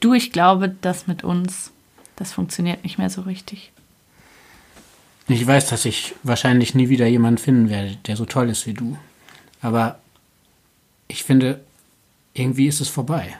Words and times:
Du, 0.00 0.14
ich 0.14 0.32
glaube, 0.32 0.74
das 0.80 1.06
mit 1.06 1.24
uns, 1.24 1.72
das 2.16 2.32
funktioniert 2.32 2.84
nicht 2.84 2.98
mehr 2.98 3.10
so 3.10 3.22
richtig. 3.22 3.72
Ich 5.28 5.44
weiß, 5.46 5.68
dass 5.68 5.84
ich 5.84 6.14
wahrscheinlich 6.22 6.74
nie 6.74 6.88
wieder 6.88 7.06
jemanden 7.06 7.38
finden 7.38 7.70
werde, 7.70 7.96
der 8.06 8.16
so 8.16 8.26
toll 8.26 8.48
ist 8.48 8.66
wie 8.66 8.74
du. 8.74 8.96
Aber 9.60 9.98
ich 11.08 11.24
finde, 11.24 11.64
irgendwie 12.34 12.68
ist 12.68 12.80
es 12.80 12.88
vorbei. 12.88 13.36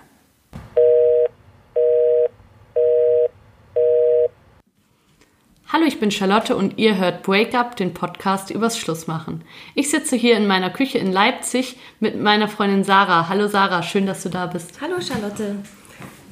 Hallo, 5.68 5.84
ich 5.84 6.00
bin 6.00 6.10
Charlotte 6.10 6.56
und 6.56 6.78
ihr 6.78 6.96
hört 6.96 7.22
Break 7.22 7.54
Up, 7.54 7.76
den 7.76 7.92
Podcast 7.92 8.50
übers 8.50 8.78
Schlussmachen. 8.78 9.42
Ich 9.74 9.90
sitze 9.90 10.16
hier 10.16 10.36
in 10.36 10.46
meiner 10.46 10.70
Küche 10.70 10.98
in 10.98 11.12
Leipzig 11.12 11.76
mit 12.00 12.20
meiner 12.20 12.48
Freundin 12.48 12.82
Sarah. 12.82 13.28
Hallo 13.28 13.46
Sarah, 13.46 13.82
schön, 13.82 14.06
dass 14.06 14.22
du 14.22 14.30
da 14.30 14.46
bist. 14.46 14.80
Hallo 14.80 15.00
Charlotte. 15.00 15.56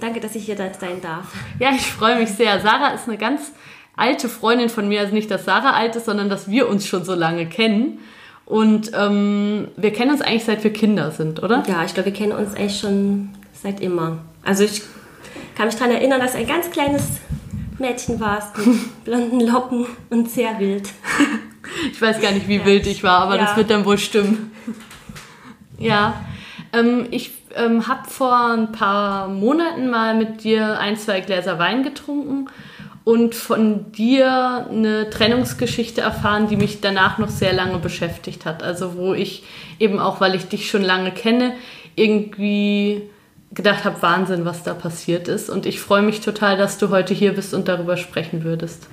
Danke, 0.05 0.21
dass 0.21 0.34
ich 0.34 0.45
hier 0.45 0.57
sein 0.59 1.00
darf. 1.00 1.32
Ja, 1.59 1.70
ich 1.70 1.87
freue 1.87 2.19
mich 2.19 2.29
sehr. 2.29 2.60
Sarah 2.60 2.88
ist 2.88 3.09
eine 3.09 3.16
ganz 3.16 3.52
alte 3.97 4.29
Freundin 4.29 4.69
von 4.69 4.87
mir. 4.87 5.01
Also 5.01 5.15
nicht, 5.15 5.30
dass 5.30 5.46
Sarah 5.46 5.70
alt 5.70 5.96
ist, 5.96 6.05
sondern 6.05 6.29
dass 6.29 6.51
wir 6.51 6.69
uns 6.69 6.87
schon 6.87 7.06
so 7.06 7.15
lange 7.15 7.46
kennen. 7.46 8.01
Und 8.45 8.91
ähm, 8.95 9.69
wir 9.79 9.95
kennen 9.95 10.10
uns 10.10 10.20
eigentlich 10.20 10.45
seit 10.45 10.62
wir 10.62 10.74
Kinder 10.74 11.10
sind, 11.10 11.43
oder? 11.43 11.62
Ja, 11.66 11.87
ich 11.87 11.95
glaube, 11.95 12.10
wir 12.10 12.12
kennen 12.12 12.32
uns 12.32 12.55
eigentlich 12.55 12.79
schon 12.79 13.30
seit 13.55 13.80
immer. 13.80 14.19
Also 14.45 14.65
ich 14.65 14.82
kann 15.56 15.69
mich 15.69 15.77
daran 15.77 15.93
erinnern, 15.93 16.21
dass 16.21 16.34
ein 16.34 16.46
ganz 16.46 16.71
kleines 16.71 17.05
Mädchen 17.79 18.21
warst 18.21 18.59
mit 18.59 19.05
blonden 19.05 19.41
Locken 19.41 19.87
und 20.10 20.30
sehr 20.30 20.59
wild. 20.59 20.87
Ich 21.93 22.02
weiß 22.02 22.21
gar 22.21 22.32
nicht, 22.32 22.46
wie 22.46 22.59
ja. 22.59 22.66
wild 22.66 22.87
ich 22.87 23.02
war, 23.02 23.21
aber 23.21 23.37
ja. 23.37 23.46
das 23.46 23.57
wird 23.57 23.71
dann 23.71 23.87
wohl 23.87 23.96
stimmen. 23.96 24.52
Ja, 25.79 26.27
ähm, 26.74 27.07
ich 27.10 27.32
ähm, 27.57 27.87
habe 27.89 28.09
vor 28.09 28.51
ein 28.53 28.73
paar 28.73 29.29
Monaten 29.29 29.91
mal 29.91 30.15
mit 30.15 30.45
dir 30.45 30.79
ein, 30.79 30.97
zwei 30.97 31.21
Gläser 31.21 31.59
Wein 31.59 31.83
getrunken 31.83 32.49
und 33.05 33.35
von 33.35 33.93
dir 33.93 34.66
eine 34.71 35.11
Trennungsgeschichte 35.11 36.01
erfahren, 36.01 36.49
die 36.49 36.57
mich 36.57 36.80
danach 36.80 37.19
noch 37.19 37.29
sehr 37.29 37.52
lange 37.52 37.79
beschäftigt 37.79 38.46
hat. 38.46 38.63
Also 38.63 38.96
wo 38.96 39.13
ich 39.13 39.45
eben 39.79 39.99
auch, 39.99 40.21
weil 40.21 40.35
ich 40.35 40.49
dich 40.49 40.71
schon 40.71 40.83
lange 40.83 41.11
kenne, 41.11 41.52
irgendwie 41.96 43.02
gedacht 43.52 43.85
habe, 43.85 44.02
Wahnsinn, 44.02 44.45
was 44.45 44.63
da 44.63 44.74
passiert 44.74 45.29
ist. 45.29 45.51
Und 45.51 45.66
ich 45.66 45.80
freue 45.80 46.02
mich 46.02 46.21
total, 46.21 46.57
dass 46.57 46.79
du 46.79 46.91
heute 46.91 47.15
hier 47.15 47.35
bist 47.35 47.55
und 47.55 47.68
darüber 47.68 47.96
sprechen 47.96 48.43
würdest. 48.43 48.89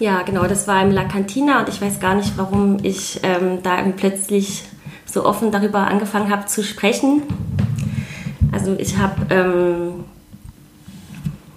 Ja, 0.00 0.22
genau, 0.22 0.46
das 0.46 0.66
war 0.66 0.82
im 0.82 0.90
La 0.90 1.04
Cantina 1.04 1.60
und 1.60 1.68
ich 1.68 1.80
weiß 1.80 2.00
gar 2.00 2.14
nicht, 2.14 2.36
warum 2.36 2.78
ich 2.82 3.20
ähm, 3.22 3.62
da 3.62 3.76
plötzlich 3.96 4.64
so 5.06 5.24
offen 5.24 5.52
darüber 5.52 5.86
angefangen 5.86 6.30
habe 6.30 6.46
zu 6.46 6.64
sprechen. 6.64 7.22
Also 8.52 8.76
ich 8.78 8.98
habe 8.98 9.26
ähm, 9.30 10.04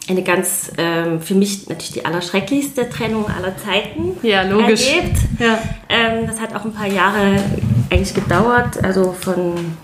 eine 0.08 0.24
ganz, 0.24 0.72
ähm, 0.78 1.22
für 1.22 1.36
mich 1.36 1.68
natürlich 1.68 1.92
die 1.92 2.06
allerschrecklichste 2.06 2.90
Trennung 2.90 3.28
aller 3.28 3.58
Zeiten 3.58 4.18
ja, 4.24 4.44
logisch. 4.44 4.88
erlebt. 4.88 5.18
Ja. 5.40 5.60
Ähm, 5.90 6.28
das 6.28 6.40
hat 6.40 6.56
auch 6.56 6.66
ein 6.66 6.74
paar 6.74 6.88
Jahre 6.88 7.44
eigentlich 7.90 8.14
gedauert, 8.14 8.84
also 8.84 9.12
von 9.14 9.76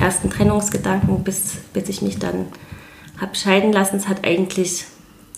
ersten 0.00 0.30
Trennungsgedanken 0.30 1.22
bis, 1.24 1.58
bis 1.72 1.88
ich 1.88 2.02
mich 2.02 2.18
dann 2.18 2.46
habe 3.20 3.34
scheiden 3.34 3.72
lassen. 3.72 3.96
Es 3.96 4.08
hat 4.08 4.26
eigentlich 4.26 4.86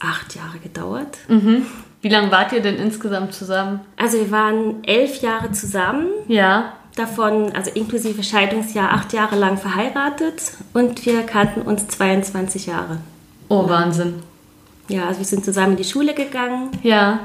acht 0.00 0.34
Jahre 0.34 0.58
gedauert. 0.58 1.18
Mhm. 1.28 1.66
Wie 2.00 2.08
lange 2.08 2.30
wart 2.30 2.52
ihr 2.52 2.60
denn 2.60 2.76
insgesamt 2.76 3.32
zusammen? 3.32 3.80
Also 3.96 4.18
wir 4.18 4.30
waren 4.30 4.82
elf 4.84 5.20
Jahre 5.22 5.52
zusammen. 5.52 6.08
Ja. 6.28 6.72
Davon, 6.96 7.52
also 7.52 7.70
inklusive 7.70 8.22
Scheidungsjahr, 8.22 8.92
acht 8.92 9.12
Jahre 9.12 9.36
lang 9.36 9.56
verheiratet 9.56 10.52
und 10.74 11.04
wir 11.06 11.22
kannten 11.22 11.62
uns 11.62 11.88
22 11.88 12.66
Jahre. 12.66 12.98
Oh, 13.48 13.68
Wahnsinn. 13.68 14.22
Ja, 14.88 15.06
also 15.06 15.20
wir 15.20 15.26
sind 15.26 15.44
zusammen 15.44 15.72
in 15.72 15.76
die 15.78 15.84
Schule 15.84 16.12
gegangen. 16.12 16.70
Ja. 16.82 17.20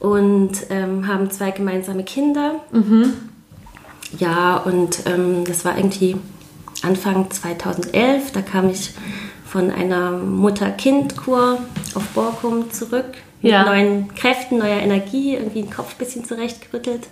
Und 0.00 0.66
ähm, 0.70 1.06
haben 1.06 1.30
zwei 1.30 1.52
gemeinsame 1.52 2.02
Kinder. 2.02 2.56
Mhm. 2.72 3.12
Ja, 4.18 4.56
und 4.56 5.06
ähm, 5.06 5.44
das 5.44 5.64
war 5.64 5.76
irgendwie 5.76 6.16
Anfang 6.82 7.30
2011. 7.30 8.32
Da 8.32 8.42
kam 8.42 8.68
ich 8.68 8.94
von 9.44 9.70
einer 9.70 10.10
Mutter-Kind-Kur 10.12 11.58
auf 11.94 12.06
Borkum 12.14 12.70
zurück. 12.70 13.14
Mit 13.42 13.52
ja. 13.52 13.64
neuen 13.64 14.14
Kräften, 14.14 14.58
neuer 14.58 14.80
Energie, 14.80 15.34
irgendwie 15.34 15.62
den 15.62 15.70
Kopf 15.70 15.94
ein 15.94 15.98
bisschen 15.98 16.24
zurechtgerüttelt. 16.24 17.06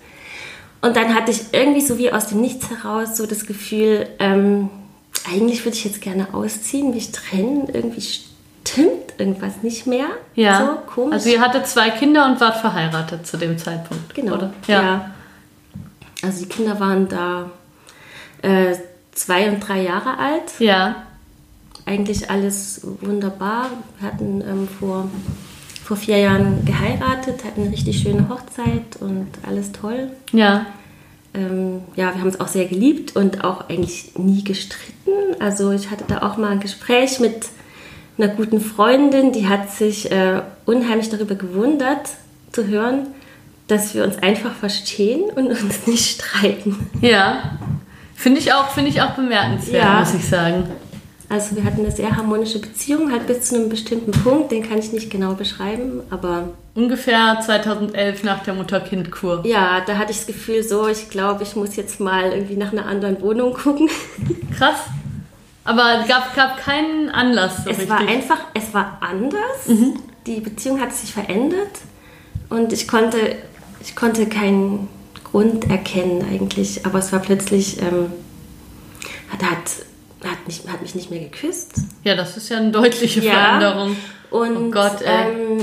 Und 0.85 0.97
dann 0.97 1.15
hatte 1.15 1.31
ich 1.31 1.41
irgendwie 1.53 1.81
so 1.81 1.97
wie 1.97 2.13
aus 2.13 2.27
dem 2.27 2.43
Nichts 2.43 2.69
heraus 2.69 3.17
so 3.17 3.25
das 3.25 3.47
Gefühl, 3.47 4.07
ähm, 4.19 4.69
eigentlich 5.27 5.65
würde 5.65 5.79
ich 5.79 5.85
jetzt 5.85 6.03
gerne 6.03 6.35
ausziehen, 6.35 6.91
mich 6.91 7.11
trennen, 7.11 7.71
irgendwie 7.73 8.03
stimmt 8.03 9.19
irgendwas 9.19 9.63
nicht 9.63 9.87
mehr. 9.87 10.09
Ja. 10.35 10.59
So 10.59 10.93
komisch. 10.95 11.15
Also 11.15 11.31
ihr 11.31 11.41
hattet 11.41 11.67
zwei 11.67 11.89
Kinder 11.89 12.27
und 12.27 12.39
wart 12.39 12.59
verheiratet 12.59 13.27
zu 13.27 13.39
dem 13.39 13.57
Zeitpunkt. 13.57 14.15
Genau. 14.15 14.35
Oder? 14.35 14.53
Ja. 14.67 14.83
ja. 14.83 15.11
Also 16.23 16.45
die 16.45 16.49
Kinder 16.51 16.79
waren 16.79 17.09
da 17.09 17.51
äh, 18.43 18.75
zwei 19.13 19.49
und 19.49 19.61
drei 19.61 19.81
Jahre 19.81 20.19
alt. 20.19 20.59
Ja. 20.59 20.97
Eigentlich 21.87 22.29
alles 22.31 22.83
wunderbar. 23.01 23.71
Wir 24.01 24.09
hatten 24.13 24.43
ähm, 24.43 24.69
vor, 24.69 25.09
vor 25.85 25.97
vier 25.97 26.19
Jahren 26.19 26.65
geheiratet, 26.65 27.45
hatten 27.45 27.63
eine 27.63 27.73
richtig 27.73 28.01
schöne 28.01 28.29
Hochzeit 28.29 28.97
und 29.01 29.29
alles 29.47 29.71
toll. 29.73 30.11
Ja 30.33 30.67
ähm, 31.35 31.83
ja, 31.97 32.15
wir 32.15 32.21
haben 32.21 32.29
es 32.29 32.41
auch 32.41 32.49
sehr 32.49 32.67
geliebt 32.67 33.17
und 33.17 33.45
auch 33.45 33.69
eigentlich 33.69 34.17
nie 34.17 34.45
gestritten. 34.45 35.11
Also 35.41 35.73
ich 35.73 35.91
hatte 35.91 36.05
da 36.07 36.23
auch 36.23 36.37
mal 36.37 36.53
ein 36.53 36.61
Gespräch 36.61 37.19
mit 37.21 37.49
einer 38.17 38.29
guten 38.29 38.61
Freundin, 38.61 39.33
die 39.33 39.49
hat 39.49 39.71
sich 39.73 40.11
äh, 40.13 40.43
unheimlich 40.65 41.11
darüber 41.11 41.35
gewundert 41.35 42.11
zu 42.53 42.69
hören, 42.69 43.09
dass 43.67 43.95
wir 43.95 44.05
uns 44.05 44.19
einfach 44.19 44.55
verstehen 44.55 45.25
und 45.35 45.49
uns 45.49 45.87
nicht 45.87 46.23
streiten. 46.23 46.89
Ja, 47.01 47.59
finde 48.15 48.39
ich 48.39 48.53
auch, 48.53 48.77
ich 48.77 49.03
auch 49.03 49.11
bemerkenswert, 49.11 49.83
ja. 49.83 50.01
muss 50.01 50.15
ich 50.15 50.25
sagen. 50.25 50.69
Also 51.29 51.57
wir 51.57 51.65
hatten 51.65 51.81
eine 51.81 51.91
sehr 51.91 52.17
harmonische 52.17 52.59
Beziehung, 52.59 53.11
halt 53.11 53.27
bis 53.27 53.43
zu 53.43 53.57
einem 53.57 53.69
bestimmten 53.69 54.11
Punkt, 54.11 54.53
den 54.53 54.63
kann 54.69 54.79
ich 54.79 54.93
nicht 54.93 55.11
genau 55.11 55.33
beschreiben, 55.35 56.03
aber... 56.11 56.51
Ungefähr 56.75 57.41
2011 57.45 58.25
nach 58.25 58.43
der 58.43 58.55
Mutter-Kind-Kur. 58.55 59.45
Ja, 59.47 59.81
da 59.87 59.97
hatte 59.97 60.13
ich 60.13 60.19
das 60.19 60.27
Gefühl 60.27 60.63
so, 60.63 60.87
ich 60.89 61.09
glaube, 61.09 61.43
ich 61.43 61.57
muss 61.57 61.77
jetzt 61.77 61.99
mal 62.01 62.33
irgendwie 62.33 62.57
nach 62.57 62.73
einer 62.73 62.87
anderen 62.87 63.21
Wohnung 63.23 63.55
gucken. 63.55 63.89
Krass. 64.59 64.81
Aber 65.65 66.01
es 66.03 66.09
gab, 66.09 66.35
gab 66.35 66.59
keinen 66.59 67.09
Anlass 67.09 67.65
so 67.65 67.71
Es 67.71 67.79
richtig. 67.79 67.89
war 67.89 68.01
einfach, 68.01 68.39
es 68.53 68.75
war 68.75 68.99
anders. 69.01 69.67
Mhm. 69.67 69.95
Die 70.27 70.41
Beziehung 70.41 70.81
hat 70.81 70.93
sich 70.93 71.13
verändert 71.13 71.79
und 72.51 72.73
ich 72.73 72.87
konnte, 72.87 73.37
ich 73.81 73.97
konnte 73.97 74.27
keinen 74.27 74.89
Grund 75.25 75.71
erkennen 75.71 76.25
eigentlich, 76.31 76.85
aber 76.85 76.99
es 76.99 77.13
war 77.13 77.21
plötzlich... 77.21 77.81
Ähm, 77.81 78.13
hat, 79.31 79.43
hat 79.43 79.71
hat, 80.31 80.47
nicht, 80.47 80.67
hat 80.69 80.83
mich 80.83 80.95
nicht 80.95 81.11
mehr 81.11 81.21
geküsst. 81.21 81.75
Ja, 82.03 82.15
das 82.15 82.37
ist 82.37 82.49
ja 82.49 82.59
eine 82.59 82.71
deutliche 82.71 83.21
ja. 83.21 83.33
Veränderung. 83.33 83.97
Und 84.31 84.57
oh 84.57 84.71
Gott, 84.71 84.99
ähm, 85.05 85.59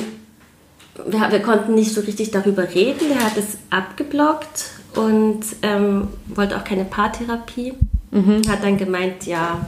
wir, 1.05 1.31
wir, 1.31 1.41
konnten 1.41 1.75
nicht 1.75 1.93
so 1.93 2.01
richtig 2.01 2.31
darüber 2.31 2.67
reden. 2.73 3.09
Der 3.09 3.23
hat 3.23 3.37
es 3.37 3.57
abgeblockt 3.69 4.65
und 4.95 5.41
ähm, 5.61 6.09
wollte 6.27 6.57
auch 6.57 6.63
keine 6.63 6.85
Paartherapie. 6.85 7.73
Mhm. 8.11 8.41
Hat 8.47 8.63
dann 8.63 8.77
gemeint, 8.77 9.25
ja, 9.25 9.65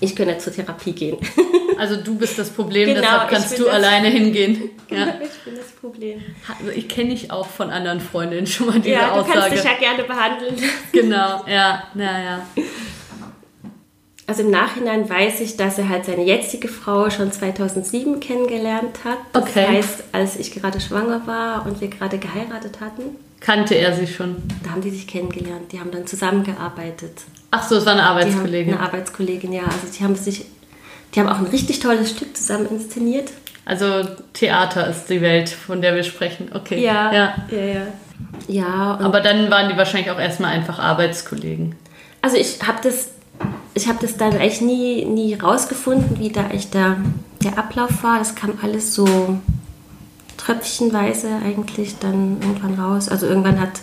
ich 0.00 0.16
könnte 0.16 0.38
zur 0.38 0.52
Therapie 0.52 0.92
gehen. 0.92 1.18
Also 1.78 1.96
du 1.96 2.14
bist 2.14 2.38
das 2.38 2.50
Problem, 2.50 2.88
genau, 2.88 3.00
deshalb 3.00 3.30
kannst 3.30 3.58
du 3.58 3.66
alleine 3.70 4.08
hingehen. 4.08 4.70
Ja. 4.90 5.14
Ich 5.22 5.44
bin 5.44 5.56
das 5.56 5.70
Problem. 5.80 6.20
Also 6.58 6.72
ich 6.72 6.88
kenne 6.88 7.14
ich 7.14 7.30
auch 7.30 7.46
von 7.46 7.70
anderen 7.70 8.00
Freundinnen 8.00 8.46
schon 8.46 8.66
mal 8.66 8.80
diese 8.80 8.96
ja, 8.96 9.06
du 9.06 9.20
Aussage. 9.20 9.38
kannst 9.38 9.52
dich 9.52 9.64
ja 9.64 9.78
gerne 9.78 10.02
behandeln. 10.02 10.56
Genau, 10.92 11.44
ja, 11.46 11.84
naja. 11.94 12.42
Ja. 12.56 12.62
Also 14.30 14.44
im 14.44 14.50
Nachhinein 14.52 15.10
weiß 15.10 15.40
ich, 15.40 15.56
dass 15.56 15.76
er 15.76 15.88
halt 15.88 16.04
seine 16.04 16.22
jetzige 16.22 16.68
Frau 16.68 17.10
schon 17.10 17.32
2007 17.32 18.20
kennengelernt 18.20 19.00
hat. 19.04 19.18
Das 19.32 19.42
okay. 19.42 19.66
heißt, 19.66 20.04
als 20.12 20.36
ich 20.36 20.52
gerade 20.52 20.80
schwanger 20.80 21.26
war 21.26 21.66
und 21.66 21.80
wir 21.80 21.88
gerade 21.88 22.16
geheiratet 22.16 22.80
hatten. 22.80 23.16
Kannte 23.40 23.74
er 23.74 23.92
sie 23.92 24.06
schon? 24.06 24.36
Da 24.62 24.70
haben 24.70 24.82
die 24.82 24.90
sich 24.90 25.08
kennengelernt. 25.08 25.72
Die 25.72 25.80
haben 25.80 25.90
dann 25.90 26.06
zusammengearbeitet. 26.06 27.22
Ach 27.50 27.68
so, 27.68 27.74
es 27.74 27.86
war 27.86 27.94
eine 27.94 28.04
Arbeitskollegin. 28.04 28.74
eine 28.74 28.82
Arbeitskollegin, 28.84 29.52
ja. 29.52 29.64
Also 29.64 29.98
die 29.98 30.04
haben 30.04 30.14
sich, 30.14 30.44
die 31.12 31.18
haben 31.18 31.28
auch 31.28 31.38
ein 31.38 31.46
richtig 31.46 31.80
tolles 31.80 32.12
Stück 32.12 32.36
zusammen 32.36 32.68
inszeniert. 32.70 33.32
Also 33.64 34.04
Theater 34.32 34.86
ist 34.86 35.10
die 35.10 35.22
Welt, 35.22 35.48
von 35.48 35.82
der 35.82 35.96
wir 35.96 36.04
sprechen. 36.04 36.52
Okay. 36.54 36.80
Ja, 36.80 37.12
ja, 37.12 37.34
ja. 37.50 37.58
ja. 37.58 37.86
ja 38.46 38.98
Aber 39.02 39.22
dann 39.22 39.50
waren 39.50 39.68
die 39.68 39.76
wahrscheinlich 39.76 40.12
auch 40.12 40.20
erstmal 40.20 40.52
einfach 40.52 40.78
Arbeitskollegen. 40.78 41.74
Also 42.22 42.36
ich 42.36 42.62
habe 42.64 42.78
das 42.80 43.08
ich 43.74 43.88
habe 43.88 43.98
das 44.00 44.16
dann 44.16 44.32
echt 44.32 44.62
nie, 44.62 45.04
nie 45.04 45.34
rausgefunden, 45.34 46.18
wie 46.18 46.30
da 46.30 46.48
echt 46.48 46.74
der, 46.74 46.96
der 47.42 47.58
Ablauf 47.58 48.02
war. 48.02 48.18
Das 48.18 48.34
kam 48.34 48.54
alles 48.62 48.94
so 48.94 49.06
tröpfchenweise 50.36 51.28
eigentlich 51.44 51.96
dann 51.98 52.40
irgendwann 52.40 52.74
raus. 52.74 53.08
Also 53.08 53.26
irgendwann 53.26 53.60
hat 53.60 53.80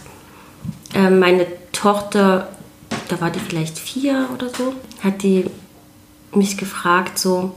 äh, 0.94 1.10
meine 1.10 1.48
Tochter, 1.72 2.50
da 3.08 3.22
war 3.22 3.30
die 3.30 3.40
vielleicht 3.40 3.78
vier 3.78 4.28
oder 4.34 4.50
so, 4.50 4.74
hat 5.04 5.24
die 5.24 5.46
mich 6.34 6.58
gefragt 6.58 7.18
so, 7.18 7.54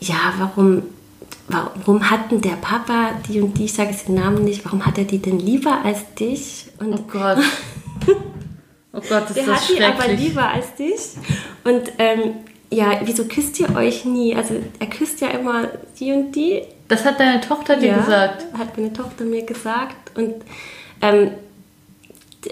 ja, 0.00 0.34
warum, 0.38 0.82
warum 1.48 2.10
hat 2.10 2.30
denn 2.30 2.40
der 2.40 2.56
Papa 2.56 3.10
die 3.28 3.40
und 3.40 3.58
die, 3.58 3.66
ich 3.66 3.74
sage 3.74 3.90
jetzt 3.90 4.08
den 4.08 4.14
Namen 4.14 4.44
nicht, 4.44 4.64
warum 4.64 4.86
hat 4.86 4.98
er 4.98 5.04
die 5.04 5.18
denn 5.18 5.38
lieber 5.38 5.84
als 5.84 6.14
dich? 6.14 6.68
Und 6.78 6.94
oh 6.94 7.04
Gott. 7.10 7.38
Oh 8.92 9.00
Gott, 9.08 9.28
ist 9.28 9.36
der 9.36 9.46
das 9.46 9.68
hat 9.68 9.76
die 9.76 9.82
aber 9.82 10.08
lieber 10.08 10.48
als 10.48 10.74
dich. 10.74 11.16
Und 11.64 11.92
ähm, 11.98 12.34
ja, 12.70 13.00
wieso 13.04 13.24
küsst 13.24 13.58
ihr 13.60 13.74
euch 13.74 14.04
nie? 14.04 14.34
Also 14.34 14.54
er 14.78 14.86
küsst 14.86 15.20
ja 15.20 15.28
immer 15.28 15.68
die 15.98 16.12
und 16.12 16.32
die. 16.32 16.62
Das 16.88 17.04
hat 17.04 17.20
deine 17.20 17.40
Tochter 17.40 17.76
dir 17.76 17.88
ja, 17.88 17.98
gesagt. 17.98 18.44
Hat 18.56 18.76
meine 18.76 18.92
Tochter 18.92 19.24
mir 19.24 19.44
gesagt. 19.44 20.16
Und 20.16 20.34
ähm, 21.00 21.32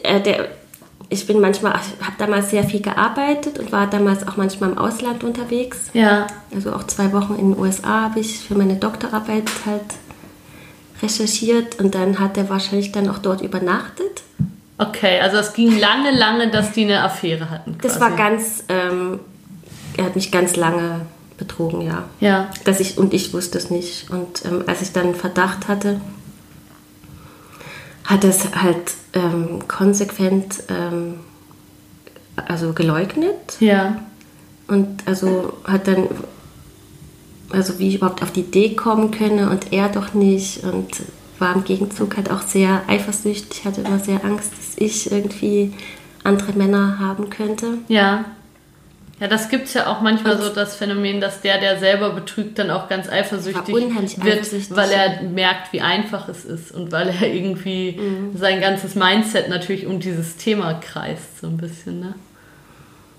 der, 0.03 0.21
der, 0.21 0.49
ich 1.09 1.27
bin 1.27 1.41
manchmal, 1.41 1.75
ich 1.75 2.07
habe 2.07 2.17
damals 2.19 2.51
sehr 2.51 2.65
viel 2.65 2.81
gearbeitet 2.81 3.59
und 3.59 3.73
war 3.73 3.89
damals 3.89 4.27
auch 4.27 4.37
manchmal 4.37 4.71
im 4.71 4.79
Ausland 4.79 5.25
unterwegs. 5.25 5.91
Ja. 5.93 6.27
Also 6.55 6.73
auch 6.73 6.85
zwei 6.85 7.13
Wochen 7.13 7.35
in 7.35 7.53
den 7.53 7.59
USA 7.59 8.03
habe 8.03 8.21
ich 8.21 8.39
für 8.39 8.55
meine 8.55 8.77
Doktorarbeit 8.77 9.51
halt 9.67 9.83
recherchiert 11.03 11.81
und 11.81 11.95
dann 11.95 12.19
hat 12.19 12.37
er 12.37 12.49
wahrscheinlich 12.49 12.93
dann 12.93 13.09
auch 13.09 13.19
dort 13.19 13.41
übernachtet. 13.41 14.23
Okay, 14.81 15.21
also 15.21 15.37
es 15.37 15.53
ging 15.53 15.79
lange, 15.79 16.11
lange, 16.11 16.51
dass 16.51 16.73
die 16.73 16.85
eine 16.85 17.03
Affäre 17.03 17.51
hatten. 17.51 17.77
Das 17.83 17.99
quasi. 17.99 18.01
war 18.01 18.17
ganz, 18.17 18.65
ähm, 18.71 19.21
er 19.99 20.07
hat 20.07 20.17
mich 20.17 20.33
ganz 20.33 20.57
lange 20.57 21.03
betrogen, 21.37 21.83
ja. 21.83 22.05
Ja. 22.21 22.49
Dass 22.65 22.81
ich, 22.81 22.97
und 22.97 23.13
ich 23.13 23.35
wusste 23.35 23.59
es 23.59 23.69
nicht. 23.69 24.09
Und 24.09 24.43
ähm, 24.47 24.65
als 24.67 24.81
ich 24.81 24.93
dann 24.93 25.15
Verdacht 25.15 25.69
hatte, 25.69 26.01
hat 28.05 28.25
er 28.25 28.31
es 28.31 28.55
halt 28.55 28.95
ähm, 29.13 29.69
konsequent 29.69 30.63
ähm, 30.71 31.21
also 32.37 32.73
geleugnet. 32.73 33.59
Ja. 33.61 34.01
Und 34.67 35.07
also 35.07 35.59
hat 35.65 35.89
dann, 35.89 36.09
also 37.51 37.79
wie 37.79 37.89
ich 37.89 37.97
überhaupt 37.97 38.23
auf 38.23 38.33
die 38.33 38.41
Idee 38.41 38.75
kommen 38.77 39.11
könne 39.11 39.51
und 39.51 39.75
er 39.75 39.91
doch 39.91 40.15
nicht. 40.15 40.65
Und 40.65 40.89
war 41.41 41.55
im 41.55 41.65
Gegenzug 41.65 42.17
halt 42.17 42.31
auch 42.31 42.43
sehr 42.43 42.83
eifersüchtig, 42.87 43.65
hatte 43.65 43.81
immer 43.81 43.99
sehr 43.99 44.25
Angst, 44.25 44.53
dass 44.53 44.77
ich 44.77 45.11
irgendwie 45.11 45.73
andere 46.25 46.53
Männer 46.53 46.99
haben 46.99 47.31
könnte. 47.31 47.79
Ja. 47.89 48.25
Ja, 49.19 49.27
das 49.27 49.51
gibt 49.51 49.67
es 49.67 49.75
ja 49.75 49.87
auch 49.87 50.01
manchmal 50.01 50.37
und 50.37 50.43
so, 50.43 50.49
das 50.49 50.77
Phänomen, 50.77 51.21
dass 51.21 51.43
der, 51.43 51.61
der 51.61 51.79
selber 51.79 52.09
betrügt, 52.11 52.59
dann 52.59 52.71
auch 52.71 52.89
ganz 52.89 53.07
eifersüchtig 53.07 53.69
wird, 53.69 53.93
eifersüchtig. 54.23 54.75
weil 54.75 54.91
er 54.91 55.23
merkt, 55.25 55.75
wie 55.75 55.83
einfach 55.83 56.31
es 56.31 56.47
ist 56.47 56.73
und 56.73 56.91
weil 56.91 57.09
er 57.09 57.27
irgendwie 57.31 57.99
mhm. 58.01 58.35
sein 58.35 58.63
ganzes 58.63 58.95
Mindset 58.95 59.51
natürlich 59.51 59.87
um 59.87 60.01
dieses 60.01 60.37
Thema 60.37 60.73
kreist, 60.73 61.39
so 61.39 61.49
ein 61.49 61.59
bisschen, 61.59 62.01
ne? 62.01 62.15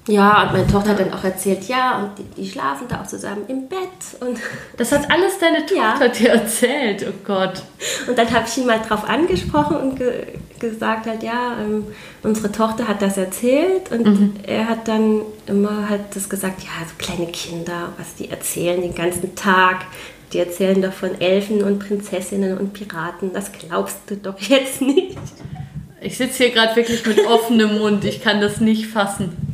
Ja, 0.08 0.44
und 0.44 0.54
meine 0.54 0.68
Tochter 0.68 0.90
hat 0.90 1.00
dann 1.00 1.14
auch 1.14 1.24
erzählt, 1.24 1.68
ja, 1.68 2.00
und 2.00 2.18
die, 2.18 2.42
die 2.42 2.50
schlafen 2.50 2.88
da 2.90 3.02
auch 3.02 3.08
zusammen 3.08 3.44
im 3.48 3.68
Bett. 3.68 3.80
Und 4.20 4.40
das 4.78 4.92
hat 4.92 5.12
alles 5.12 5.38
deine 5.38 5.66
Tochter 5.66 6.08
ja. 6.08 6.12
dir 6.12 6.30
erzählt, 6.30 7.06
oh 7.08 7.14
Gott. 7.24 7.62
Und 8.08 8.18
dann 8.18 8.32
habe 8.32 8.46
ich 8.48 8.58
ihn 8.58 8.66
mal 8.66 8.80
drauf 8.80 9.08
angesprochen 9.08 9.78
und 9.78 9.98
ge 9.98 10.28
gesagt 10.60 11.08
halt, 11.08 11.24
ja, 11.24 11.58
ähm, 11.60 11.86
unsere 12.22 12.52
Tochter 12.52 12.88
hat 12.88 13.02
das 13.02 13.18
erzählt 13.18 13.92
und 13.92 14.06
mhm. 14.06 14.34
er 14.46 14.70
hat 14.70 14.88
dann 14.88 15.22
immer 15.48 15.90
halt 15.90 16.02
das 16.14 16.30
gesagt, 16.30 16.62
ja, 16.62 16.70
so 16.88 16.94
kleine 17.04 17.32
Kinder, 17.32 17.90
was 17.98 18.14
die 18.14 18.30
erzählen 18.30 18.80
den 18.80 18.94
ganzen 18.94 19.34
Tag. 19.34 19.86
Die 20.34 20.38
erzählen 20.38 20.80
doch 20.80 20.94
von 20.94 21.20
Elfen 21.20 21.64
und 21.64 21.80
Prinzessinnen 21.80 22.60
und 22.60 22.74
Piraten. 22.74 23.34
Das 23.34 23.52
glaubst 23.52 23.98
du 24.06 24.18
doch 24.18 24.40
jetzt 24.40 24.82
nicht. 24.82 25.18
Ich 26.00 26.18
sitze 26.18 26.44
hier 26.44 26.54
gerade 26.54 26.76
wirklich 26.76 27.06
mit 27.08 27.26
offenem 27.26 27.80
Mund. 27.80 28.06
Ich 28.06 28.22
kann 28.22 28.40
das 28.40 28.62
nicht 28.62 28.86
fassen. 28.86 29.51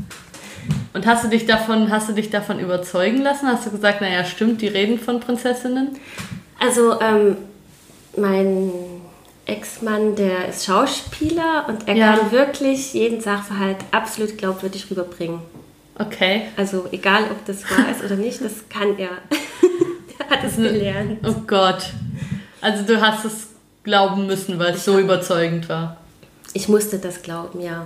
Und 0.97 1.05
hast 1.05 1.23
du 1.23 1.27
dich 1.27 1.45
davon, 1.45 1.91
hast 1.91 2.09
du 2.09 2.13
dich 2.13 2.31
davon 2.31 2.59
überzeugen 2.59 3.21
lassen? 3.21 3.47
Hast 3.47 3.67
du 3.67 3.69
gesagt, 3.69 4.01
naja, 4.01 4.25
stimmt, 4.25 4.63
die 4.63 4.67
reden 4.67 4.97
von 4.97 5.19
Prinzessinnen? 5.19 5.89
Also, 6.59 6.99
ähm, 6.99 7.37
mein 8.17 8.71
Ex-Mann, 9.45 10.15
der 10.15 10.47
ist 10.47 10.65
Schauspieler 10.65 11.65
und 11.67 11.87
er 11.87 11.95
ja. 11.95 12.15
kann 12.15 12.31
wirklich 12.31 12.95
jeden 12.95 13.21
Sachverhalt 13.21 13.77
absolut 13.91 14.39
glaubwürdig 14.39 14.89
rüberbringen. 14.89 15.41
Okay. 15.99 16.47
Also, 16.57 16.87
egal 16.91 17.25
ob 17.29 17.45
das 17.45 17.63
wahr 17.69 17.91
ist 17.91 18.03
oder 18.03 18.15
nicht, 18.15 18.43
das 18.43 18.67
kann 18.67 18.97
er. 18.97 19.09
er 20.17 20.29
hat 20.31 20.43
es 20.43 20.55
gelernt. 20.55 21.19
Oh 21.23 21.43
Gott. 21.45 21.91
Also, 22.59 22.83
du 22.85 22.99
hast 22.99 23.23
es 23.23 23.49
glauben 23.83 24.25
müssen, 24.25 24.57
weil 24.57 24.73
es 24.73 24.83
so 24.83 24.97
überzeugend 24.97 25.69
war. 25.69 25.97
Ich 26.53 26.67
musste 26.67 26.97
das 26.97 27.21
glauben, 27.21 27.61
ja. 27.61 27.85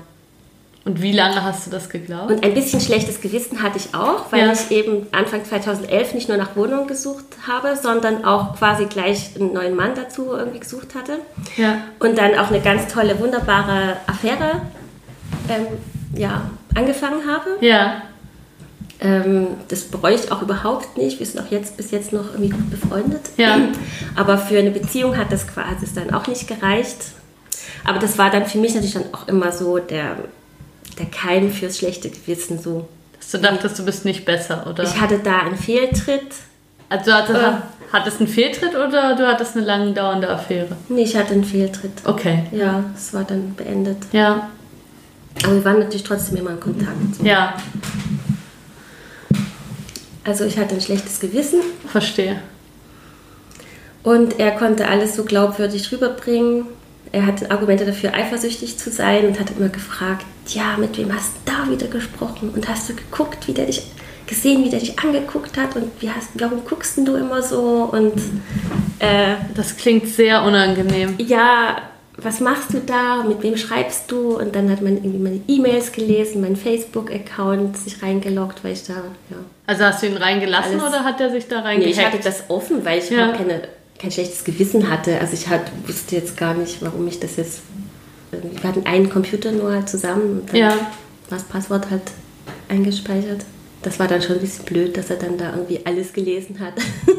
Und 0.84 1.02
wie 1.02 1.12
lange 1.12 1.44
hast 1.44 1.68
du 1.68 1.70
das 1.70 1.90
geglaubt? 1.90 2.32
Und 2.32 2.44
ein 2.44 2.56
bisschen 2.56 2.82
schlechtes 2.82 3.22
Gewissen 3.22 3.62
hatte 3.62 3.78
ich 3.78 3.94
auch, 3.94 4.32
weil 4.32 4.48
ja. 4.48 4.54
ich 4.54 4.72
eben 4.72 5.06
Anfang 5.12 5.46
2011 5.46 6.16
nicht 6.16 6.28
nur 6.28 6.38
nach 6.38 6.56
Wohnungen 6.56 6.88
gesucht 6.88 7.26
habe, 7.48 7.76
sondern 7.76 8.26
auch 8.26 8.58
quasi 8.58 8.86
gleich 8.86 9.36
einen 9.36 9.54
neuen 9.54 9.76
Mann 9.76 9.92
dazu 9.94 10.34
irgendwie 10.34 10.60
gesucht 10.60 10.96
hatte. 10.96 11.20
Ja. 11.56 11.84
Und 12.00 12.18
dann 12.18 12.34
auch 12.36 12.50
eine 12.50 12.62
ganz 12.62 12.92
tolle, 12.92 13.20
wunderbare 13.20 13.98
Affäre 14.08 14.62
ähm, 15.50 15.68
ja, 16.16 16.50
angefangen 16.74 17.28
habe. 17.28 17.58
Ja. 17.62 18.02
Ähm, 19.00 19.50
das 19.68 19.84
bereue 19.84 20.16
ich 20.16 20.32
auch 20.32 20.42
überhaupt 20.42 20.98
nicht. 20.98 21.20
Wir 21.20 21.28
sind 21.28 21.46
auch 21.46 21.52
jetzt 21.52 21.78
bis 21.78 21.92
jetzt 21.92 22.12
noch 22.12 22.32
irgendwie 22.34 22.50
gut 22.50 22.72
befreundet. 22.72 23.30
Ja. 23.38 23.60
Aber 24.16 24.40
für 24.40 24.58
eine 24.58 24.72
Beziehung 24.72 25.16
hat 25.16 25.32
das 25.32 25.48
quasi 25.48 25.86
dann 25.94 26.12
auch 26.12 26.26
nicht 26.26 26.48
gereicht. 26.48 26.98
Aber 27.84 28.00
das 28.00 28.18
war 28.18 28.32
dann 28.32 28.48
für 28.48 28.58
mich 28.58 28.74
natürlich 28.74 28.96
dann 28.96 29.14
auch 29.14 29.28
immer 29.28 29.52
so 29.52 29.78
der 29.78 30.18
der 30.98 31.06
Keim 31.06 31.52
fürs 31.52 31.78
schlechte 31.78 32.10
Gewissen 32.10 32.60
so. 32.60 32.88
Dass 33.18 33.32
du 33.32 33.38
dachtest, 33.38 33.80
du 33.80 33.86
bist 33.86 34.06
nicht 34.06 34.26
besser, 34.26 34.66
oder? 34.68 34.84
Ich 34.84 35.00
hatte 35.00 35.20
da 35.20 35.40
einen 35.40 35.58
Fehltritt. 35.58 36.34
Also 36.90 37.06
du 37.06 37.18
hattest, 37.18 37.40
äh, 37.40 37.52
hattest 37.94 38.20
einen 38.20 38.28
Fehltritt 38.28 38.76
oder 38.76 39.16
du 39.16 39.28
hattest 39.28 39.56
eine 39.56 39.66
lang 39.66 39.94
dauernde 39.94 40.30
Affäre? 40.30 40.76
Nee, 40.90 41.04
ich 41.04 41.16
hatte 41.16 41.34
einen 41.34 41.44
Fehltritt. 41.44 41.92
Okay. 42.04 42.46
Ja, 42.52 42.84
es 42.96 43.14
war 43.14 43.24
dann 43.24 43.56
beendet. 43.56 43.98
Ja. 44.12 44.50
Aber 45.44 45.56
wir 45.56 45.66
waren 45.66 45.80
natürlich 45.80 46.04
trotzdem 46.04 46.38
immer 46.38 46.52
in 46.52 46.60
Kontakt. 46.60 47.24
Ja. 47.24 47.56
Also 50.24 50.46
ich 50.46 50.58
hatte 50.58 50.76
ein 50.76 50.82
schlechtes 50.82 51.20
Gewissen. 51.20 51.62
Verstehe. 51.88 52.42
Und 54.04 54.40
er 54.40 54.52
konnte 54.52 54.88
alles 54.88 55.16
so 55.16 55.24
glaubwürdig 55.24 55.92
rüberbringen 55.92 56.66
er 57.12 57.26
hatte 57.26 57.52
Argumente 57.52 57.86
dafür, 57.86 58.14
eifersüchtig 58.14 58.78
zu 58.78 58.90
sein 58.90 59.26
und 59.26 59.40
hat 59.40 59.52
immer 59.52 59.70
gefragt, 59.70 60.26
ja, 60.48 60.76
mit 60.78 60.98
wem 60.98 61.14
hast 61.14 61.34
du 61.36 61.52
da 61.52 61.70
wieder 61.70 61.88
gesprochen? 61.88 62.50
Und 62.50 62.68
hast 62.68 62.90
du 62.90 62.96
geguckt, 62.96 63.48
wie 63.48 63.54
der 63.54 63.66
dich 63.66 63.84
gesehen, 64.28 64.64
wie 64.64 64.70
der 64.70 64.80
dich 64.80 64.98
angeguckt 65.00 65.58
hat 65.58 65.76
und 65.76 65.92
wie 66.00 66.10
hast, 66.10 66.30
warum 66.36 66.64
guckst 66.66 66.98
du 66.98 67.16
immer 67.16 67.42
so? 67.42 67.90
Und 67.92 68.14
äh, 69.00 69.36
das 69.56 69.78
klingt 69.78 70.08
sehr 70.08 70.44
unangenehm. 70.44 71.16
Ja, 71.18 71.82
was 72.18 72.40
machst 72.40 72.74
du 72.74 72.80
da? 72.80 73.24
Mit 73.24 73.42
wem 73.44 73.58
schreibst 73.58 74.12
du? 74.12 74.38
Und 74.38 74.56
dann 74.56 74.70
hat 74.70 74.82
man 74.82 74.98
irgendwie 74.98 75.18
meine 75.18 75.42
E-Mails 75.48 75.92
gelesen, 75.92 76.42
meinen 76.42 76.56
Facebook-Account 76.56 77.78
sich 77.78 78.02
reingeloggt, 78.04 78.64
weil 78.64 78.74
ich 78.74 78.84
da, 78.84 78.94
ja. 79.30 79.38
Also 79.68 79.86
hast 79.86 80.04
du 80.04 80.08
ihn 80.08 80.18
reingelassen 80.18 80.80
Alles, 80.80 80.94
oder 80.94 81.04
hat 81.04 81.20
er 81.22 81.32
sich 81.32 81.48
da 81.48 81.60
reingehackt? 81.60 81.96
Nee, 81.96 82.02
ich 82.02 82.06
hatte 82.06 82.24
das 82.24 82.50
offen, 82.50 82.84
weil 82.86 83.00
ich 83.00 83.10
ja. 83.10 83.30
keine 83.30 83.62
kein 84.02 84.12
schlechtes 84.12 84.44
Gewissen 84.44 84.90
hatte. 84.90 85.20
Also 85.20 85.34
ich 85.34 85.48
halt, 85.48 85.62
wusste 85.86 86.16
jetzt 86.16 86.36
gar 86.36 86.56
nicht, 86.56 86.82
warum 86.82 87.08
ich 87.08 87.20
das 87.20 87.36
jetzt. 87.36 87.62
Wir 88.32 88.64
hatten 88.64 88.86
einen 88.86 89.10
Computer 89.10 89.52
nur 89.52 89.72
halt 89.72 89.90
zusammen 89.90 90.40
und 90.40 90.50
dann 90.50 90.56
ja. 90.56 90.70
war 90.70 90.78
das 91.30 91.44
Passwort 91.44 91.90
halt 91.90 92.04
eingespeichert. 92.70 93.46
Das 93.82 94.00
war 94.00 94.08
dann 94.08 94.22
schon 94.22 94.36
ein 94.36 94.42
bisschen 94.42 94.66
blöd, 94.66 94.96
dass 94.96 95.10
er 95.10 95.18
dann 95.18 95.38
da 95.38 95.52
irgendwie 95.52 95.86
alles 95.86 96.14
gelesen 96.14 96.60
hat. 96.60 96.74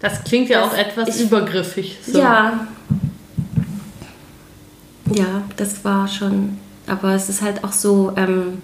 das 0.00 0.24
klingt 0.24 0.48
ja 0.48 0.62
das, 0.62 0.72
auch 0.72 0.76
etwas 0.76 1.16
ich, 1.16 1.22
übergriffig. 1.22 1.98
So. 2.04 2.18
Ja. 2.18 2.66
Ja, 5.14 5.42
das 5.56 5.84
war 5.84 6.08
schon. 6.08 6.58
Aber 6.86 7.14
es 7.14 7.28
ist 7.28 7.42
halt 7.42 7.64
auch 7.64 7.72
so. 7.72 8.12
Ähm, 8.16 8.62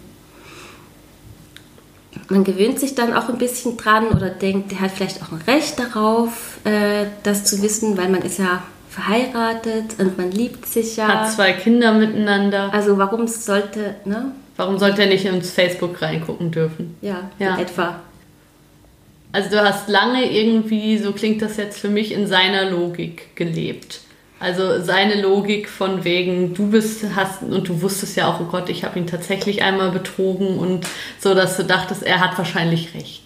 man 2.29 2.45
gewöhnt 2.45 2.81
sich 2.81 2.95
dann 2.95 3.12
auch 3.12 3.29
ein 3.29 3.38
bisschen 3.38 3.76
dran 3.76 4.09
oder 4.09 4.31
denkt, 4.31 4.73
der 4.73 4.81
hat 4.81 4.93
vielleicht 4.93 5.23
auch 5.23 5.33
ein 5.33 5.43
Recht 5.47 5.79
darauf, 5.79 6.59
äh, 6.64 7.07
das 7.23 7.45
zu 7.45 7.61
wissen, 7.61 7.99
weil 7.99 8.09
man 8.09 8.23
ist 8.23 8.38
ja 8.38 8.62
verheiratet 8.94 9.98
und 9.98 10.16
man 10.16 10.30
liebt 10.30 10.66
sich 10.66 10.96
ja. 10.96 11.08
Hat 11.08 11.32
zwei 11.32 11.52
Kinder 11.52 11.92
miteinander. 11.92 12.72
Also 12.72 12.96
warum 12.96 13.26
sollte, 13.26 13.96
ne? 14.04 14.32
Warum 14.56 14.78
sollte 14.78 15.02
er 15.02 15.08
nicht 15.08 15.24
ins 15.24 15.50
Facebook 15.50 16.00
reingucken 16.00 16.52
dürfen? 16.52 16.96
Ja, 17.00 17.28
ja. 17.40 17.58
etwa. 17.58 18.00
Also 19.32 19.50
du 19.50 19.60
hast 19.60 19.88
lange 19.88 20.30
irgendwie, 20.30 20.96
so 20.98 21.10
klingt 21.10 21.42
das 21.42 21.56
jetzt 21.56 21.80
für 21.80 21.88
mich, 21.88 22.12
in 22.12 22.28
seiner 22.28 22.70
Logik 22.70 23.34
gelebt. 23.34 24.00
Also 24.38 24.80
seine 24.80 25.20
Logik 25.20 25.68
von 25.68 26.04
wegen, 26.04 26.54
du 26.54 26.70
bist, 26.70 27.04
hast, 27.16 27.42
und 27.42 27.68
du 27.68 27.82
wusstest 27.82 28.16
ja 28.16 28.28
auch, 28.28 28.40
oh 28.40 28.44
Gott, 28.44 28.68
ich 28.68 28.84
habe 28.84 28.98
ihn 28.98 29.08
tatsächlich 29.08 29.62
einmal 29.62 29.90
betrogen 29.90 30.58
und 30.58 30.86
so, 31.18 31.34
dass 31.34 31.56
du 31.56 31.64
dachtest, 31.64 32.04
er 32.04 32.20
hat 32.20 32.38
wahrscheinlich 32.38 32.94
recht. 32.94 33.24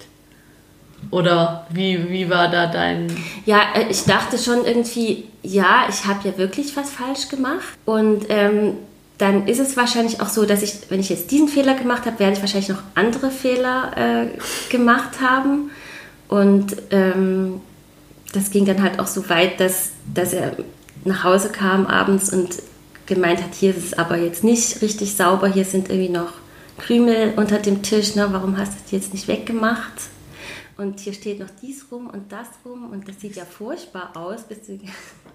Oder 1.10 1.66
wie, 1.70 2.10
wie 2.10 2.28
war 2.28 2.50
da 2.50 2.66
dein. 2.66 3.06
Ja, 3.46 3.60
äh, 3.74 3.86
ich 3.90 4.04
dachte 4.04 4.38
schon 4.38 4.64
irgendwie, 4.64 5.24
ja, 5.42 5.86
ich 5.88 6.04
habe 6.06 6.28
ja 6.28 6.36
wirklich 6.36 6.76
was 6.76 6.90
falsch 6.90 7.28
gemacht. 7.28 7.64
Und 7.84 8.26
ähm, 8.28 8.74
dann 9.16 9.48
ist 9.48 9.58
es 9.58 9.76
wahrscheinlich 9.76 10.20
auch 10.20 10.28
so, 10.28 10.44
dass 10.44 10.62
ich, 10.62 10.90
wenn 10.90 11.00
ich 11.00 11.08
jetzt 11.08 11.30
diesen 11.30 11.48
Fehler 11.48 11.74
gemacht 11.74 12.06
habe, 12.06 12.18
werde 12.18 12.34
ich 12.34 12.40
wahrscheinlich 12.40 12.68
noch 12.68 12.82
andere 12.94 13.30
Fehler 13.30 13.90
äh, 13.96 14.70
gemacht 14.70 15.20
haben. 15.20 15.70
Und 16.28 16.76
ähm, 16.90 17.60
das 18.32 18.50
ging 18.50 18.64
dann 18.64 18.82
halt 18.82 19.00
auch 19.00 19.06
so 19.06 19.28
weit, 19.28 19.60
dass, 19.60 19.90
dass 20.12 20.32
er 20.32 20.56
nach 21.04 21.24
Hause 21.24 21.50
kam 21.50 21.86
abends 21.86 22.32
und 22.32 22.50
gemeint 23.06 23.42
hat, 23.42 23.54
hier 23.54 23.74
ist 23.74 23.84
es 23.84 23.98
aber 23.98 24.18
jetzt 24.18 24.44
nicht 24.44 24.82
richtig 24.82 25.14
sauber, 25.14 25.48
hier 25.48 25.64
sind 25.64 25.88
irgendwie 25.88 26.10
noch 26.10 26.32
Krümel 26.76 27.32
unter 27.36 27.58
dem 27.58 27.82
Tisch, 27.82 28.14
ne? 28.14 28.28
warum 28.30 28.58
hast 28.58 28.72
du 28.72 28.76
die 28.90 28.96
jetzt 28.96 29.14
nicht 29.14 29.26
weggemacht? 29.26 29.92
Und 30.78 31.00
hier 31.00 31.12
steht 31.12 31.40
noch 31.40 31.48
dies 31.60 31.86
rum 31.90 32.06
und 32.06 32.30
das 32.30 32.46
rum 32.64 32.92
und 32.92 33.08
das 33.08 33.20
sieht 33.20 33.34
ja 33.34 33.44
furchtbar 33.44 34.12
aus. 34.14 34.44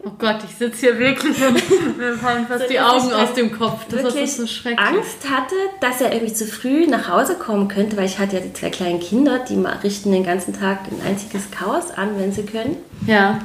oh 0.05 0.11
Gott, 0.17 0.37
ich 0.49 0.55
sitze 0.55 0.87
hier 0.87 0.97
wirklich 0.97 1.35
und 1.45 1.97
mir 1.97 2.13
fallen 2.13 2.47
fast 2.47 2.61
so, 2.61 2.69
die 2.69 2.79
Augen 2.79 3.11
aus 3.11 3.33
dem 3.33 3.51
Kopf. 3.51 3.81
Das 3.89 4.03
wirklich 4.03 4.23
ist 4.23 4.37
so 4.37 4.47
schrecklich. 4.47 4.79
Angst 4.79 5.29
hatte, 5.29 5.55
dass 5.81 5.99
er 5.99 6.13
irgendwie 6.13 6.33
zu 6.33 6.45
früh 6.45 6.87
nach 6.87 7.09
Hause 7.09 7.35
kommen 7.35 7.67
könnte, 7.67 7.97
weil 7.97 8.05
ich 8.05 8.19
hatte 8.19 8.37
ja 8.37 8.41
die 8.41 8.53
zwei 8.53 8.69
kleinen 8.69 9.01
Kinder, 9.01 9.39
die 9.39 9.61
richten 9.83 10.13
den 10.13 10.23
ganzen 10.23 10.57
Tag 10.57 10.79
ein 10.89 11.05
einziges 11.05 11.51
Chaos 11.51 11.91
an, 11.91 12.17
wenn 12.17 12.31
sie 12.31 12.43
können. 12.43 12.77
Ja. 13.05 13.41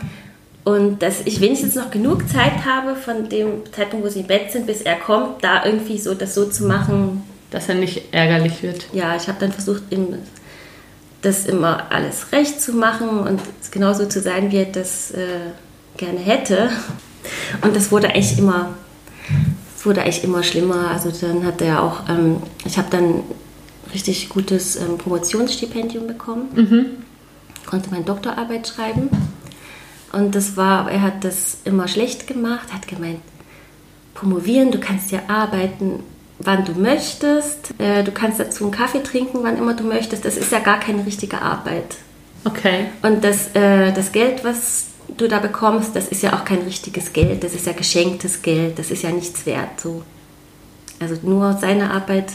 Und 0.63 1.03
dass 1.03 1.23
ich 1.25 1.41
wenigstens 1.41 1.75
noch 1.75 1.91
genug 1.91 2.29
Zeit 2.29 2.65
habe 2.65 2.95
von 2.95 3.29
dem 3.29 3.65
Zeitpunkt, 3.73 4.07
wo 4.07 4.09
sie 4.09 4.21
im 4.21 4.29
Bett 4.29 4.53
sind, 4.53 4.69
bis 4.69 4.83
er 4.83 5.01
kommt, 5.01 5.43
da 5.43 5.65
irgendwie 5.65 5.99
so 5.99 6.15
das 6.15 6.37
so 6.37 6.45
zu 6.45 6.65
machen. 6.65 7.25
Dass 7.51 7.69
er 7.69 7.75
nicht 7.75 8.13
ärgerlich 8.15 8.63
wird. 8.63 8.87
Ja, 8.93 9.17
ich 9.17 9.27
habe 9.27 9.41
dann 9.41 9.51
versucht, 9.51 9.83
ihm 9.91 10.19
das 11.23 11.47
immer 11.47 11.91
alles 11.91 12.33
recht 12.33 12.61
zu 12.61 12.73
machen 12.73 13.21
und 13.21 13.41
genauso 13.71 14.07
zu 14.07 14.21
sein, 14.21 14.53
wie 14.53 14.59
er 14.59 14.67
das 14.67 15.11
äh, 15.11 15.51
gerne 15.97 16.21
hätte. 16.21 16.71
Und 17.63 17.75
das 17.75 17.91
wurde 17.91 18.09
eigentlich 18.09 18.39
immer, 18.39 18.75
wurde 19.83 20.03
eigentlich 20.03 20.25
immer 20.25 20.43
schlimmer. 20.43 20.91
Also 20.91 21.11
dann 21.11 21.45
hat 21.45 21.61
er 21.61 21.83
auch, 21.83 22.09
ähm, 22.09 22.43
ich 22.65 22.79
habe 22.79 22.89
dann 22.91 23.23
richtig 23.93 24.29
gutes 24.29 24.77
ähm, 24.77 24.99
Promotionsstipendium 24.99 26.07
bekommen, 26.07 26.49
mhm. 26.55 26.87
konnte 27.67 27.91
meine 27.91 28.05
Doktorarbeit 28.05 28.69
schreiben 28.69 29.11
und 30.13 30.35
das 30.35 30.57
war, 30.57 30.91
er 30.91 31.03
hat 31.03 31.25
das 31.25 31.59
immer 31.65 31.89
schlecht 31.89 32.27
gemacht, 32.27 32.73
hat 32.73 32.89
gemeint, 32.89 33.21
promovieren, 34.15 34.71
du 34.71 34.79
kannst 34.79 35.11
ja 35.11 35.21
arbeiten, 35.29 36.01
wann 36.39 36.65
du 36.65 36.73
möchtest, 36.73 37.75
äh, 37.79 38.05
du 38.05 38.13
kannst 38.13 38.41
dazu 38.41 38.65
einen 38.65 38.73
Kaffee 38.73 39.03
trinken, 39.03 39.39
wann 39.43 39.59
immer 39.59 39.75
du 39.75 39.85
möchtest. 39.85 40.25
Das 40.25 40.37
ist 40.37 40.53
ja 40.53 40.61
gar 40.61 40.81
keine 40.81 41.05
richtige 41.05 41.41
Arbeit. 41.43 41.97
Okay. 42.45 42.87
Und 43.03 43.25
das, 43.25 43.55
äh, 43.55 43.93
das 43.93 44.13
Geld, 44.13 44.45
was 44.45 44.87
du 45.17 45.29
da 45.29 45.39
bekommst, 45.39 45.97
das 45.97 46.09
ist 46.09 46.23
ja 46.23 46.35
auch 46.35 46.45
kein 46.45 46.61
richtiges 46.61 47.13
Geld, 47.13 47.43
das 47.43 47.55
ist 47.55 47.67
ja 47.67 47.73
geschenktes 47.73 48.43
Geld, 48.43 48.79
das 48.79 48.91
ist 48.91 49.03
ja 49.03 49.11
nichts 49.11 49.47
wert. 49.47 49.81
So. 49.81 50.03
Also 51.01 51.17
nur 51.23 51.55
seine 51.55 51.91
Arbeit 51.91 52.33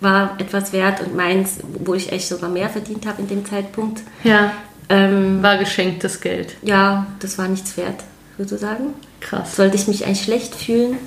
war 0.00 0.36
etwas 0.40 0.72
wert 0.72 1.00
und 1.00 1.14
meins, 1.14 1.58
wo 1.84 1.94
ich 1.94 2.10
echt 2.12 2.28
sogar 2.28 2.50
mehr 2.50 2.68
verdient 2.68 3.06
habe 3.06 3.22
in 3.22 3.28
dem 3.28 3.46
Zeitpunkt, 3.46 4.02
ja. 4.24 4.52
Ähm, 4.88 5.42
war 5.42 5.58
geschenktes 5.58 6.20
Geld. 6.20 6.56
Ja, 6.62 7.06
das 7.20 7.38
war 7.38 7.46
nichts 7.46 7.76
wert, 7.76 8.02
sozusagen. 8.36 8.94
Krass. 9.20 9.56
Sollte 9.56 9.76
ich 9.76 9.86
mich 9.86 10.04
eigentlich 10.04 10.24
schlecht 10.24 10.54
fühlen 10.54 10.98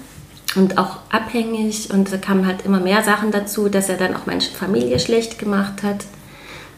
und 0.56 0.78
auch 0.78 1.00
abhängig 1.10 1.90
und 1.92 2.12
da 2.12 2.18
kamen 2.18 2.46
halt 2.46 2.66
immer 2.66 2.80
mehr 2.80 3.04
Sachen 3.04 3.32
dazu, 3.32 3.68
dass 3.70 3.90
er 3.90 3.98
dann 3.98 4.16
auch 4.16 4.26
meine 4.26 4.42
Familie 4.42 5.00
schlecht 5.00 5.38
gemacht 5.38 5.84
hat, 5.84 6.06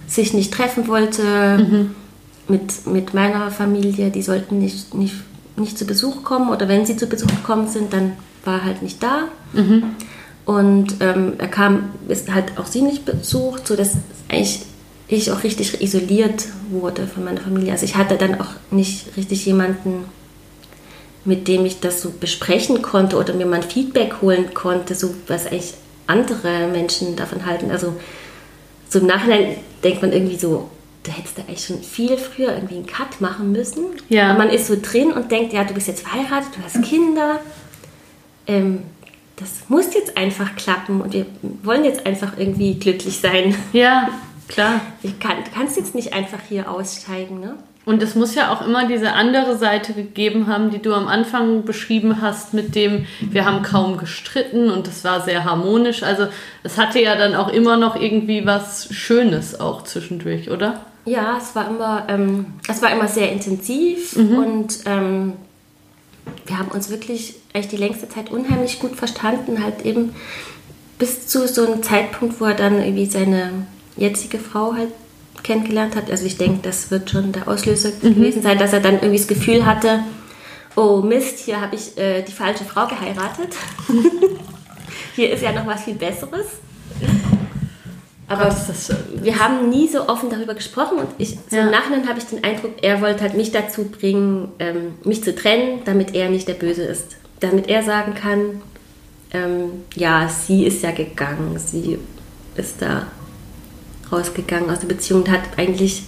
sich 0.08 0.34
nicht 0.34 0.54
treffen 0.54 0.88
wollte 0.88 1.58
mhm. 1.58 1.96
mit, 2.48 2.88
mit 2.88 3.14
meiner 3.14 3.52
Familie, 3.52 4.10
die 4.10 4.22
sollten 4.22 4.60
nicht, 4.60 4.94
nicht, 4.94 5.16
nicht 5.58 5.78
zu 5.78 5.86
Besuch 5.86 6.24
kommen 6.24 6.50
oder 6.50 6.68
wenn 6.68 6.86
sie 6.86 6.98
zu 6.98 7.08
Besuch 7.08 7.28
gekommen 7.28 7.68
sind, 7.68 7.94
dann 7.94 8.14
war 8.46 8.60
er 8.60 8.66
halt 8.66 8.82
nicht 8.82 9.04
da. 9.04 9.26
Mhm. 9.54 9.84
Und 10.46 10.96
ähm, 11.02 11.34
er 11.38 11.50
kam, 11.50 11.90
ist 12.08 12.34
halt 12.34 12.58
auch 12.58 12.68
sie 12.68 12.82
nicht 12.82 13.04
besucht, 13.04 13.68
sodass 13.68 13.98
eigentlich 14.30 14.62
ich 15.10 15.32
auch 15.32 15.44
richtig 15.44 15.82
isoliert 15.82 16.46
wurde 16.70 17.08
von 17.08 17.24
meiner 17.26 17.42
Familie. 17.42 17.72
Also 17.72 17.86
ich 17.86 17.96
hatte 17.96 18.16
dann 18.16 18.40
auch 18.40 18.52
nicht 18.72 19.16
richtig 19.18 19.46
jemanden, 19.46 20.06
mit 21.28 21.48
dem 21.50 21.66
ich 21.66 21.82
das 21.82 22.02
so 22.02 22.10
besprechen 22.10 22.82
konnte 22.82 23.18
oder 23.18 23.34
mir 23.34 23.46
mal 23.46 23.58
ein 23.58 23.64
Feedback 23.64 24.22
holen 24.22 24.54
konnte, 24.54 24.96
so 24.96 25.14
was 25.28 25.46
eigentlich 25.46 25.74
andere 26.08 26.68
Menschen 26.72 27.18
davon 27.18 27.46
halten. 27.46 27.70
Also 27.70 27.94
so 28.90 29.00
im 29.00 29.08
Nachhinein 29.08 29.58
denkt 29.84 30.02
man 30.02 30.14
irgendwie 30.14 30.38
so, 30.38 30.70
du 31.04 31.12
hättest 31.12 31.38
da 31.38 31.42
eigentlich 31.42 31.66
schon 31.66 31.84
viel 31.84 32.18
früher 32.18 32.54
irgendwie 32.54 32.76
einen 32.76 32.86
Cut 32.86 33.20
machen 33.20 33.52
müssen. 33.52 33.88
Ja. 34.08 34.32
Und 34.32 34.38
man 34.38 34.50
ist 34.50 34.68
so 34.68 34.78
drin 34.82 35.12
und 35.12 35.30
denkt, 35.30 35.52
ja, 35.52 35.66
du 35.66 35.74
bist 35.74 35.88
jetzt 35.88 36.08
verheiratet, 36.08 36.50
du 36.56 36.64
hast 36.64 36.82
Kinder. 36.82 37.42
Ähm, 38.48 38.84
das 39.36 39.50
muss 39.68 39.94
jetzt 39.94 40.16
einfach 40.16 40.56
klappen 40.56 41.02
und 41.02 41.12
wir 41.12 41.26
wollen 41.62 41.84
jetzt 41.84 42.06
einfach 42.06 42.38
irgendwie 42.38 42.76
glücklich 42.76 43.20
sein. 43.20 43.54
Ja. 43.74 44.10
Klar. 44.48 44.80
Ich 45.04 45.20
kann, 45.20 45.44
du 45.44 45.52
kannst 45.54 45.76
jetzt 45.76 45.94
nicht 45.94 46.14
einfach 46.14 46.40
hier 46.48 46.72
aussteigen, 46.72 47.42
ne? 47.42 47.58
Und 47.88 48.04
es 48.04 48.16
muss 48.16 48.36
ja 48.36 48.52
auch 48.52 48.68
immer 48.68 48.86
diese 48.86 49.14
andere 49.14 49.58
Seite 49.58 49.94
gegeben 49.94 50.48
haben, 50.48 50.72
die 50.72 50.82
du 50.82 50.94
am 50.94 51.08
Anfang 51.08 51.64
beschrieben 51.64 52.22
hast, 52.22 52.54
mit 52.54 52.76
dem 52.76 53.06
wir 53.22 53.46
haben 53.46 53.64
kaum 53.64 53.98
gestritten 53.98 54.70
und 54.70 54.90
es 54.90 55.06
war 55.06 55.22
sehr 55.22 55.46
harmonisch. 55.46 56.04
Also 56.04 56.28
es 56.64 56.78
hatte 56.78 57.02
ja 57.02 57.16
dann 57.16 57.34
auch 57.34 57.48
immer 57.48 57.78
noch 57.78 57.96
irgendwie 57.96 58.46
was 58.46 58.94
Schönes 58.94 59.58
auch 59.58 59.86
zwischendurch, 59.86 60.52
oder? 60.52 60.82
Ja, 61.06 61.38
es 61.38 61.56
war 61.56 61.70
immer, 61.70 62.04
ähm, 62.10 62.48
es 62.68 62.82
war 62.82 62.92
immer 62.92 63.08
sehr 63.08 63.32
intensiv 63.32 64.18
mhm. 64.18 64.38
und 64.38 64.80
ähm, 64.86 65.34
wir 66.46 66.60
haben 66.60 66.72
uns 66.72 66.90
wirklich 66.90 67.36
echt 67.54 67.72
die 67.72 67.78
längste 67.78 68.10
Zeit 68.10 68.30
unheimlich 68.32 68.82
gut 68.82 68.98
verstanden, 68.98 69.64
halt 69.64 69.86
eben 69.86 70.14
bis 71.00 71.28
zu 71.28 71.48
so 71.48 71.66
einem 71.66 71.82
Zeitpunkt, 71.82 72.42
wo 72.42 72.46
er 72.48 72.54
dann 72.54 72.80
irgendwie 72.84 73.06
seine 73.06 73.66
jetzige 73.96 74.40
Frau 74.40 74.74
halt 74.74 74.92
kennengelernt 75.44 75.96
hat. 75.96 76.12
Also 76.12 76.26
ich 76.26 76.38
denke, 76.38 76.60
das 76.64 76.92
wird 76.92 77.10
schon 77.10 77.32
der 77.32 77.48
Auslöser 77.48 77.92
mhm. 78.02 78.16
gewesen 78.16 78.42
sein, 78.42 78.58
dass 78.58 78.74
er 78.74 78.80
dann 78.80 78.96
irgendwie 78.96 79.18
das 79.18 79.28
Gefühl 79.28 79.66
hatte, 79.66 80.04
oh 80.76 81.02
Mist, 81.02 81.40
hier 81.40 81.62
habe 81.62 81.76
ich 81.76 81.98
äh, 81.98 82.22
die 82.22 82.32
falsche 82.32 82.64
Frau 82.64 82.88
geheiratet. 82.88 83.56
hier 85.16 85.32
ist 85.32 85.42
ja 85.42 85.52
noch 85.52 85.66
was 85.66 85.84
viel 85.84 85.96
Besseres. 85.96 86.46
Aber 88.30 88.54
wir 89.22 89.40
haben 89.40 89.70
nie 89.70 89.88
so 89.88 90.08
offen 90.10 90.30
darüber 90.30 90.54
gesprochen 90.54 90.98
und 90.98 91.08
ich, 91.18 91.38
so 91.50 91.56
ja. 91.56 91.64
im 91.64 91.72
Nachhinein 91.72 92.10
habe 92.10 92.20
ich 92.20 92.26
den 92.26 92.44
Eindruck, 92.44 92.72
er 92.82 93.02
wollte 93.02 93.22
halt 93.22 93.36
mich 93.36 93.52
dazu 93.52 93.86
bringen, 93.86 94.50
ähm, 94.60 94.96
mich 95.06 95.24
zu 95.24 95.34
trennen, 95.34 95.82
damit 95.86 96.14
er 96.14 96.30
nicht 96.30 96.48
der 96.48 96.56
Böse 96.56 96.84
ist. 96.84 97.16
Damit 97.40 97.70
er 97.70 97.84
sagen 97.84 98.16
kann, 98.16 98.62
ähm, 99.32 99.84
ja, 99.96 100.28
sie 100.28 100.66
ist 100.66 100.84
ja 100.84 100.92
gegangen, 100.92 101.58
sie 101.58 102.00
ist 102.56 102.82
da 102.82 103.08
rausgegangen 104.12 104.70
aus 104.70 104.80
der 104.80 104.88
Beziehung 104.88 105.22
und 105.22 105.32
hat 105.32 105.42
eigentlich 105.58 106.04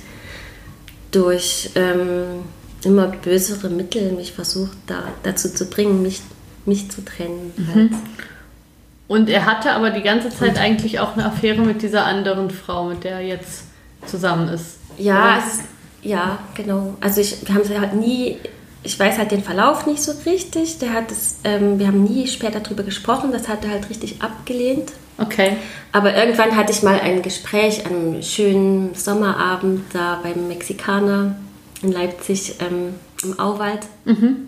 durch 1.12 1.72
ähm, 1.76 2.44
immer 2.84 3.08
bösere 3.08 3.70
Mittel 3.70 4.12
mich 4.14 4.34
versucht, 4.34 4.78
da, 4.88 5.04
dazu 5.24 5.54
zu 5.54 5.66
bringen, 5.66 6.02
mich, 6.02 6.22
mich 6.66 6.90
zu 6.92 7.04
trennen. 7.04 7.54
Mhm. 7.58 7.74
Halt. 7.74 7.92
Und 9.08 9.28
er 9.28 9.46
hatte 9.46 9.72
aber 9.72 9.90
die 9.90 10.04
ganze 10.04 10.30
Zeit 10.30 10.52
und, 10.52 10.60
eigentlich 10.60 11.00
auch 11.00 11.14
eine 11.14 11.26
Affäre 11.26 11.62
mit 11.62 11.82
dieser 11.82 12.06
anderen 12.06 12.52
Frau, 12.52 12.86
mit 12.86 13.04
der 13.04 13.14
er 13.14 13.22
jetzt 13.22 13.64
zusammen 14.06 14.50
ist. 14.50 14.78
Ja, 14.98 15.40
es, 15.40 15.60
ja, 16.04 16.40
genau. 16.54 16.96
Also 17.02 17.22
ich, 17.22 17.48
wir 17.48 17.56
haben 17.56 17.62
es 17.62 17.78
halt 17.78 17.96
nie, 17.96 18.38
ich 18.84 19.00
weiß 19.00 19.18
halt 19.18 19.32
den 19.32 19.44
Verlauf 19.44 19.88
nicht 19.88 20.04
so 20.04 20.14
richtig. 20.26 20.78
Der 20.78 20.94
hat 20.94 21.12
es, 21.12 21.38
ähm, 21.44 21.80
wir 21.80 21.88
haben 21.88 22.04
nie 22.04 22.28
später 22.28 22.60
darüber 22.60 22.84
gesprochen, 22.84 23.32
das 23.32 23.48
hat 23.48 23.66
er 23.66 23.72
halt 23.72 23.90
richtig 23.90 24.22
abgelehnt. 24.22 24.92
Okay. 25.22 25.58
Aber 25.92 26.16
irgendwann 26.16 26.56
hatte 26.56 26.72
ich 26.72 26.84
mal 26.84 27.00
ein 27.00 27.22
Gespräch 27.22 27.86
an 27.86 27.96
einem 27.96 28.22
schönen 28.22 28.96
Sommerabend 28.96 29.84
da 29.94 30.20
beim 30.22 30.48
Mexikaner 30.48 31.36
in 31.82 31.92
Leipzig 31.92 32.56
ähm, 32.60 32.96
im 33.24 33.40
Auwald. 33.40 33.82
Mhm. 34.06 34.48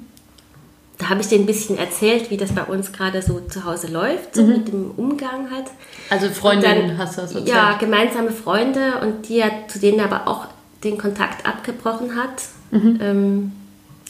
Da 0.97 1.09
habe 1.09 1.21
ich 1.21 1.27
denen 1.27 1.43
ein 1.43 1.47
bisschen 1.47 1.79
erzählt, 1.79 2.29
wie 2.29 2.37
das 2.37 2.51
bei 2.51 2.63
uns 2.63 2.91
gerade 2.91 3.23
so 3.23 3.39
zu 3.39 3.65
Hause 3.65 3.87
läuft, 3.87 4.35
so 4.35 4.43
mhm. 4.43 4.49
mit 4.49 4.67
dem 4.67 4.91
Umgang 4.91 5.49
halt. 5.49 5.65
Also 6.11 6.29
Freundinnen 6.29 6.97
hast 6.97 7.17
du 7.17 7.21
das 7.21 7.31
erzählt? 7.31 7.49
Ja, 7.49 7.73
gemeinsame 7.79 8.31
Freunde 8.31 8.99
und 9.01 9.27
die 9.27 9.43
zu 9.67 9.79
denen 9.79 9.99
aber 9.99 10.27
auch 10.27 10.45
den 10.83 10.97
Kontakt 10.97 11.45
abgebrochen 11.45 12.15
hat. 12.15 12.43
Mhm. 12.69 12.99
Ähm, 13.01 13.51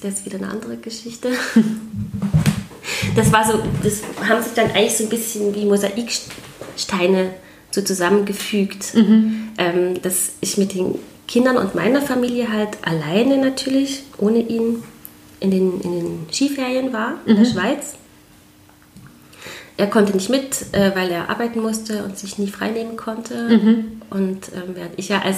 das 0.02 0.16
ist 0.16 0.26
wieder 0.26 0.38
eine 0.38 0.50
andere 0.50 0.78
Geschichte. 0.78 1.30
das 3.16 3.32
war 3.32 3.46
so, 3.46 3.60
das 3.84 4.02
haben 4.28 4.42
sich 4.44 4.54
dann 4.54 4.72
eigentlich 4.72 4.98
so 4.98 5.04
ein 5.06 5.10
bisschen 5.10 5.56
wie 5.56 5.66
Mosaiksteine 6.82 7.34
so 7.72 7.82
zusammengefügt, 7.82 8.94
mhm. 8.96 9.50
ähm, 9.58 10.02
dass 10.02 10.34
ich 10.42 10.58
mit 10.58 10.74
den 10.74 10.96
Kindern 11.28 11.58
und 11.58 11.76
meiner 11.76 12.02
Familie 12.02 12.52
halt 12.52 12.78
alleine 12.82 13.38
natürlich, 13.38 14.04
ohne 14.18 14.40
ihn, 14.40 14.84
in 15.40 15.52
den, 15.52 15.82
in 15.82 15.92
den 15.92 16.28
Skiferien 16.32 16.94
war 16.94 17.16
in 17.26 17.36
mhm. 17.36 17.44
der 17.44 17.50
Schweiz. 17.50 17.96
Er 19.78 19.88
konnte 19.88 20.14
nicht 20.14 20.30
mit, 20.30 20.66
äh, 20.74 20.92
weil 20.94 21.10
er 21.10 21.30
arbeiten 21.30 21.62
musste 21.62 22.04
und 22.04 22.18
sich 22.18 22.38
nie 22.38 22.50
freinehmen 22.50 22.98
konnte. 22.98 23.48
Mhm. 23.50 24.02
Und 24.10 24.52
ähm, 24.54 24.76
während 24.76 25.00
ich 25.00 25.10
ja 25.10 25.22
als 25.22 25.38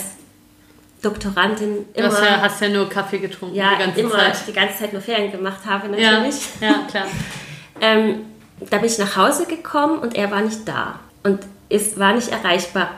Doktorandin 1.01 1.85
immer. 1.93 2.09
Du 2.09 2.15
hast 2.15 2.23
ja, 2.23 2.41
hast 2.41 2.61
ja 2.61 2.69
nur 2.69 2.89
Kaffee 2.89 3.19
getrunken 3.19 3.55
ja, 3.55 3.75
die 3.75 3.83
ganze 3.83 3.99
immer 4.01 4.11
Zeit. 4.11 4.47
die 4.47 4.53
ganze 4.53 4.79
Zeit 4.79 4.93
nur 4.93 5.01
Ferien 5.01 5.31
gemacht 5.31 5.59
habe, 5.65 5.87
natürlich. 5.87 6.35
Ja, 6.59 6.67
ja 6.67 6.87
klar. 6.89 7.05
ähm, 7.81 8.25
da 8.69 8.77
bin 8.77 8.87
ich 8.87 8.97
nach 8.97 9.15
Hause 9.15 9.45
gekommen 9.45 9.99
und 9.99 10.15
er 10.15 10.31
war 10.31 10.41
nicht 10.41 10.67
da. 10.67 10.99
Und 11.23 11.39
es 11.69 11.97
war 11.97 12.13
nicht 12.13 12.29
erreichbar 12.29 12.89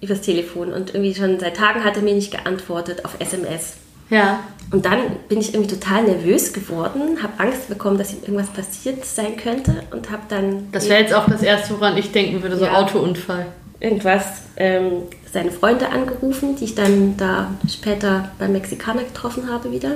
übers 0.00 0.20
Telefon. 0.20 0.72
Und 0.72 0.94
irgendwie 0.94 1.14
schon 1.14 1.38
seit 1.38 1.56
Tagen 1.56 1.84
hat 1.84 1.96
er 1.96 2.02
mir 2.02 2.14
nicht 2.14 2.32
geantwortet 2.32 3.04
auf 3.04 3.16
SMS. 3.18 3.74
Ja. 4.10 4.40
Und 4.70 4.84
dann 4.84 5.00
bin 5.28 5.40
ich 5.40 5.54
irgendwie 5.54 5.74
total 5.74 6.04
nervös 6.04 6.52
geworden, 6.52 7.22
habe 7.22 7.32
Angst 7.38 7.68
bekommen, 7.68 7.98
dass 7.98 8.12
ihm 8.12 8.20
irgendwas 8.22 8.48
passiert 8.48 9.04
sein 9.04 9.36
könnte 9.36 9.82
und 9.90 10.10
habe 10.10 10.22
dann. 10.28 10.68
Das 10.72 10.88
wäre 10.88 11.00
jetzt 11.00 11.14
auch 11.14 11.26
das 11.26 11.42
Erste, 11.42 11.74
woran 11.74 11.96
ich 11.96 12.10
denken 12.12 12.42
würde, 12.42 12.56
so 12.56 12.64
ja, 12.64 12.74
Autounfall. 12.74 13.46
Irgendwas, 13.80 14.24
ähm, 14.56 15.02
seine 15.32 15.50
Freunde 15.50 15.88
angerufen, 15.88 16.56
die 16.56 16.64
ich 16.64 16.74
dann 16.74 17.16
da 17.16 17.50
später 17.68 18.30
beim 18.38 18.52
Mexikaner 18.52 19.02
getroffen 19.02 19.50
habe 19.50 19.72
wieder. 19.72 19.92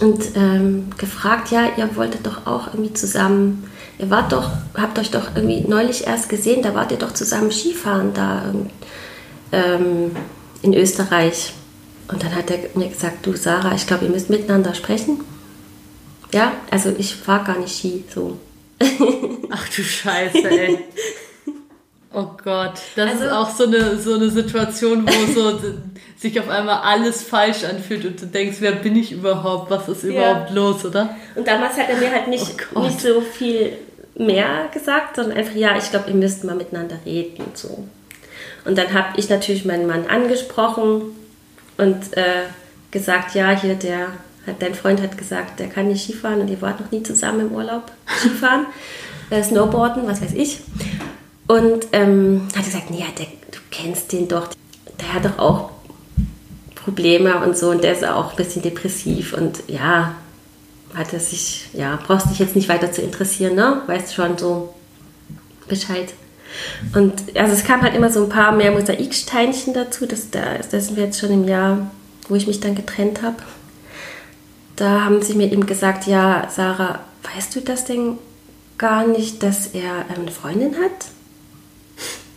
Und 0.00 0.36
ähm, 0.36 0.90
gefragt, 0.98 1.50
ja, 1.50 1.68
ihr 1.76 1.94
wolltet 1.96 2.26
doch 2.26 2.46
auch 2.46 2.68
irgendwie 2.68 2.92
zusammen, 2.92 3.64
ihr 3.98 4.10
wart 4.10 4.32
doch, 4.32 4.50
habt 4.74 4.98
euch 4.98 5.10
doch 5.10 5.34
irgendwie 5.34 5.60
neulich 5.68 6.06
erst 6.06 6.28
gesehen, 6.28 6.62
da 6.62 6.74
wart 6.74 6.92
ihr 6.92 6.98
doch 6.98 7.12
zusammen 7.12 7.50
Skifahren 7.50 8.14
da 8.14 8.52
ähm, 9.52 10.16
in 10.62 10.74
Österreich. 10.74 11.54
Und 12.08 12.22
dann 12.22 12.34
hat 12.34 12.50
er 12.50 12.58
mir 12.74 12.88
gesagt, 12.88 13.24
du 13.26 13.34
Sarah, 13.36 13.74
ich 13.74 13.86
glaube, 13.86 14.04
ihr 14.04 14.10
müsst 14.10 14.28
miteinander 14.28 14.74
sprechen. 14.74 15.20
Ja, 16.32 16.52
also 16.70 16.94
ich 16.96 17.14
fahre 17.14 17.44
gar 17.44 17.58
nicht 17.58 17.76
Ski, 17.76 18.04
so. 18.12 18.38
Ach 19.50 19.68
du 19.68 19.82
Scheiße, 19.82 20.50
ey. 20.50 20.78
Oh 22.14 22.30
Gott, 22.44 22.74
das 22.94 23.10
also, 23.10 23.24
ist 23.24 23.32
auch 23.32 23.50
so 23.50 23.64
eine, 23.64 23.96
so 23.98 24.14
eine 24.14 24.28
Situation, 24.28 25.06
wo 25.06 25.32
so 25.32 25.58
sich 26.16 26.38
auf 26.38 26.48
einmal 26.48 26.80
alles 26.82 27.22
falsch 27.22 27.64
anfühlt 27.64 28.04
und 28.04 28.20
du 28.20 28.26
denkst, 28.26 28.58
wer 28.60 28.72
bin 28.72 28.96
ich 28.96 29.12
überhaupt? 29.12 29.70
Was 29.70 29.88
ist 29.88 30.04
überhaupt 30.04 30.50
ja. 30.50 30.54
los, 30.54 30.84
oder? 30.84 31.16
Und 31.34 31.46
damals 31.46 31.76
hat 31.78 31.88
er 31.88 31.96
mir 31.96 32.10
halt 32.10 32.28
nicht, 32.28 32.54
oh 32.74 32.80
nicht 32.80 33.00
so 33.00 33.20
viel 33.20 33.72
mehr 34.14 34.68
gesagt, 34.72 35.16
sondern 35.16 35.38
einfach, 35.38 35.54
ja, 35.54 35.76
ich 35.76 35.90
glaube, 35.90 36.10
ihr 36.10 36.16
müsst 36.16 36.44
mal 36.44 36.54
miteinander 36.54 36.98
reden 37.06 37.44
und 37.44 37.56
so. 37.56 37.84
Und 38.64 38.78
dann 38.78 38.92
habe 38.92 39.18
ich 39.18 39.28
natürlich 39.28 39.64
meinen 39.64 39.86
Mann 39.86 40.06
angesprochen 40.06 41.16
und 41.78 42.16
äh, 42.16 42.44
gesagt, 42.90 43.34
ja, 43.34 43.50
hier 43.50 43.74
der, 43.74 44.08
dein 44.58 44.74
Freund 44.74 45.00
hat 45.02 45.16
gesagt, 45.18 45.60
der 45.60 45.68
kann 45.68 45.88
nicht 45.88 46.04
Skifahren 46.04 46.40
und 46.40 46.48
ihr 46.48 46.60
wart 46.60 46.80
noch 46.80 46.90
nie 46.90 47.02
zusammen 47.02 47.48
im 47.48 47.52
Urlaub 47.52 47.90
Skifahren, 48.06 48.66
äh, 49.30 49.42
Snowboarden, 49.42 50.06
was 50.06 50.22
weiß 50.22 50.34
ich. 50.34 50.60
Und 51.52 51.88
ähm, 51.92 52.48
hat 52.56 52.64
gesagt, 52.64 52.90
nee, 52.90 53.04
der, 53.18 53.26
du 53.26 53.58
kennst 53.70 54.10
den 54.12 54.26
doch, 54.26 54.48
der 54.98 55.12
hat 55.12 55.26
doch 55.26 55.38
auch 55.38 55.70
Probleme 56.74 57.44
und 57.44 57.58
so 57.58 57.68
und 57.68 57.84
der 57.84 57.92
ist 57.92 58.06
auch 58.06 58.30
ein 58.30 58.36
bisschen 58.36 58.62
depressiv 58.62 59.34
und 59.34 59.62
ja, 59.66 60.14
hat 60.94 61.12
er 61.12 61.20
sich, 61.20 61.68
ja, 61.74 61.98
brauchst 62.06 62.30
dich 62.30 62.38
jetzt 62.38 62.56
nicht 62.56 62.70
weiter 62.70 62.90
zu 62.90 63.02
interessieren, 63.02 63.54
ne? 63.54 63.82
Weißt 63.86 64.14
schon 64.14 64.38
so 64.38 64.72
Bescheid. 65.68 66.14
Und 66.94 67.36
also 67.36 67.52
es 67.52 67.64
kam 67.64 67.82
halt 67.82 67.94
immer 67.94 68.10
so 68.10 68.22
ein 68.22 68.30
paar 68.30 68.52
mehr 68.52 68.72
Mosaiksteinchen 68.72 69.74
dazu. 69.74 70.06
Das, 70.06 70.30
da, 70.30 70.56
das 70.70 70.86
sind 70.86 70.96
wir 70.96 71.04
jetzt 71.04 71.20
schon 71.20 71.32
im 71.32 71.46
Jahr, 71.46 71.90
wo 72.30 72.34
ich 72.34 72.46
mich 72.46 72.60
dann 72.60 72.74
getrennt 72.74 73.20
habe. 73.20 73.36
Da 74.76 75.04
haben 75.04 75.20
sie 75.20 75.34
mir 75.34 75.52
eben 75.52 75.66
gesagt, 75.66 76.06
ja, 76.06 76.48
Sarah, 76.48 77.00
weißt 77.34 77.54
du 77.54 77.60
das 77.60 77.84
denn 77.84 78.16
gar 78.78 79.06
nicht, 79.06 79.42
dass 79.42 79.66
er 79.66 80.06
eine 80.16 80.30
Freundin 80.30 80.76
hat? 80.76 81.08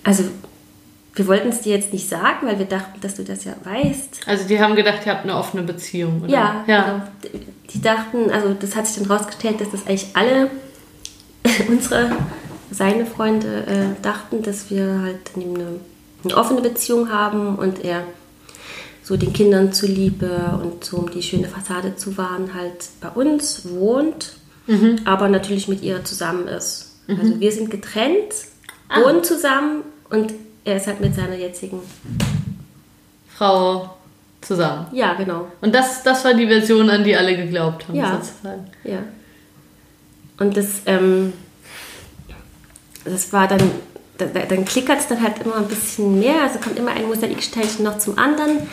Also 0.05 0.23
wir 1.15 1.27
wollten 1.27 1.49
es 1.49 1.61
dir 1.61 1.75
jetzt 1.75 1.91
nicht 1.93 2.07
sagen, 2.07 2.45
weil 2.45 2.59
wir 2.59 2.65
dachten, 2.65 2.99
dass 3.01 3.15
du 3.15 3.23
das 3.23 3.45
ja 3.45 3.55
weißt. 3.63 4.21
Also 4.27 4.47
die 4.47 4.59
haben 4.59 4.75
gedacht, 4.75 5.05
ihr 5.05 5.13
habt 5.13 5.23
eine 5.23 5.35
offene 5.35 5.63
Beziehung, 5.63 6.21
oder? 6.21 6.29
Ja, 6.29 6.63
ja. 6.67 7.01
Genau. 7.21 7.41
Die 7.71 7.81
dachten, 7.81 8.29
also 8.31 8.53
das 8.53 8.75
hat 8.75 8.85
sich 8.85 9.01
dann 9.01 9.11
rausgestellt, 9.11 9.59
dass 9.61 9.71
das 9.71 9.87
eigentlich 9.87 10.07
alle 10.13 10.49
unsere 11.67 12.11
seine 12.71 13.05
Freunde 13.05 13.65
äh, 13.67 14.01
dachten, 14.01 14.41
dass 14.43 14.69
wir 14.69 14.99
halt 15.01 15.31
eine, 15.35 15.79
eine, 16.23 16.37
offene 16.37 16.61
Beziehung 16.61 17.09
haben 17.09 17.55
und 17.55 17.85
er 17.85 18.03
so 19.01 19.15
den 19.15 19.31
Kindern 19.31 19.71
zuliebe 19.71 20.59
und 20.61 20.83
so 20.83 20.97
um 20.97 21.11
die 21.11 21.21
schöne 21.21 21.47
Fassade 21.47 21.95
zu 21.95 22.17
wahren, 22.17 22.53
halt 22.53 22.89
bei 22.99 23.09
uns 23.09 23.69
wohnt, 23.69 24.33
mhm. 24.67 24.97
aber 25.05 25.29
natürlich 25.29 25.67
mit 25.67 25.83
ihr 25.83 26.03
zusammen 26.03 26.47
ist. 26.47 26.97
Mhm. 27.07 27.19
Also 27.19 27.39
wir 27.39 27.51
sind 27.51 27.69
getrennt, 27.69 28.33
ah. 28.89 29.01
wohnen 29.01 29.23
zusammen 29.23 29.83
und 30.09 30.33
er 30.63 30.77
ist 30.77 30.87
halt 30.87 31.01
mit 31.01 31.15
seiner 31.15 31.35
jetzigen 31.35 31.79
Frau 33.35 33.95
zusammen. 34.41 34.87
Ja, 34.91 35.13
genau. 35.13 35.47
Und 35.61 35.73
das, 35.73 36.03
das 36.03 36.23
war 36.25 36.33
die 36.33 36.47
Version, 36.47 36.89
an 36.89 37.03
die 37.03 37.15
alle 37.15 37.35
geglaubt 37.35 37.87
haben, 37.87 37.95
ja. 37.95 38.19
sozusagen. 38.21 38.65
Ja. 38.83 38.99
Und 40.37 40.57
das, 40.57 40.81
ähm, 40.85 41.33
das 43.03 43.31
war 43.33 43.47
dann, 43.47 43.71
dann 44.17 44.65
klickert 44.65 44.99
es 44.99 45.07
dann 45.07 45.21
halt 45.21 45.39
immer 45.43 45.57
ein 45.57 45.67
bisschen 45.67 46.19
mehr, 46.19 46.43
also 46.43 46.59
kommt 46.59 46.77
immer 46.77 46.91
ein 46.91 47.07
Mosaiksteinchen 47.07 47.83
noch 47.83 47.97
zum 47.97 48.17
anderen. 48.17 48.67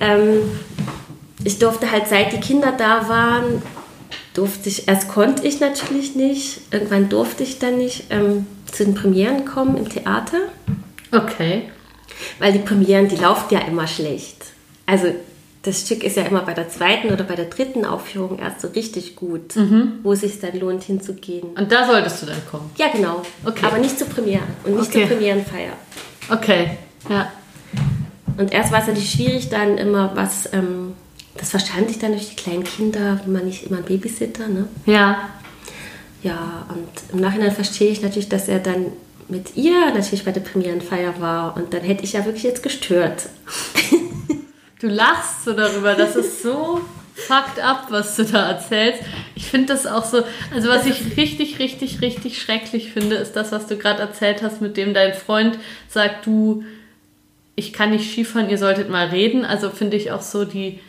Ähm, 0.00 0.42
ich 1.44 1.58
durfte 1.58 1.90
halt, 1.90 2.08
seit 2.08 2.32
die 2.32 2.40
Kinder 2.40 2.72
da 2.76 3.08
waren, 3.08 3.62
durfte 4.34 4.68
ich, 4.68 4.88
erst 4.88 5.08
konnte 5.08 5.46
ich 5.46 5.60
natürlich 5.60 6.14
nicht, 6.14 6.60
irgendwann 6.70 7.08
durfte 7.08 7.42
ich 7.42 7.58
dann 7.58 7.78
nicht 7.78 8.04
ähm, 8.10 8.46
zu 8.70 8.84
den 8.84 8.94
Premieren 8.94 9.44
kommen 9.44 9.76
im 9.76 9.88
Theater. 9.88 10.38
Okay. 11.12 11.70
Weil 12.38 12.52
die 12.52 12.58
Premieren, 12.58 13.08
die 13.08 13.16
laufen 13.16 13.52
ja 13.52 13.60
immer 13.60 13.86
schlecht. 13.86 14.36
Also 14.86 15.14
das 15.62 15.82
Stück 15.82 16.04
ist 16.04 16.16
ja 16.16 16.24
immer 16.24 16.40
bei 16.40 16.54
der 16.54 16.68
zweiten 16.68 17.12
oder 17.12 17.24
bei 17.24 17.34
der 17.36 17.44
dritten 17.44 17.84
Aufführung 17.84 18.38
erst 18.38 18.62
so 18.62 18.68
richtig 18.68 19.16
gut, 19.16 19.56
mhm. 19.56 19.98
wo 20.02 20.12
es 20.12 20.20
sich 20.20 20.40
dann 20.40 20.58
lohnt 20.58 20.84
hinzugehen. 20.84 21.50
Und 21.50 21.70
da 21.70 21.86
solltest 21.86 22.22
du 22.22 22.26
dann 22.26 22.40
kommen? 22.50 22.70
Ja, 22.76 22.88
genau. 22.88 23.22
Okay. 23.44 23.66
Aber 23.66 23.78
nicht 23.78 23.98
zur 23.98 24.08
Premiere 24.08 24.42
und 24.64 24.76
nicht 24.76 24.88
okay. 24.88 25.06
zur 25.06 25.16
Premierenfeier. 25.16 25.72
Okay, 26.30 26.78
ja. 27.08 27.30
Und 28.38 28.54
erst 28.54 28.72
war 28.72 28.80
es 28.80 28.86
natürlich 28.86 29.10
schwierig, 29.10 29.50
dann 29.50 29.76
immer 29.76 30.12
was, 30.14 30.50
ähm, 30.54 30.94
das 31.36 31.50
verstand 31.50 31.90
ich 31.90 31.98
dann 31.98 32.12
durch 32.12 32.30
die 32.30 32.36
kleinen 32.36 32.64
Kinder, 32.64 33.20
wenn 33.24 33.32
man 33.32 33.44
nicht 33.44 33.66
immer 33.66 33.78
ein 33.78 33.84
Babysitter, 33.84 34.48
ne? 34.48 34.66
Ja. 34.86 35.28
Ja, 36.22 36.66
und 36.70 36.88
im 37.12 37.20
Nachhinein 37.20 37.52
verstehe 37.52 37.90
ich 37.90 38.02
natürlich, 38.02 38.28
dass 38.28 38.48
er 38.48 38.60
dann 38.60 38.86
mit 39.30 39.56
ihr 39.56 39.92
natürlich 39.92 40.24
bei 40.24 40.32
der 40.32 40.40
Premierenfeier 40.40 41.20
war 41.20 41.56
und 41.56 41.72
dann 41.72 41.82
hätte 41.82 42.04
ich 42.04 42.14
ja 42.14 42.24
wirklich 42.24 42.44
jetzt 42.44 42.62
gestört. 42.62 43.28
Du 44.80 44.88
lachst 44.88 45.44
so 45.44 45.52
darüber, 45.52 45.94
das 45.94 46.16
ist 46.16 46.42
so 46.42 46.80
fucked 47.14 47.62
up, 47.62 47.86
was 47.90 48.16
du 48.16 48.24
da 48.24 48.48
erzählst. 48.50 49.02
Ich 49.34 49.46
finde 49.46 49.74
das 49.74 49.86
auch 49.86 50.04
so, 50.04 50.22
also 50.54 50.68
was 50.70 50.86
ich 50.86 51.16
richtig, 51.16 51.58
richtig, 51.58 52.00
richtig 52.00 52.40
schrecklich 52.40 52.90
finde, 52.92 53.16
ist 53.16 53.32
das, 53.32 53.52
was 53.52 53.66
du 53.66 53.76
gerade 53.76 54.00
erzählt 54.00 54.42
hast, 54.42 54.60
mit 54.62 54.76
dem 54.76 54.94
dein 54.94 55.12
Freund 55.12 55.58
sagt, 55.88 56.26
du, 56.26 56.64
ich 57.56 57.72
kann 57.72 57.90
nicht 57.90 58.10
Skifahren, 58.10 58.48
ihr 58.48 58.58
solltet 58.58 58.88
mal 58.88 59.08
reden. 59.08 59.44
Also 59.44 59.68
finde 59.70 59.98
ich 59.98 60.12
auch 60.12 60.22
so 60.22 60.44
die 60.46 60.80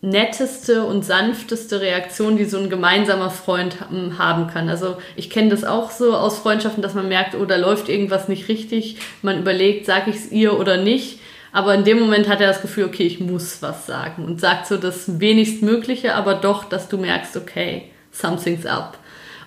netteste 0.00 0.84
und 0.84 1.04
sanfteste 1.04 1.80
Reaktion, 1.80 2.36
die 2.36 2.44
so 2.44 2.58
ein 2.58 2.70
gemeinsamer 2.70 3.30
Freund 3.30 3.78
haben 4.16 4.46
kann. 4.46 4.68
Also 4.68 4.96
ich 5.16 5.28
kenne 5.28 5.48
das 5.48 5.64
auch 5.64 5.90
so 5.90 6.14
aus 6.14 6.38
Freundschaften, 6.38 6.82
dass 6.82 6.94
man 6.94 7.08
merkt, 7.08 7.34
oh, 7.34 7.44
da 7.44 7.56
läuft 7.56 7.88
irgendwas 7.88 8.28
nicht 8.28 8.48
richtig. 8.48 8.98
Man 9.22 9.40
überlegt, 9.40 9.86
sag 9.86 10.06
ich 10.06 10.16
es 10.16 10.30
ihr 10.30 10.58
oder 10.58 10.76
nicht. 10.76 11.18
Aber 11.50 11.74
in 11.74 11.84
dem 11.84 11.98
Moment 11.98 12.28
hat 12.28 12.40
er 12.40 12.46
das 12.46 12.62
Gefühl, 12.62 12.84
okay, 12.84 13.04
ich 13.04 13.20
muss 13.20 13.62
was 13.62 13.86
sagen 13.86 14.24
und 14.24 14.40
sagt 14.40 14.66
so 14.66 14.76
das 14.76 15.18
wenigstmögliche, 15.18 16.14
aber 16.14 16.34
doch, 16.34 16.64
dass 16.64 16.88
du 16.88 16.98
merkst, 16.98 17.36
okay, 17.36 17.90
something's 18.12 18.66
up. 18.66 18.98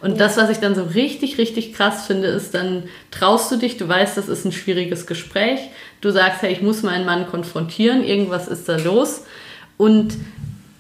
Und 0.02 0.12
ja. 0.12 0.18
das, 0.18 0.36
was 0.36 0.50
ich 0.50 0.58
dann 0.58 0.74
so 0.74 0.84
richtig, 0.84 1.38
richtig 1.38 1.74
krass 1.74 2.08
finde, 2.08 2.28
ist, 2.28 2.56
dann 2.56 2.86
traust 3.12 3.52
du 3.52 3.58
dich, 3.58 3.78
du 3.78 3.88
weißt, 3.88 4.18
das 4.18 4.30
ist 4.30 4.46
ein 4.46 4.52
schwieriges 4.52 5.06
Gespräch, 5.06 5.60
du 6.02 6.10
sagst, 6.10 6.42
hey, 6.42 6.52
ich 6.52 6.64
muss 6.64 6.82
meinen 6.82 7.06
Mann 7.06 7.28
konfrontieren, 7.28 8.04
irgendwas 8.04 8.48
ist 8.48 8.68
da 8.68 8.78
los 8.78 9.24
und 9.78 10.16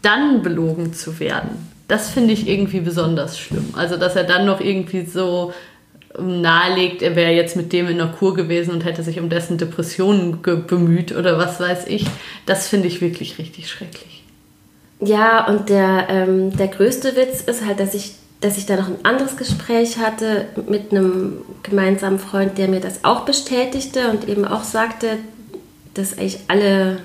dann 0.01 0.41
belogen 0.41 0.93
zu 0.93 1.19
werden. 1.19 1.71
Das 1.87 2.09
finde 2.09 2.33
ich 2.33 2.47
irgendwie 2.47 2.79
besonders 2.79 3.37
schlimm. 3.37 3.73
Also, 3.73 3.97
dass 3.97 4.15
er 4.15 4.23
dann 4.23 4.45
noch 4.45 4.61
irgendwie 4.61 5.05
so 5.05 5.53
nahelegt, 6.19 7.01
er 7.01 7.15
wäre 7.15 7.31
jetzt 7.31 7.55
mit 7.55 7.71
dem 7.73 7.87
in 7.87 7.97
der 7.97 8.07
Kur 8.07 8.33
gewesen 8.33 8.73
und 8.73 8.85
hätte 8.85 9.03
sich 9.03 9.19
um 9.19 9.29
dessen 9.29 9.57
Depressionen 9.57 10.41
bemüht 10.41 11.15
oder 11.15 11.37
was 11.37 11.59
weiß 11.59 11.87
ich. 11.87 12.05
Das 12.45 12.67
finde 12.67 12.87
ich 12.87 13.01
wirklich 13.01 13.37
richtig 13.37 13.69
schrecklich. 13.69 14.23
Ja, 14.99 15.47
und 15.47 15.69
der, 15.69 16.07
ähm, 16.09 16.55
der 16.55 16.67
größte 16.67 17.15
Witz 17.15 17.41
ist 17.41 17.65
halt, 17.65 17.79
dass 17.79 17.93
ich, 17.93 18.13
dass 18.39 18.57
ich 18.57 18.65
da 18.65 18.75
noch 18.75 18.87
ein 18.87 19.03
anderes 19.03 19.35
Gespräch 19.35 19.97
hatte 19.97 20.45
mit 20.67 20.91
einem 20.91 21.37
gemeinsamen 21.63 22.19
Freund, 22.19 22.57
der 22.57 22.67
mir 22.67 22.81
das 22.81 23.03
auch 23.03 23.21
bestätigte 23.21 24.09
und 24.09 24.27
eben 24.27 24.45
auch 24.45 24.63
sagte, 24.63 25.17
dass 25.93 26.17
eigentlich 26.17 26.39
alle 26.47 26.99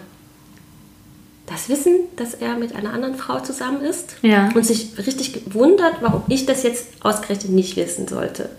das 1.46 1.68
wissen, 1.68 1.94
dass 2.16 2.34
er 2.34 2.56
mit 2.56 2.74
einer 2.74 2.92
anderen 2.92 3.14
Frau 3.14 3.40
zusammen 3.40 3.82
ist 3.82 4.16
ja. 4.22 4.50
und 4.54 4.66
sich 4.66 4.98
richtig 4.98 5.54
wundert, 5.54 5.94
warum 6.00 6.22
ich 6.28 6.44
das 6.46 6.62
jetzt 6.64 6.88
ausgerechnet 7.00 7.52
nicht 7.52 7.76
wissen 7.76 8.08
sollte 8.08 8.50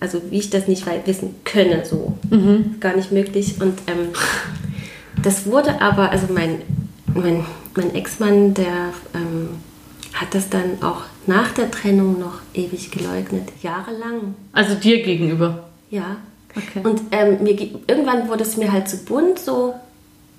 also 0.00 0.20
wie 0.30 0.38
ich 0.38 0.50
das 0.50 0.68
nicht 0.68 0.86
wissen 1.06 1.34
könne, 1.44 1.84
so. 1.84 2.14
Mhm. 2.30 2.76
Gar 2.80 2.96
nicht 2.96 3.12
möglich. 3.12 3.60
Und 3.60 3.78
ähm, 3.86 4.08
das 5.22 5.46
wurde 5.46 5.80
aber, 5.80 6.10
also 6.10 6.32
mein, 6.32 6.62
mein, 7.14 7.44
mein 7.74 7.94
Ex-Mann, 7.94 8.54
der 8.54 8.92
ähm, 9.14 9.48
hat 10.12 10.34
das 10.34 10.48
dann 10.48 10.82
auch 10.82 11.02
nach 11.26 11.52
der 11.52 11.70
Trennung 11.70 12.18
noch 12.18 12.40
ewig 12.54 12.90
geleugnet, 12.90 13.48
jahrelang. 13.62 14.34
Also 14.52 14.74
dir 14.74 15.02
gegenüber? 15.02 15.68
Ja. 15.90 16.16
Okay. 16.54 16.80
Und 16.86 17.02
ähm, 17.12 17.42
mir, 17.42 17.58
irgendwann 17.86 18.28
wurde 18.28 18.42
es 18.42 18.56
mir 18.56 18.72
halt 18.72 18.88
zu 18.88 18.98
bunt, 18.98 19.38
so 19.38 19.74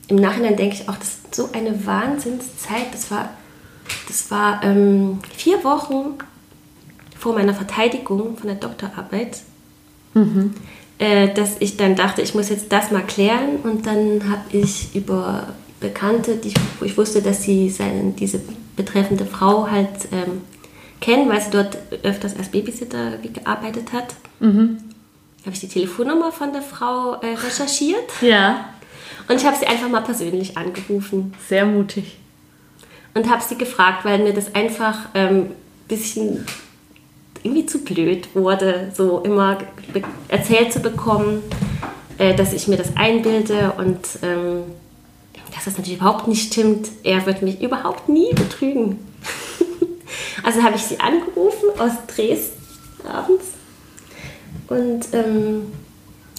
im 0.07 0.17
Nachhinein 0.17 0.55
denke 0.55 0.75
ich 0.75 0.89
auch, 0.89 0.95
das 0.95 1.09
ist 1.09 1.35
so 1.35 1.49
eine 1.51 1.85
Wahnsinnszeit. 1.85 2.93
Das 2.93 3.11
war, 3.11 3.29
das 4.07 4.31
war 4.31 4.63
ähm, 4.63 5.19
vier 5.35 5.63
Wochen 5.63 6.17
vor 7.17 7.33
meiner 7.33 7.53
Verteidigung 7.53 8.37
von 8.37 8.47
der 8.47 8.55
Doktorarbeit, 8.55 9.41
mhm. 10.13 10.53
äh, 10.97 11.33
dass 11.33 11.57
ich 11.59 11.77
dann 11.77 11.95
dachte, 11.95 12.21
ich 12.21 12.35
muss 12.35 12.49
jetzt 12.49 12.71
das 12.71 12.91
mal 12.91 13.03
klären. 13.03 13.57
Und 13.63 13.85
dann 13.85 14.29
habe 14.29 14.43
ich 14.51 14.95
über 14.95 15.49
Bekannte, 15.79 16.37
die, 16.37 16.53
wo 16.79 16.85
ich 16.85 16.97
wusste, 16.97 17.21
dass 17.21 17.43
sie 17.43 17.69
seine, 17.69 18.11
diese 18.11 18.39
betreffende 18.75 19.25
Frau 19.25 19.69
halt 19.69 20.07
ähm, 20.11 20.41
kennen, 21.01 21.29
weil 21.29 21.41
sie 21.41 21.51
dort 21.51 21.77
öfters 22.03 22.35
als 22.37 22.49
Babysitter 22.49 23.17
gearbeitet 23.17 23.91
hat. 23.91 24.15
Mhm. 24.39 24.77
Habe 25.41 25.51
ich 25.53 25.59
die 25.59 25.67
Telefonnummer 25.67 26.31
von 26.31 26.53
der 26.53 26.61
Frau 26.61 27.15
äh, 27.15 27.33
recherchiert. 27.33 28.21
Ja. 28.21 28.69
Und 29.27 29.35
ich 29.35 29.45
habe 29.45 29.57
sie 29.57 29.67
einfach 29.67 29.89
mal 29.89 30.01
persönlich 30.01 30.57
angerufen. 30.57 31.33
Sehr 31.47 31.65
mutig. 31.65 32.17
Und 33.13 33.29
habe 33.29 33.43
sie 33.43 33.57
gefragt, 33.57 34.05
weil 34.05 34.19
mir 34.19 34.33
das 34.33 34.55
einfach 34.55 35.13
ein 35.13 35.27
ähm, 35.27 35.51
bisschen 35.87 36.45
irgendwie 37.43 37.65
zu 37.65 37.79
blöd 37.79 38.35
wurde, 38.35 38.91
so 38.95 39.19
immer 39.19 39.57
erzählt 40.27 40.73
zu 40.73 40.79
bekommen, 40.79 41.41
äh, 42.17 42.35
dass 42.35 42.53
ich 42.53 42.67
mir 42.67 42.77
das 42.77 42.95
einbilde 42.95 43.73
und 43.77 43.99
ähm, 44.21 44.63
dass 45.53 45.65
das 45.65 45.77
natürlich 45.77 45.99
überhaupt 45.99 46.27
nicht 46.27 46.51
stimmt. 46.51 46.89
Er 47.03 47.25
wird 47.25 47.41
mich 47.41 47.61
überhaupt 47.61 48.09
nie 48.09 48.33
betrügen. 48.33 48.99
also 50.43 50.61
habe 50.61 50.75
ich 50.75 50.83
sie 50.83 50.99
angerufen 50.99 51.69
aus 51.79 51.91
Dresden 52.07 52.57
abends 53.07 53.45
und 54.67 55.07
ähm, 55.13 55.71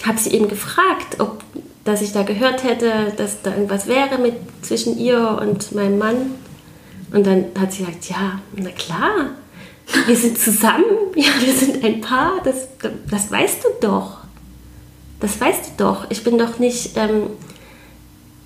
habe 0.07 0.18
sie 0.18 0.31
eben 0.31 0.48
gefragt, 0.48 1.18
ob 1.18 1.42
dass 1.88 2.03
ich 2.03 2.12
da 2.12 2.22
gehört 2.22 2.64
hätte, 2.64 3.14
dass 3.16 3.40
da 3.40 3.51
irgendwas 3.51 3.87
wäre 3.87 4.18
mit 4.18 4.35
zwischen 4.61 4.98
ihr 4.98 5.38
und 5.40 5.72
meinem 5.72 5.96
Mann. 5.96 6.33
Und 7.12 7.27
dann 7.27 7.46
hat 7.59 7.72
sie 7.72 7.79
gesagt, 7.79 8.11
ja, 8.11 8.40
na 8.55 8.68
klar, 8.70 9.31
wir 10.07 10.16
sind 10.16 10.38
zusammen, 10.38 10.85
ja, 11.14 11.31
wir 11.40 11.55
sind 11.55 11.83
ein 11.83 12.03
Paar, 12.03 12.42
das, 12.44 12.68
das 13.11 13.31
weißt 13.31 13.64
du 13.64 13.68
doch. 13.87 14.18
Das 15.18 15.40
weißt 15.40 15.64
du 15.64 15.70
doch. 15.79 16.11
Ich 16.11 16.22
bin 16.24 16.37
doch 16.37 16.59
nicht, 16.59 16.94
ähm, 16.96 17.31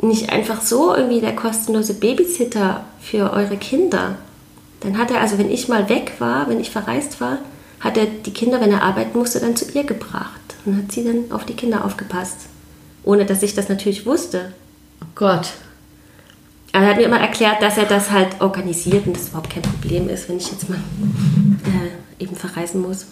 nicht 0.00 0.30
einfach 0.30 0.62
so 0.62 0.94
irgendwie 0.94 1.20
der 1.20 1.34
kostenlose 1.34 1.94
Babysitter 1.94 2.84
für 3.00 3.32
eure 3.32 3.56
Kinder. 3.56 4.18
Dann 4.80 4.96
hat 4.96 5.10
er, 5.10 5.20
also 5.20 5.36
wenn 5.38 5.50
ich 5.50 5.66
mal 5.66 5.88
weg 5.88 6.12
war, 6.20 6.48
wenn 6.48 6.60
ich 6.60 6.70
verreist 6.70 7.20
war, 7.20 7.38
hat 7.80 7.96
er 7.96 8.06
die 8.06 8.32
Kinder, 8.32 8.60
wenn 8.60 8.70
er 8.70 8.82
arbeiten 8.82 9.18
musste, 9.18 9.40
dann 9.40 9.56
zu 9.56 9.64
ihr 9.72 9.82
gebracht 9.82 10.30
und 10.64 10.76
hat 10.76 10.92
sie 10.92 11.02
dann 11.02 11.32
auf 11.32 11.44
die 11.44 11.54
Kinder 11.54 11.84
aufgepasst 11.84 12.51
ohne 13.04 13.24
dass 13.24 13.42
ich 13.42 13.54
das 13.54 13.68
natürlich 13.68 14.06
wusste. 14.06 14.52
Oh 15.02 15.06
Gott. 15.14 15.52
er 16.72 16.86
hat 16.86 16.96
mir 16.96 17.04
immer 17.04 17.20
erklärt, 17.20 17.60
dass 17.60 17.76
er 17.76 17.84
das 17.84 18.10
halt 18.10 18.40
organisiert 18.40 19.06
und 19.06 19.16
das 19.16 19.28
überhaupt 19.28 19.50
kein 19.50 19.62
Problem 19.62 20.08
ist, 20.08 20.28
wenn 20.28 20.38
ich 20.38 20.50
jetzt 20.50 20.68
mal 20.68 20.78
äh, 20.78 22.22
eben 22.22 22.36
verreisen 22.36 22.80
muss. 22.80 23.06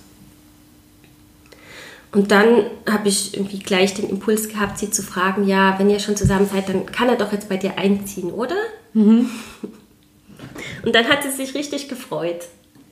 Und 2.13 2.33
dann 2.33 2.65
habe 2.91 3.09
ich 3.09 3.35
irgendwie 3.35 3.61
gleich 3.61 3.95
den 3.95 4.09
Impuls 4.09 4.49
gehabt, 4.49 4.79
sie 4.79 4.91
zu 4.91 5.03
fragen, 5.03 5.47
ja, 5.47 5.79
wenn 5.79 5.91
ihr 5.91 6.01
schon 6.01 6.17
zusammen 6.17 6.49
seid, 6.51 6.69
dann 6.69 6.87
kann 6.87 7.09
er 7.09 7.17
doch 7.17 7.33
jetzt 7.33 7.49
bei 7.49 7.57
dir 7.57 7.79
einziehen, 7.79 8.33
oder? 8.33 8.57
Mhm. 8.95 9.31
Und 10.85 10.95
dann 10.95 11.07
hat 11.07 11.23
sie 11.23 11.31
sich 11.31 11.55
richtig 11.55 11.89
gefreut. 11.89 12.47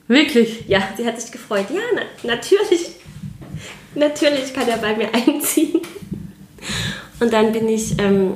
Wirklich? 0.07 0.65
Ja, 0.67 0.81
sie 0.95 1.05
hat 1.05 1.19
sich 1.19 1.31
gefreut. 1.31 1.65
Ja, 1.69 1.81
na, 1.93 2.01
natürlich. 2.23 2.91
Natürlich 3.95 4.53
kann 4.53 4.67
er 4.67 4.77
bei 4.77 4.95
mir 4.95 5.13
einziehen. 5.13 5.81
Und 7.19 7.33
dann 7.33 7.51
bin 7.51 7.67
ich, 7.67 7.99
ähm, 7.99 8.33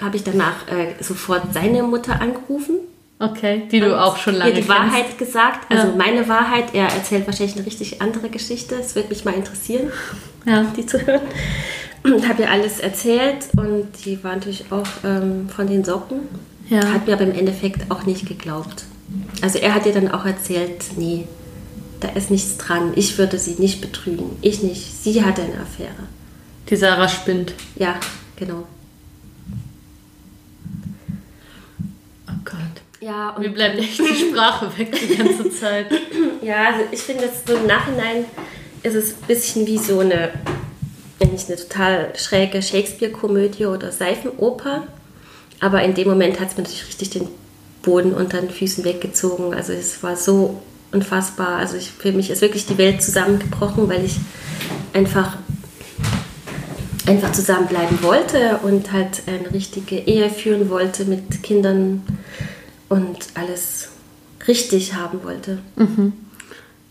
habe 0.00 0.16
ich 0.16 0.24
danach 0.24 0.68
äh, 0.68 1.02
sofort 1.02 1.52
seine 1.52 1.82
Mutter 1.82 2.20
angerufen. 2.20 2.78
Okay, 3.18 3.64
die 3.70 3.80
du 3.80 4.00
auch 4.00 4.16
schon 4.16 4.34
lange 4.34 4.50
ihr 4.50 4.56
die 4.56 4.62
kennst. 4.62 4.80
Wahrheit 4.80 5.18
gesagt, 5.18 5.70
also 5.70 5.88
ja. 5.88 5.94
meine 5.94 6.26
Wahrheit. 6.26 6.72
Er 6.72 6.84
erzählt 6.84 7.26
wahrscheinlich 7.26 7.56
eine 7.56 7.66
richtig 7.66 8.00
andere 8.00 8.30
Geschichte. 8.30 8.76
Es 8.76 8.94
würde 8.94 9.10
mich 9.10 9.26
mal 9.26 9.34
interessieren, 9.34 9.92
ja. 10.46 10.64
die 10.74 10.86
zu 10.86 11.06
hören. 11.06 11.20
Und 12.02 12.26
habe 12.26 12.42
ihr 12.42 12.50
alles 12.50 12.80
erzählt 12.80 13.48
und 13.58 13.88
die 14.06 14.24
war 14.24 14.34
natürlich 14.34 14.64
auch 14.70 14.86
ähm, 15.04 15.50
von 15.50 15.66
den 15.66 15.84
Socken. 15.84 16.20
Ja. 16.70 16.82
Hat 16.94 17.06
mir 17.06 17.12
aber 17.12 17.24
im 17.24 17.34
Endeffekt 17.34 17.90
auch 17.90 18.06
nicht 18.06 18.26
geglaubt. 18.26 18.84
Also 19.42 19.58
er 19.58 19.74
hat 19.74 19.84
ihr 19.84 19.92
dann 19.92 20.10
auch 20.10 20.24
erzählt, 20.24 20.84
nee, 20.96 21.26
da 22.00 22.08
ist 22.08 22.30
nichts 22.30 22.56
dran. 22.56 22.92
Ich 22.96 23.18
würde 23.18 23.38
sie 23.38 23.56
nicht 23.58 23.82
betrügen. 23.82 24.38
Ich 24.40 24.62
nicht. 24.62 25.02
Sie 25.02 25.22
hatte 25.22 25.42
eine 25.42 25.60
Affäre. 25.60 26.08
Die 26.68 26.76
Sarah 26.76 27.08
spinnt. 27.08 27.54
Ja, 27.76 27.98
genau. 28.36 28.66
Oh 32.28 32.38
Gott. 32.44 32.60
Ja, 33.00 33.30
und 33.30 33.42
Mir 33.42 33.50
bleibt 33.50 33.78
echt 33.78 33.98
die 33.98 34.30
Sprache 34.30 34.70
weg 34.78 34.92
die 34.92 35.16
ganze 35.16 35.50
Zeit. 35.50 35.86
Ja, 36.42 36.68
also 36.68 36.86
ich 36.90 37.00
finde, 37.00 37.28
so 37.46 37.54
im 37.54 37.66
Nachhinein 37.66 38.24
ist 38.82 38.94
es 38.94 39.10
ein 39.10 39.26
bisschen 39.26 39.66
wie 39.66 39.76
so 39.76 40.00
eine, 40.00 40.30
nicht 41.30 41.48
eine 41.48 41.56
total 41.56 42.16
schräge 42.16 42.62
Shakespeare-Komödie 42.62 43.66
oder 43.66 43.92
Seifenoper. 43.92 44.84
Aber 45.60 45.82
in 45.82 45.92
dem 45.94 46.08
Moment 46.08 46.40
hat 46.40 46.48
es 46.48 46.56
mir 46.56 46.62
natürlich 46.62 46.86
richtig 46.86 47.10
den 47.10 47.28
Boden 47.82 48.14
unter 48.14 48.40
den 48.40 48.48
Füßen 48.48 48.84
weggezogen. 48.84 49.52
Also 49.52 49.74
es 49.74 50.02
war 50.02 50.16
so 50.16 50.62
unfassbar. 50.92 51.56
Also 51.58 51.76
ich, 51.76 51.90
für 51.90 52.12
mich 52.12 52.30
ist 52.30 52.40
wirklich 52.40 52.64
die 52.64 52.78
Welt 52.78 53.02
zusammengebrochen, 53.02 53.88
weil 53.88 54.04
ich 54.04 54.16
einfach 54.94 55.36
einfach 57.10 57.32
zusammenbleiben 57.32 58.02
wollte 58.02 58.58
und 58.62 58.92
halt 58.92 59.22
eine 59.26 59.52
richtige 59.52 59.96
Ehe 59.96 60.30
führen 60.30 60.70
wollte 60.70 61.04
mit 61.04 61.42
Kindern 61.42 62.02
und 62.88 63.18
alles 63.34 63.88
richtig 64.46 64.94
haben 64.94 65.24
wollte. 65.24 65.58
Mhm. 65.76 66.12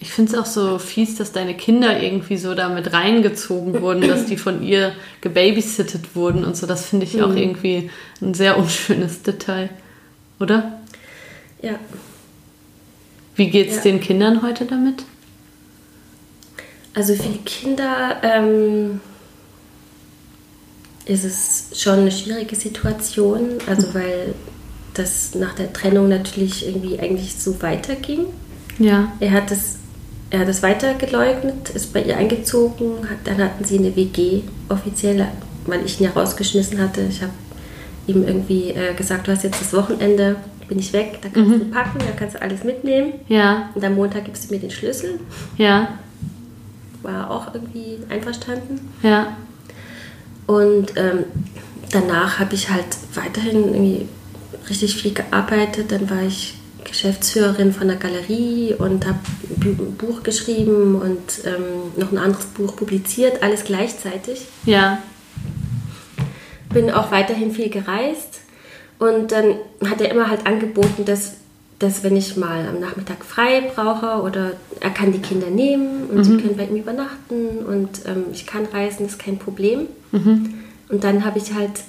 Ich 0.02 0.12
finde 0.12 0.32
es 0.32 0.38
auch 0.38 0.46
so 0.46 0.78
fies, 0.78 1.16
dass 1.16 1.32
deine 1.32 1.56
Kinder 1.56 2.02
irgendwie 2.02 2.38
so 2.38 2.56
damit 2.56 2.94
reingezogen 2.94 3.82
wurden, 3.82 4.08
dass 4.08 4.26
die 4.26 4.38
von 4.38 4.64
ihr 4.64 4.94
gebabysittet 5.22 6.16
wurden 6.16 6.46
und 6.46 6.56
so. 6.56 6.68
Das 6.68 6.86
finde 6.86 7.06
ich 7.06 7.16
mhm. 7.16 7.24
auch 7.24 7.36
irgendwie 7.36 7.90
ein 8.22 8.34
sehr 8.34 8.58
unschönes 8.58 9.24
Detail, 9.24 9.70
oder? 10.40 10.80
Ja. 11.62 11.80
Wie 13.36 13.50
geht 13.50 13.70
es 13.70 13.78
ja. 13.78 13.82
den 13.84 14.02
Kindern 14.02 14.42
heute 14.42 14.66
damit? 14.66 15.04
Also 16.94 17.14
für 17.16 17.30
die 17.30 17.40
Kinder 17.40 18.18
ähm, 18.24 19.02
ist 21.06 21.24
es 21.24 21.82
schon 21.82 22.00
eine 22.00 22.12
schwierige 22.12 22.56
Situation, 22.56 23.58
also 23.68 23.88
mhm. 23.88 23.94
weil 23.94 24.34
das 24.94 25.36
nach 25.36 25.56
der 25.56 25.72
Trennung 25.74 26.10
natürlich 26.10 26.68
irgendwie 26.68 27.00
eigentlich 27.00 27.36
so 27.36 27.62
weiterging. 27.62 28.26
Ja. 28.80 29.12
Er 29.20 29.32
hat 29.32 29.52
es 29.52 29.80
er 30.32 30.40
hat 30.40 30.48
es 30.48 30.62
weiter 30.62 30.94
geleugnet, 30.94 31.70
ist 31.72 31.94
bei 31.94 32.04
ihr 32.04 32.18
eingezogen, 32.18 33.10
hat, 33.10 33.18
dann 33.24 33.38
hatten 33.40 33.64
sie 33.64 33.80
eine 33.80 33.96
WG 33.96 34.42
offiziell, 34.70 35.28
weil 35.66 35.84
ich 35.86 36.00
ihn 36.00 36.06
ja 36.06 36.12
rausgeschmissen 36.12 36.80
hatte. 36.80 37.02
Ich 37.10 37.22
habe 37.22 37.34
ihm 38.06 38.28
irgendwie 38.28 38.70
äh, 38.70 38.94
gesagt, 38.94 39.28
du 39.28 39.32
hast 39.32 39.44
jetzt 39.44 39.60
das 39.60 39.74
Wochenende, 39.74 40.36
bin 40.68 40.78
ich 40.78 40.94
weg, 40.94 41.20
da 41.22 41.30
kannst 41.30 41.50
mhm. 41.50 41.60
du 41.60 41.66
packen, 41.66 42.00
da 42.00 42.12
kannst 42.16 42.36
du 42.36 42.42
alles 42.42 42.64
mitnehmen. 42.64 43.14
Ja. 43.28 43.72
Und 43.74 43.84
am 43.84 43.96
Montag 43.96 44.26
gibst 44.26 44.50
du 44.50 44.54
mir 44.54 44.60
den 44.60 44.70
Schlüssel. 44.70 45.20
Ja. 45.58 46.00
War 47.02 47.32
auch 47.32 47.54
irgendwie 47.54 47.98
einverstanden. 48.10 48.80
Ja. 49.02 49.36
Und 50.50 50.94
ähm, 50.96 51.26
danach 51.92 52.40
habe 52.40 52.56
ich 52.56 52.72
halt 52.72 52.88
weiterhin 53.14 53.66
irgendwie 53.66 54.08
richtig 54.68 55.00
viel 55.00 55.14
gearbeitet. 55.14 55.92
Dann 55.92 56.10
war 56.10 56.24
ich 56.24 56.56
Geschäftsführerin 56.84 57.72
von 57.72 57.88
der 57.88 57.98
Galerie 57.98 58.74
und 58.74 59.06
habe 59.06 59.20
ein 59.62 59.96
Buch 59.96 60.24
geschrieben 60.24 60.96
und 60.96 61.46
ähm, 61.46 61.92
noch 61.98 62.12
ein 62.12 62.18
anderes 62.18 62.48
Buch 62.48 62.76
publiziert, 62.76 63.44
alles 63.44 63.64
gleichzeitig. 63.64 64.48
Ja. 64.66 65.04
Bin 66.74 66.90
auch 66.90 67.12
weiterhin 67.12 67.52
viel 67.52 67.70
gereist 67.70 68.40
und 68.98 69.32
dann 69.32 69.54
hat 69.88 70.02
er 70.02 70.10
immer 70.10 70.32
halt 70.32 70.48
angeboten, 70.48 71.06
dass, 71.06 71.34
dass 71.78 72.04
wenn 72.04 72.18
ich 72.18 72.38
mal 72.38 72.68
am 72.68 72.80
Nachmittag 72.80 73.24
frei 73.24 73.70
brauche 73.76 74.24
oder 74.24 74.54
er 74.80 74.90
kann 74.90 75.12
die 75.12 75.22
Kinder 75.22 75.52
nehmen 75.52 76.08
und 76.10 76.18
mhm. 76.18 76.24
sie 76.24 76.38
können 76.38 76.58
bei 76.58 76.66
ihm 76.66 76.78
übernachten 76.78 77.60
und 77.68 77.90
ähm, 78.08 78.26
ich 78.32 78.48
kann 78.48 78.66
reisen, 78.66 79.04
das 79.04 79.12
ist 79.12 79.20
kein 79.20 79.38
Problem. 79.38 79.86
Mhm. 80.12 80.54
Und 80.90 81.04
dann 81.04 81.26
habe 81.26 81.40
ich 81.40 81.54
halt 81.54 81.84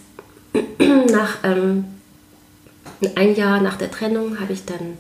nach 1.11 1.39
ähm, 1.45 1.85
ein 3.15 3.35
Jahr 3.35 3.61
nach 3.61 3.77
der 3.77 3.91
Trennung 3.91 4.41
habe 4.41 4.53
ich 4.53 4.65
dann 4.65 4.99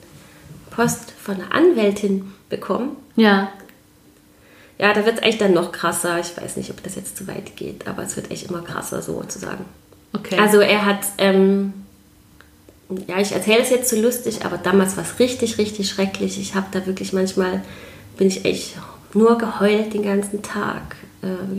Post 0.70 1.12
von 1.22 1.36
einer 1.36 1.52
Anwältin 1.52 2.32
bekommen. 2.48 2.96
Ja. 3.16 3.52
Ja, 4.78 4.94
da 4.94 5.04
wird 5.04 5.18
es 5.18 5.22
eigentlich 5.22 5.38
dann 5.38 5.52
noch 5.52 5.72
krasser. 5.72 6.18
Ich 6.20 6.36
weiß 6.36 6.56
nicht, 6.56 6.70
ob 6.70 6.82
das 6.82 6.94
jetzt 6.94 7.16
zu 7.16 7.26
weit 7.26 7.56
geht, 7.56 7.86
aber 7.86 8.02
es 8.02 8.16
wird 8.16 8.30
echt 8.30 8.48
immer 8.48 8.62
krasser 8.62 9.02
sozusagen. 9.02 9.66
Okay. 10.14 10.38
Also 10.38 10.60
er 10.60 10.86
hat 10.86 11.00
ähm, 11.18 11.74
ja, 13.06 13.18
ich 13.20 13.32
erzähle 13.32 13.60
es 13.60 13.70
jetzt 13.70 13.88
so 13.88 14.00
lustig, 14.00 14.44
aber 14.44 14.58
damals 14.58 14.96
war 14.96 15.04
es 15.04 15.18
richtig, 15.18 15.58
richtig 15.58 15.88
schrecklich. 15.88 16.40
Ich 16.40 16.54
habe 16.54 16.66
da 16.72 16.86
wirklich 16.86 17.12
manchmal, 17.12 17.62
bin 18.16 18.28
ich 18.28 18.44
echt 18.44 18.76
nur 19.14 19.38
geheult 19.38 19.94
den 19.94 20.02
ganzen 20.02 20.42
Tag. 20.42 20.96
Äh, 21.22 21.56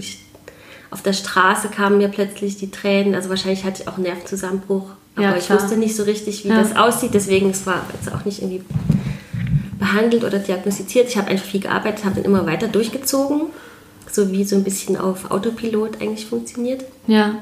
auf 0.92 1.02
der 1.02 1.14
Straße 1.14 1.70
kamen 1.70 1.98
mir 1.98 2.10
plötzlich 2.10 2.58
die 2.58 2.70
Tränen. 2.70 3.16
Also 3.16 3.30
wahrscheinlich 3.30 3.64
hatte 3.64 3.82
ich 3.82 3.88
auch 3.88 3.96
einen 3.96 4.04
Nervenzusammenbruch. 4.04 4.90
Aber 5.16 5.26
ja, 5.26 5.38
ich 5.38 5.50
wusste 5.50 5.78
nicht 5.78 5.96
so 5.96 6.04
richtig, 6.04 6.44
wie 6.44 6.50
ja. 6.50 6.62
das 6.62 6.76
aussieht. 6.76 7.14
Deswegen, 7.14 7.50
es 7.50 7.66
war 7.66 7.86
jetzt 7.94 8.14
auch 8.14 8.26
nicht 8.26 8.42
irgendwie 8.42 8.64
behandelt 9.80 10.24
oder 10.24 10.40
diagnostiziert. 10.40 11.08
Ich 11.08 11.18
habe 11.18 11.30
einfach 11.30 11.46
viel 11.46 11.62
gearbeitet, 11.62 12.06
habe 12.06 12.16
dann 12.16 12.26
immer 12.26 12.46
weiter 12.46 12.68
durchgezogen. 12.68 13.48
So 14.10 14.32
wie 14.32 14.44
so 14.44 14.58
ein 14.58 14.64
bisschen 14.64 14.98
auf 14.98 15.32
Autopilot 15.32 16.02
eigentlich 16.02 16.26
funktioniert. 16.26 16.84
Ja. 17.08 17.36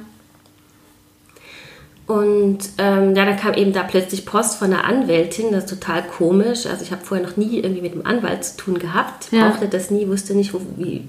Und 2.06 2.60
ähm, 2.80 3.16
ja, 3.16 3.26
dann 3.26 3.38
kam 3.38 3.54
eben 3.54 3.72
da 3.72 3.84
plötzlich 3.84 4.26
Post 4.26 4.58
von 4.58 4.74
einer 4.74 4.84
Anwältin, 4.84 5.52
das 5.52 5.66
ist 5.66 5.70
total 5.70 6.04
komisch. 6.04 6.66
Also 6.66 6.84
ich 6.84 6.92
habe 6.92 7.06
vorher 7.06 7.26
noch 7.26 7.38
nie 7.38 7.60
irgendwie 7.60 7.82
mit 7.82 7.94
einem 7.94 8.06
Anwalt 8.06 8.44
zu 8.44 8.58
tun 8.58 8.80
gehabt, 8.80 9.32
ja. 9.32 9.48
brauchte 9.48 9.68
das 9.68 9.92
nie, 9.92 10.08
wusste 10.08 10.34
nicht, 10.34 10.52
wo, 10.54 10.62
wie, 10.78 11.08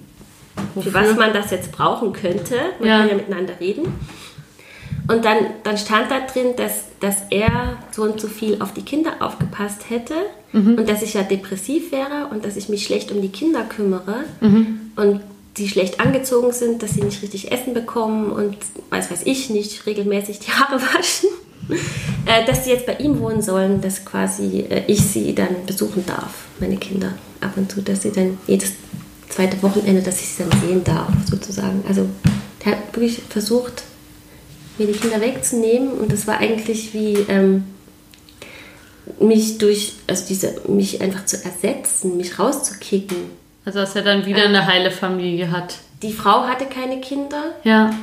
für 0.80 0.94
was 0.94 1.16
man 1.16 1.32
das 1.32 1.50
jetzt 1.50 1.72
brauchen 1.72 2.12
könnte. 2.12 2.54
Man 2.78 2.88
ja. 2.88 2.98
kann 2.98 3.08
ja 3.08 3.14
miteinander 3.14 3.54
reden. 3.60 3.92
Und 5.08 5.24
dann, 5.24 5.38
dann 5.64 5.76
stand 5.76 6.10
da 6.10 6.20
drin, 6.20 6.54
dass, 6.56 6.84
dass 7.00 7.16
er 7.30 7.78
so 7.90 8.02
und 8.02 8.20
so 8.20 8.28
viel 8.28 8.62
auf 8.62 8.72
die 8.72 8.82
Kinder 8.82 9.14
aufgepasst 9.20 9.90
hätte 9.90 10.14
mhm. 10.52 10.76
und 10.76 10.88
dass 10.88 11.02
ich 11.02 11.14
ja 11.14 11.22
depressiv 11.22 11.90
wäre 11.90 12.28
und 12.30 12.44
dass 12.44 12.56
ich 12.56 12.68
mich 12.68 12.84
schlecht 12.84 13.10
um 13.10 13.20
die 13.20 13.30
Kinder 13.30 13.62
kümmere. 13.64 14.24
Mhm. 14.40 14.92
Und 14.96 15.20
die 15.56 15.68
schlecht 15.68 16.00
angezogen 16.00 16.52
sind, 16.52 16.82
dass 16.82 16.92
sie 16.92 17.02
nicht 17.02 17.22
richtig 17.22 17.50
Essen 17.50 17.74
bekommen 17.74 18.30
und 18.30 18.56
weiß 18.90 19.10
weiß 19.10 19.22
ich 19.24 19.50
nicht 19.50 19.84
regelmäßig 19.86 20.38
die 20.38 20.52
Haare 20.52 20.80
waschen, 20.94 21.28
äh, 22.26 22.44
dass 22.46 22.64
sie 22.64 22.70
jetzt 22.70 22.86
bei 22.86 22.94
ihm 22.94 23.20
wohnen 23.20 23.42
sollen, 23.42 23.80
dass 23.80 24.04
quasi 24.04 24.64
äh, 24.70 24.84
ich 24.86 25.02
sie 25.02 25.34
dann 25.34 25.66
besuchen 25.66 26.06
darf, 26.06 26.46
meine 26.60 26.76
Kinder 26.76 27.14
ab 27.40 27.52
und 27.56 27.70
zu, 27.70 27.82
dass 27.82 28.02
sie 28.02 28.12
dann 28.12 28.38
jedes 28.46 28.72
zweite 29.40 29.62
Wochenende, 29.62 30.02
dass 30.02 30.20
ich 30.20 30.28
sie 30.28 30.44
dann 30.44 30.60
sehen 30.60 30.84
darf, 30.84 31.08
sozusagen. 31.28 31.82
Also 31.88 32.06
der 32.64 32.72
hat 32.72 32.94
wirklich 32.94 33.22
versucht, 33.28 33.84
mir 34.78 34.86
die 34.86 34.92
Kinder 34.92 35.20
wegzunehmen 35.20 35.92
und 35.92 36.12
das 36.12 36.26
war 36.26 36.38
eigentlich 36.38 36.94
wie 36.94 37.14
ähm, 37.28 37.64
mich 39.18 39.58
durch, 39.58 39.94
also 40.06 40.24
diese, 40.28 40.60
mich 40.68 41.00
einfach 41.00 41.24
zu 41.26 41.42
ersetzen, 41.44 42.16
mich 42.16 42.38
rauszukicken 42.38 43.40
also 43.64 43.80
dass 43.80 43.94
er 43.94 44.02
dann 44.02 44.26
wieder 44.26 44.44
eine 44.44 44.66
heile 44.66 44.90
Familie 44.90 45.50
hat. 45.50 45.76
Die 46.02 46.12
Frau 46.12 46.44
hatte 46.44 46.66
keine 46.66 47.00
Kinder. 47.00 47.54
Ja. 47.62 47.94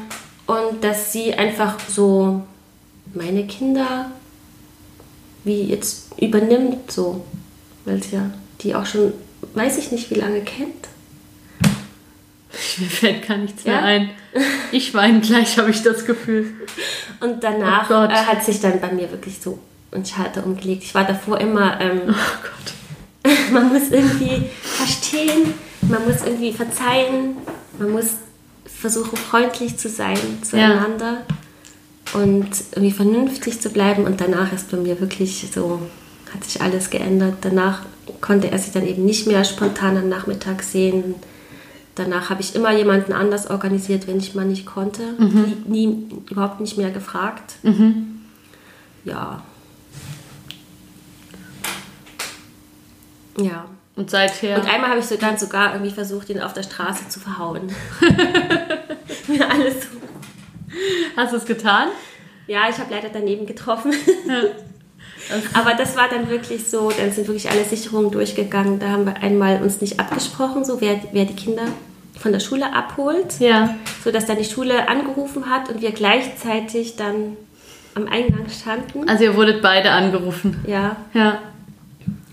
Und 0.45 0.83
dass 0.83 1.11
sie 1.11 1.33
einfach 1.33 1.77
so 1.89 2.43
meine 3.13 3.45
Kinder 3.47 4.11
wie 5.43 5.63
jetzt 5.63 6.11
übernimmt, 6.19 6.91
so. 6.91 7.25
Weil 7.85 8.03
sie 8.03 8.15
ja 8.15 8.29
die 8.61 8.75
auch 8.75 8.85
schon, 8.85 9.13
weiß 9.53 9.77
ich 9.77 9.91
nicht, 9.91 10.09
wie 10.09 10.15
lange 10.15 10.41
kennt. 10.41 10.87
Mir 12.77 12.89
fällt 12.89 13.27
gar 13.27 13.37
nichts 13.37 13.63
ja? 13.63 13.73
mehr 13.73 13.83
ein. 13.83 14.09
Ich 14.71 14.93
weine 14.93 15.19
gleich, 15.21 15.57
habe 15.57 15.71
ich 15.71 15.83
das 15.83 16.05
Gefühl. 16.05 16.53
Und 17.19 17.43
danach 17.43 17.89
oh 17.89 18.03
äh, 18.05 18.09
hat 18.09 18.43
sich 18.43 18.59
dann 18.59 18.79
bei 18.79 18.91
mir 18.91 19.11
wirklich 19.11 19.39
so 19.39 19.59
ein 19.91 20.05
Schalter 20.05 20.45
umgelegt. 20.45 20.83
Ich 20.83 20.93
war 20.95 21.05
davor 21.05 21.39
immer. 21.39 21.79
Ähm, 21.79 22.01
oh 22.07 22.13
Gott 22.41 22.73
man 23.51 23.69
muss 23.69 23.89
irgendwie 23.89 24.49
verstehen, 24.61 25.53
man 25.81 26.05
muss 26.05 26.21
irgendwie 26.25 26.53
verzeihen, 26.53 27.37
man 27.79 27.91
muss 27.91 28.15
versuchen, 28.65 29.17
freundlich 29.17 29.77
zu 29.77 29.89
sein 29.89 30.17
zueinander 30.43 31.23
ja. 32.13 32.21
und 32.21 32.49
irgendwie 32.71 32.91
vernünftig 32.91 33.59
zu 33.59 33.69
bleiben. 33.69 34.05
Und 34.05 34.21
danach 34.21 34.53
ist 34.53 34.69
bei 34.71 34.77
mir 34.77 34.99
wirklich 34.99 35.47
so, 35.53 35.81
hat 36.33 36.43
sich 36.43 36.61
alles 36.61 36.89
geändert. 36.89 37.35
Danach 37.41 37.83
konnte 38.21 38.51
er 38.51 38.59
sich 38.59 38.71
dann 38.71 38.85
eben 38.85 39.05
nicht 39.05 39.27
mehr 39.27 39.43
spontan 39.43 39.97
am 39.97 40.09
Nachmittag 40.09 40.63
sehen. 40.63 41.15
Danach 41.97 42.29
habe 42.29 42.41
ich 42.41 42.55
immer 42.55 42.71
jemanden 42.71 43.13
anders 43.13 43.49
organisiert, 43.49 44.07
wenn 44.07 44.17
ich 44.17 44.35
mal 44.35 44.45
nicht 44.45 44.65
konnte. 44.65 45.01
Mhm. 45.17 45.63
Nie, 45.65 45.87
nie, 45.87 46.07
überhaupt 46.29 46.59
nicht 46.59 46.77
mehr 46.77 46.91
gefragt. 46.91 47.55
Mhm. 47.63 48.21
Ja, 49.03 49.41
Ja. 53.39 53.65
Und 53.95 54.11
seither. 54.11 54.59
Und 54.59 54.69
einmal 54.69 54.91
habe 54.91 54.99
ich 54.99 55.07
so 55.07 55.15
dann 55.15 55.37
sogar 55.37 55.73
irgendwie 55.73 55.91
versucht, 55.91 56.29
ihn 56.29 56.39
auf 56.39 56.53
der 56.53 56.63
Straße 56.63 57.09
zu 57.09 57.19
verhauen. 57.19 57.71
Mir 59.27 59.49
alles 59.49 59.83
so. 59.83 59.97
Hast 61.15 61.33
du 61.33 61.37
es 61.37 61.45
getan? 61.45 61.89
Ja, 62.45 62.69
ich 62.69 62.77
habe 62.77 62.93
leider 62.93 63.09
daneben 63.09 63.45
getroffen. 63.45 63.93
Ja. 64.27 64.41
Aber 65.53 65.73
das 65.73 65.95
war 65.95 66.07
dann 66.09 66.29
wirklich 66.29 66.67
so, 66.67 66.91
dann 66.91 67.11
sind 67.11 67.27
wirklich 67.27 67.49
alle 67.49 67.63
Sicherungen 67.63 68.11
durchgegangen. 68.11 68.79
Da 68.79 68.89
haben 68.89 69.05
wir 69.05 69.17
einmal 69.17 69.61
uns 69.61 69.81
nicht 69.81 69.99
abgesprochen, 69.99 70.63
so 70.63 70.81
wer, 70.81 70.99
wer 71.11 71.25
die 71.25 71.35
Kinder 71.35 71.63
von 72.17 72.31
der 72.31 72.39
Schule 72.39 72.73
abholt. 72.73 73.39
Ja. 73.39 73.75
So 74.03 74.11
dass 74.11 74.25
dann 74.25 74.37
die 74.37 74.45
Schule 74.45 74.87
angerufen 74.87 75.49
hat 75.49 75.69
und 75.69 75.81
wir 75.81 75.91
gleichzeitig 75.91 76.95
dann 76.95 77.37
am 77.95 78.07
Eingang 78.07 78.47
standen. 78.49 79.09
Also 79.09 79.25
ihr 79.25 79.35
wurdet 79.35 79.61
beide 79.61 79.91
angerufen. 79.91 80.63
Ja. 80.67 80.97
Ja. 81.13 81.39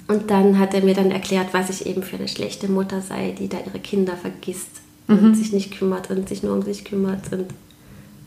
Und 0.07 0.30
dann 0.30 0.59
hat 0.59 0.74
er 0.74 0.83
mir 0.83 0.94
dann 0.94 1.11
erklärt, 1.11 1.48
was 1.52 1.70
ich 1.70 1.87
eben 1.87 2.02
für 2.02 2.16
eine 2.16 2.28
schlechte 2.28 2.68
Mutter 2.68 3.00
sei, 3.00 3.35
die 3.38 3.48
da 3.48 3.57
ihre 3.64 3.78
Kinder 3.78 4.16
vergisst 4.16 4.83
und 5.09 5.22
mhm. 5.22 5.35
sich 5.35 5.52
nicht 5.52 5.78
kümmert 5.78 6.11
und 6.11 6.28
sich 6.28 6.42
nur 6.42 6.52
um 6.52 6.62
sich 6.62 6.85
kümmert. 6.85 7.33
Und 7.33 7.46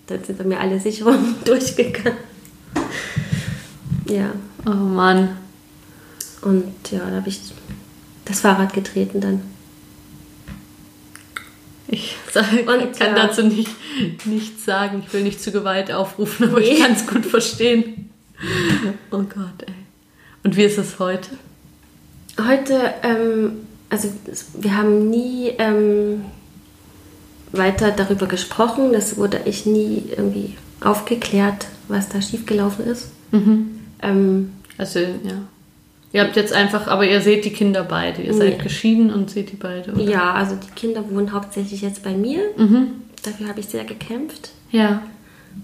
dann 0.08 0.24
sind 0.24 0.38
bei 0.40 0.44
mir 0.44 0.60
alle 0.60 0.80
Sicherungen 0.80 1.36
durchgegangen. 1.46 2.18
Ja. 4.10 4.32
Oh 4.68 4.72
Mann. 4.72 5.38
Und 6.42 6.92
ja, 6.92 7.00
da 7.10 7.16
habe 7.18 7.30
ich 7.30 7.40
das 8.26 8.42
Fahrrad 8.42 8.74
getreten 8.74 9.22
dann. 9.22 9.42
Ich 11.88 12.18
sag, 12.34 12.52
und, 12.52 13.00
kann 13.00 13.16
ja. 13.16 13.28
dazu 13.28 13.44
nicht, 13.44 13.72
nichts 14.26 14.66
sagen. 14.66 15.04
Ich 15.06 15.14
will 15.14 15.24
nicht 15.24 15.42
zu 15.42 15.54
Gewalt 15.54 15.90
aufrufen, 15.90 16.50
aber 16.50 16.60
nee. 16.60 16.72
ich 16.72 16.80
kann 16.82 16.92
es 16.92 17.08
gut 17.08 17.26
verstehen. 17.26 18.10
Oh 19.10 19.24
Gott, 19.24 19.64
ey. 19.66 19.74
Und 20.44 20.58
wie 20.58 20.64
ist 20.64 20.78
es 20.78 21.00
heute? 21.00 21.30
Heute, 22.46 22.94
ähm, 23.04 23.54
also 23.90 24.10
wir 24.60 24.76
haben 24.76 25.10
nie 25.10 25.54
ähm, 25.58 26.26
weiter 27.54 27.92
darüber 27.92 28.28
gesprochen. 28.28 28.92
Das 28.92 29.16
wurde 29.16 29.40
ich 29.46 29.66
nie 29.66 30.04
irgendwie 30.10 30.58
aufgeklärt, 30.82 31.68
was 31.88 32.10
da 32.10 32.22
schiefgelaufen 32.22 32.86
ist. 32.86 33.12
Mhm. 33.32 33.80
Ähm, 34.02 34.52
also, 34.78 35.00
ja. 35.00 35.44
Ihr 36.14 36.22
habt 36.22 36.36
jetzt 36.38 36.54
einfach, 36.54 36.88
aber 36.88 37.06
ihr 37.06 37.22
seht 37.22 37.44
die 37.44 37.52
Kinder 37.52 37.84
beide. 37.84 38.22
Ihr 38.22 38.34
seid 38.34 38.64
geschieden 38.64 39.14
und 39.14 39.30
seht 39.30 39.52
die 39.52 39.58
beide, 39.58 39.92
oder? 39.92 40.02
Ja, 40.02 40.34
also 40.34 40.56
die 40.56 40.72
Kinder 40.74 41.04
wohnen 41.10 41.34
hauptsächlich 41.34 41.82
jetzt 41.82 42.02
bei 42.02 42.14
mir. 42.14 42.40
Mhm. 42.56 42.88
Dafür 43.24 43.50
habe 43.50 43.60
ich 43.60 43.66
sehr 43.68 43.84
gekämpft. 43.84 44.52
Ja. 44.72 45.04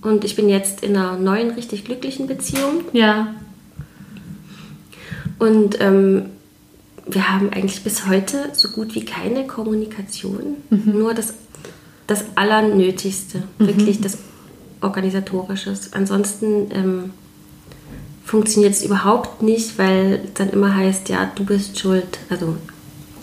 Und 0.02 0.26
ich 0.26 0.36
bin 0.36 0.50
jetzt 0.50 0.84
in 0.84 0.98
einer 0.98 1.18
neuen, 1.18 1.52
richtig 1.52 1.86
glücklichen 1.86 2.28
Beziehung. 2.28 2.84
Ja. 2.92 3.34
Und 5.40 5.80
ähm, 5.80 6.26
wir 7.08 7.30
haben 7.32 7.52
eigentlich 7.52 7.84
bis 7.84 8.08
heute 8.08 8.50
so 8.54 8.70
gut 8.70 8.96
wie 8.96 9.06
keine 9.06 9.48
Kommunikation, 9.48 10.58
mhm. 10.70 10.98
nur 10.98 11.14
das, 11.14 11.34
das 12.08 12.26
Allernötigste, 12.36 13.44
mhm. 13.60 13.68
wirklich 13.68 14.02
das 14.02 14.18
Organisatorische. 14.82 15.74
Ansonsten 15.92 16.70
ähm, 16.74 17.10
funktioniert 18.24 18.74
es 18.74 18.84
überhaupt 18.84 19.42
nicht, 19.42 19.78
weil 19.78 20.22
es 20.26 20.34
dann 20.34 20.50
immer 20.50 20.76
heißt, 20.76 21.10
ja, 21.10 21.32
du 21.36 21.46
bist 21.46 21.80
schuld. 21.80 22.20
Also 22.30 22.56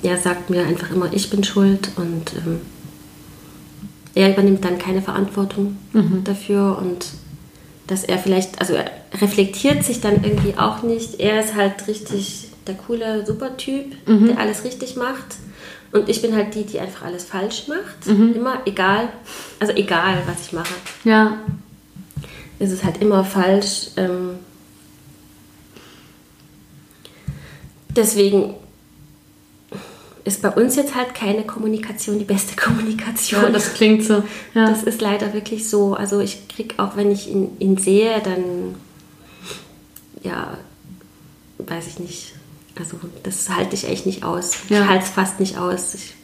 er 0.03 0.17
sagt 0.17 0.51
mir 0.51 0.65
einfach 0.67 0.91
immer, 0.91 1.13
ich 1.13 1.31
bin 1.31 1.45
schuld 1.45 1.91
und 1.97 2.33
ähm, 2.35 2.61
er 4.15 4.33
übernimmt 4.33 4.65
dann 4.65 4.79
keine 4.79 5.03
Verantwortung 5.03 5.79
mhm. 5.93 6.25
dafür 6.25 6.79
und 6.81 7.07
dass 7.87 8.05
er 8.05 8.19
vielleicht, 8.19 8.61
also 8.61 8.75
er 8.75 8.91
reflektiert 9.21 9.83
sich 9.85 10.01
dann 10.01 10.23
irgendwie 10.23 10.57
auch 10.57 10.83
nicht. 10.83 11.19
Er 11.19 11.41
ist 11.41 11.55
halt 11.55 11.87
richtig 11.89 12.49
der 12.67 12.75
coole 12.75 13.27
Supertyp, 13.27 13.97
mhm. 14.07 14.27
der 14.29 14.39
alles 14.39 14.65
richtig 14.65 14.97
macht. 14.97 15.37
Und 15.93 16.09
ich 16.09 16.23
bin 16.23 16.37
halt 16.37 16.55
die, 16.55 16.65
die 16.65 16.79
einfach 16.79 17.07
alles 17.07 17.25
falsch 17.25 17.67
macht. 17.67 18.07
Mhm. 18.07 18.35
Immer 18.35 18.61
egal, 18.65 19.09
also 19.59 19.73
egal, 19.75 20.23
was 20.27 20.47
ich 20.47 20.53
mache. 20.53 20.75
Ja. 21.03 21.39
Ist 22.61 22.71
es 22.71 22.85
halt 22.85 23.03
immer 23.03 23.25
falsch. 23.25 23.89
Ähm 23.97 24.39
deswegen 27.97 28.55
ist 30.25 30.43
bei 30.43 30.51
uns 30.51 30.77
jetzt 30.77 30.95
halt 30.95 31.15
keine 31.15 31.45
Kommunikation 31.45 32.19
die 32.19 32.25
beste 32.25 32.57
Kommunikation. 32.61 33.43
Ja, 33.43 33.51
das 33.51 33.75
klingt 33.75 34.05
so. 34.05 34.23
Ja. 34.55 34.69
Das 34.69 34.83
ist 34.83 35.01
leider 35.01 35.33
wirklich 35.33 35.69
so. 35.69 35.95
Also 35.95 36.21
ich 36.21 36.49
kriege 36.49 36.75
auch, 36.79 36.97
wenn 36.97 37.11
ich 37.11 37.29
ihn, 37.29 37.57
ihn 37.59 37.77
sehe, 37.77 38.21
dann 38.23 38.75
ja, 40.23 40.59
weiß 41.59 41.87
ich 41.87 41.99
nicht, 41.99 42.35
also 42.79 42.99
das 43.23 43.49
halte 43.49 43.75
ich 43.75 43.89
echt 43.89 44.07
nicht 44.07 44.23
aus. 44.23 44.53
Ja. 44.69 44.83
Ich 44.83 44.89
halte 44.89 45.05
es 45.05 45.11
fast 45.11 45.41
nicht 45.41 45.59
aus. 45.59 45.95
Ich, 45.95 46.15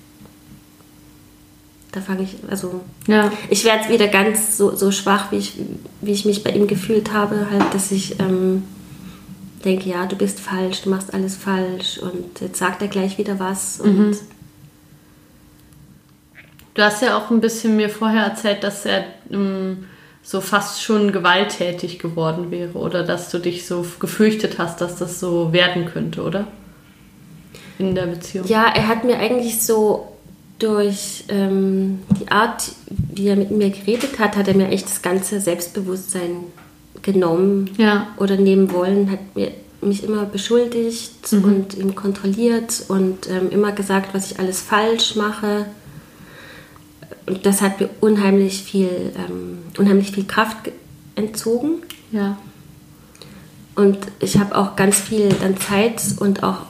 da 1.93 2.01
fange 2.01 2.23
ich, 2.23 2.37
also 2.51 2.83
ja. 3.07 3.33
ich 3.49 3.65
werde 3.65 3.89
wieder 3.89 4.09
ganz 4.09 4.57
so, 4.57 4.77
so 4.77 4.91
schwach, 4.91 5.33
wie 5.33 5.37
ich, 5.37 5.55
wie 6.03 6.13
ich 6.13 6.25
mich 6.25 6.45
bei 6.45 6.51
ihm 6.51 6.67
gefühlt 6.67 7.13
habe, 7.13 7.49
halt, 7.51 7.73
dass 7.73 7.91
ich 7.91 8.21
ähm, 8.21 8.65
denke, 9.65 9.89
ja, 9.89 10.07
du 10.07 10.17
bist 10.17 10.41
falsch, 10.41 10.83
du 10.83 10.91
machst 10.91 11.15
alles 11.15 11.37
falsch 11.37 11.99
und 11.99 12.41
jetzt 12.41 12.59
sagt 12.59 12.83
er 12.83 12.89
gleich 12.89 13.19
wieder 13.19 13.39
was. 13.39 13.81
Und 13.81 13.99
mhm. 13.99 14.19
Du 16.75 16.83
hast 16.83 17.01
ja 17.01 17.17
auch 17.17 17.31
ein 17.31 17.41
bisschen 17.41 17.77
mir 17.77 17.89
vorher 17.89 18.25
erzählt, 18.25 18.63
dass 18.63 18.85
er 18.85 19.05
ähm, 19.31 19.87
so 20.23 20.43
fast 20.43 20.83
schon 20.83 21.11
gewalttätig 21.11 21.99
geworden 21.99 22.51
wäre 22.51 22.75
oder 22.75 23.03
dass 23.03 23.31
du 23.31 23.39
dich 23.39 23.67
so 23.67 23.87
gefürchtet 23.99 24.59
hast, 24.59 24.83
dass 24.83 24.97
das 24.97 25.19
so 25.19 25.55
werden 25.55 25.87
könnte, 25.87 26.23
oder? 26.23 26.47
In 27.79 27.95
der 27.95 28.07
Beziehung. 28.07 28.47
Ja, 28.47 28.67
er 28.75 28.89
hat 28.89 29.05
mir 29.05 29.19
eigentlich 29.19 29.63
so 29.63 30.13
durch 30.59 31.25
ähm, 31.29 32.01
die 32.21 32.31
Art, 32.31 32.73
wie 32.91 33.29
er 33.29 33.37
mit 33.37 33.51
mir 33.51 33.71
geredet 33.71 34.19
hat, 34.19 34.37
hat 34.37 34.49
er 34.49 34.55
mir 34.55 34.69
echt 34.69 34.87
das 34.87 35.01
ganze 35.01 35.41
Selbstbewusstsein 35.41 36.45
genommen 37.07 37.71
ja. 37.79 38.09
oder 38.19 38.37
nehmen 38.37 38.71
wollen, 38.73 39.11
hat 39.11 39.35
mir, 39.35 39.53
mich 39.81 40.03
immer 40.03 40.25
beschuldigt 40.27 41.33
mhm. 41.33 41.45
und 41.45 41.75
ihm 41.79 41.95
kontrolliert 41.95 42.85
und 42.89 43.31
ähm, 43.31 43.51
immer 43.51 43.73
gesagt, 43.73 44.13
was 44.13 44.31
ich 44.31 44.39
alles 44.39 44.61
falsch 44.61 45.15
mache. 45.15 45.67
Und 47.27 47.47
das 47.47 47.63
hat 47.63 47.81
mir 47.81 47.89
unheimlich 48.01 48.63
viel, 48.63 49.13
ähm, 49.17 49.59
unheimlich 49.79 50.11
viel 50.11 50.25
Kraft 50.25 50.57
entzogen. 51.15 51.83
Ja. 52.11 52.37
Und 53.77 53.99
ich 54.21 54.39
habe 54.39 54.57
auch 54.57 54.75
ganz 54.75 54.99
viel 54.99 55.29
dann 55.29 55.57
Zeit 55.57 56.03
und 56.19 56.43
auch 56.43 56.67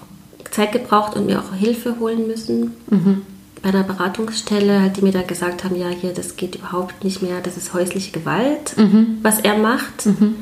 Zeit 0.50 0.72
gebraucht 0.72 1.16
und 1.16 1.26
mir 1.26 1.40
auch 1.40 1.54
Hilfe 1.54 1.98
holen 1.98 2.26
müssen. 2.26 2.74
Mhm. 2.90 3.22
Bei 3.66 3.72
einer 3.72 3.82
Beratungsstelle, 3.82 4.80
halt, 4.80 4.96
die 4.96 5.02
mir 5.02 5.10
da 5.10 5.22
gesagt 5.22 5.64
haben, 5.64 5.74
ja, 5.74 5.88
hier, 5.88 6.12
das 6.14 6.36
geht 6.36 6.54
überhaupt 6.54 7.02
nicht 7.02 7.20
mehr, 7.20 7.40
das 7.42 7.56
ist 7.56 7.74
häusliche 7.74 8.12
Gewalt, 8.12 8.76
mhm. 8.76 9.18
was 9.22 9.40
er 9.40 9.58
macht. 9.58 10.06
Mhm. 10.06 10.36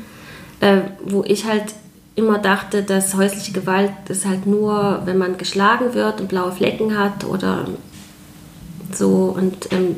Äh, 0.59 0.81
wo 1.03 1.23
ich 1.23 1.45
halt 1.45 1.73
immer 2.13 2.37
dachte, 2.37 2.83
dass 2.83 3.15
häusliche 3.15 3.51
Gewalt 3.51 3.89
ist 4.09 4.27
halt 4.27 4.45
nur, 4.45 5.01
wenn 5.05 5.17
man 5.17 5.39
geschlagen 5.39 5.95
wird 5.95 6.21
und 6.21 6.27
blaue 6.27 6.51
Flecken 6.51 6.99
hat 6.99 7.25
oder 7.25 7.67
so. 8.93 9.35
Und 9.35 9.71
ähm, 9.71 9.97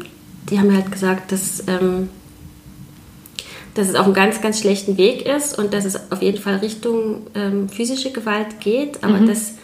die 0.49 0.57
haben 0.57 0.73
halt 0.73 0.89
gesagt, 0.89 1.33
dass, 1.33 1.65
ähm, 1.67 2.07
dass 3.73 3.89
es 3.89 3.95
auf 3.95 4.05
einem 4.05 4.13
ganz, 4.13 4.39
ganz 4.39 4.61
schlechten 4.61 4.95
Weg 4.97 5.25
ist 5.25 5.59
und 5.59 5.73
dass 5.73 5.83
es 5.83 6.13
auf 6.13 6.21
jeden 6.21 6.41
Fall 6.41 6.55
Richtung 6.55 7.27
ähm, 7.35 7.67
physische 7.67 8.13
Gewalt 8.13 8.61
geht, 8.61 9.03
aber 9.03 9.17
mhm. 9.17 9.27
dass, 9.27 9.55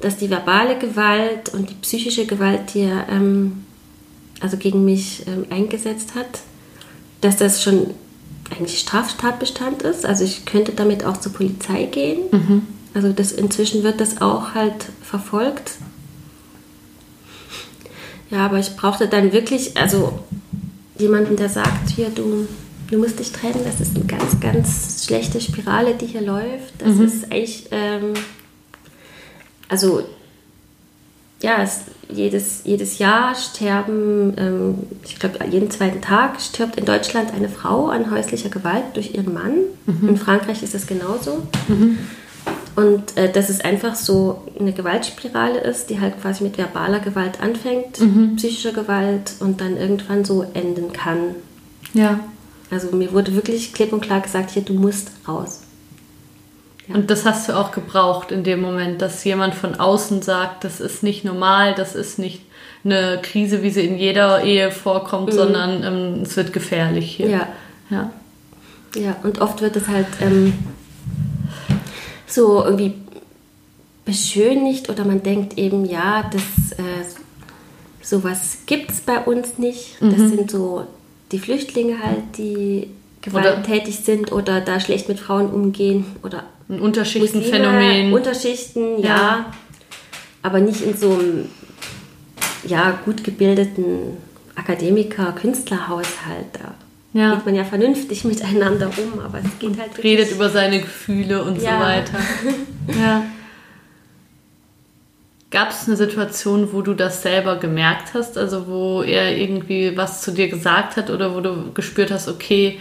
dass 0.00 0.16
die 0.16 0.30
verbale 0.30 0.78
Gewalt 0.78 1.52
und 1.52 1.70
die 1.70 1.74
psychische 1.74 2.26
Gewalt, 2.26 2.74
die 2.74 2.80
er 2.80 3.08
ähm, 3.08 3.64
also 4.40 4.56
gegen 4.56 4.84
mich 4.84 5.26
ähm, 5.26 5.46
eingesetzt 5.50 6.14
hat, 6.14 6.40
dass 7.20 7.36
das 7.36 7.62
schon 7.62 7.88
eigentlich 8.50 8.80
Straftatbestand 8.80 9.82
ist. 9.82 10.04
Also 10.04 10.24
ich 10.24 10.44
könnte 10.44 10.72
damit 10.72 11.04
auch 11.04 11.18
zur 11.18 11.32
Polizei 11.32 11.84
gehen. 11.84 12.20
Mhm. 12.30 12.62
Also 12.94 13.12
das, 13.12 13.32
inzwischen 13.32 13.82
wird 13.82 14.00
das 14.00 14.20
auch 14.20 14.54
halt 14.54 14.86
verfolgt. 15.02 15.72
Ja, 18.30 18.46
aber 18.46 18.58
ich 18.58 18.76
brauchte 18.76 19.08
dann 19.08 19.32
wirklich, 19.32 19.76
also 19.76 20.20
jemanden, 20.98 21.36
der 21.36 21.48
sagt, 21.48 21.90
hier, 21.90 22.10
du, 22.10 22.46
du 22.90 22.98
musst 22.98 23.18
dich 23.18 23.32
trennen, 23.32 23.60
das 23.64 23.80
ist 23.80 23.96
eine 23.96 24.04
ganz, 24.06 24.40
ganz 24.40 25.04
schlechte 25.04 25.40
Spirale, 25.40 25.94
die 25.94 26.06
hier 26.06 26.22
läuft. 26.22 26.74
Das 26.78 26.96
mhm. 26.96 27.04
ist 27.04 27.30
echt, 27.32 27.68
ähm, 27.70 28.14
also 29.70 30.02
ja, 31.42 31.62
es, 31.62 31.82
jedes, 32.08 32.62
jedes 32.64 32.98
Jahr 32.98 33.34
sterben, 33.34 34.34
ähm, 34.36 34.74
ich 35.04 35.18
glaube, 35.18 35.38
jeden 35.50 35.70
zweiten 35.70 36.02
Tag 36.02 36.40
stirbt 36.40 36.76
in 36.76 36.84
Deutschland 36.84 37.32
eine 37.32 37.48
Frau 37.48 37.86
an 37.86 38.10
häuslicher 38.10 38.50
Gewalt 38.50 38.84
durch 38.94 39.14
ihren 39.14 39.32
Mann. 39.32 39.54
Mhm. 39.86 40.08
In 40.08 40.16
Frankreich 40.18 40.62
ist 40.62 40.74
es 40.74 40.86
genauso. 40.86 41.42
Mhm. 41.68 41.98
Und 42.76 43.16
äh, 43.16 43.32
dass 43.32 43.48
es 43.48 43.60
einfach 43.60 43.94
so 43.94 44.42
eine 44.58 44.72
Gewaltspirale 44.72 45.60
ist, 45.60 45.88
die 45.88 46.00
halt 46.00 46.20
quasi 46.20 46.44
mit 46.44 46.58
verbaler 46.58 47.00
Gewalt 47.00 47.40
anfängt, 47.40 48.00
mhm. 48.00 48.36
psychischer 48.36 48.72
Gewalt 48.72 49.34
und 49.40 49.60
dann 49.60 49.76
irgendwann 49.76 50.24
so 50.24 50.44
enden 50.54 50.92
kann. 50.92 51.36
Ja. 51.94 52.20
Also 52.70 52.94
mir 52.94 53.12
wurde 53.12 53.34
wirklich 53.34 53.72
klipp 53.72 53.92
und 53.92 54.02
klar 54.02 54.20
gesagt, 54.20 54.50
hier, 54.50 54.62
du 54.62 54.74
musst 54.74 55.10
raus. 55.26 55.60
Ja. 56.90 56.96
Und 56.96 57.10
das 57.10 57.24
hast 57.24 57.48
du 57.48 57.52
auch 57.56 57.72
gebraucht 57.72 58.32
in 58.32 58.44
dem 58.44 58.60
Moment, 58.60 59.00
dass 59.00 59.24
jemand 59.24 59.54
von 59.54 59.76
außen 59.76 60.22
sagt, 60.22 60.64
das 60.64 60.80
ist 60.80 61.02
nicht 61.02 61.24
normal, 61.24 61.74
das 61.74 61.94
ist 61.94 62.18
nicht 62.18 62.42
eine 62.84 63.20
Krise, 63.22 63.62
wie 63.62 63.70
sie 63.70 63.84
in 63.84 63.98
jeder 63.98 64.42
Ehe 64.42 64.70
vorkommt, 64.70 65.28
mhm. 65.28 65.36
sondern 65.36 65.84
ähm, 65.84 66.22
es 66.22 66.36
wird 66.36 66.52
gefährlich 66.52 67.16
hier. 67.16 67.28
Ja. 67.28 67.48
ja. 67.90 68.10
Ja, 68.96 69.16
und 69.22 69.40
oft 69.40 69.60
wird 69.60 69.76
es 69.76 69.86
halt 69.86 70.06
ähm, 70.20 70.52
so 72.26 72.64
irgendwie 72.64 72.94
beschönigt 74.04 74.88
oder 74.88 75.04
man 75.04 75.22
denkt 75.22 75.58
eben, 75.58 75.84
ja, 75.84 76.28
das 76.32 76.76
äh, 76.76 77.04
sowas 78.02 78.58
gibt 78.66 78.90
es 78.90 79.00
bei 79.00 79.18
uns 79.18 79.58
nicht. 79.58 80.02
Mhm. 80.02 80.10
Das 80.10 80.18
sind 80.18 80.50
so 80.50 80.86
die 81.30 81.38
Flüchtlinge 81.38 82.02
halt, 82.02 82.36
die 82.36 82.88
gewalttätig 83.22 83.94
oder, 83.94 84.04
sind 84.04 84.32
oder 84.32 84.60
da 84.60 84.80
schlecht 84.80 85.08
mit 85.08 85.20
Frauen 85.20 85.50
umgehen 85.50 86.04
oder 86.24 86.44
ein 86.70 86.80
Unterschichtenphänomen. 86.80 88.12
Unterschichten, 88.12 89.02
ja. 89.02 89.08
ja. 89.08 89.52
Aber 90.42 90.60
nicht 90.60 90.80
in 90.82 90.96
so 90.96 91.12
einem 91.12 91.48
ja, 92.64 92.98
gut 93.04 93.24
gebildeten 93.24 94.16
Akademiker-Künstlerhaushalt. 94.54 96.46
Da 96.52 96.74
ja. 97.12 97.34
geht 97.34 97.46
man 97.46 97.54
ja 97.54 97.64
vernünftig 97.64 98.24
miteinander 98.24 98.90
um, 98.96 99.18
aber 99.20 99.38
es 99.38 99.58
geht 99.58 99.78
halt. 99.78 100.02
Redet 100.02 100.30
über 100.30 100.48
seine 100.48 100.80
Gefühle 100.80 101.42
und 101.42 101.60
ja. 101.60 101.78
so 101.78 101.84
weiter. 101.84 102.18
ja. 103.00 103.24
Gab 105.50 105.70
es 105.70 105.88
eine 105.88 105.96
Situation, 105.96 106.72
wo 106.72 106.80
du 106.80 106.94
das 106.94 107.22
selber 107.22 107.56
gemerkt 107.56 108.14
hast, 108.14 108.38
also 108.38 108.68
wo 108.68 109.02
er 109.02 109.36
irgendwie 109.36 109.96
was 109.96 110.22
zu 110.22 110.30
dir 110.30 110.48
gesagt 110.48 110.96
hat 110.96 111.10
oder 111.10 111.34
wo 111.34 111.40
du 111.40 111.72
gespürt 111.72 112.12
hast, 112.12 112.28
okay, 112.28 112.78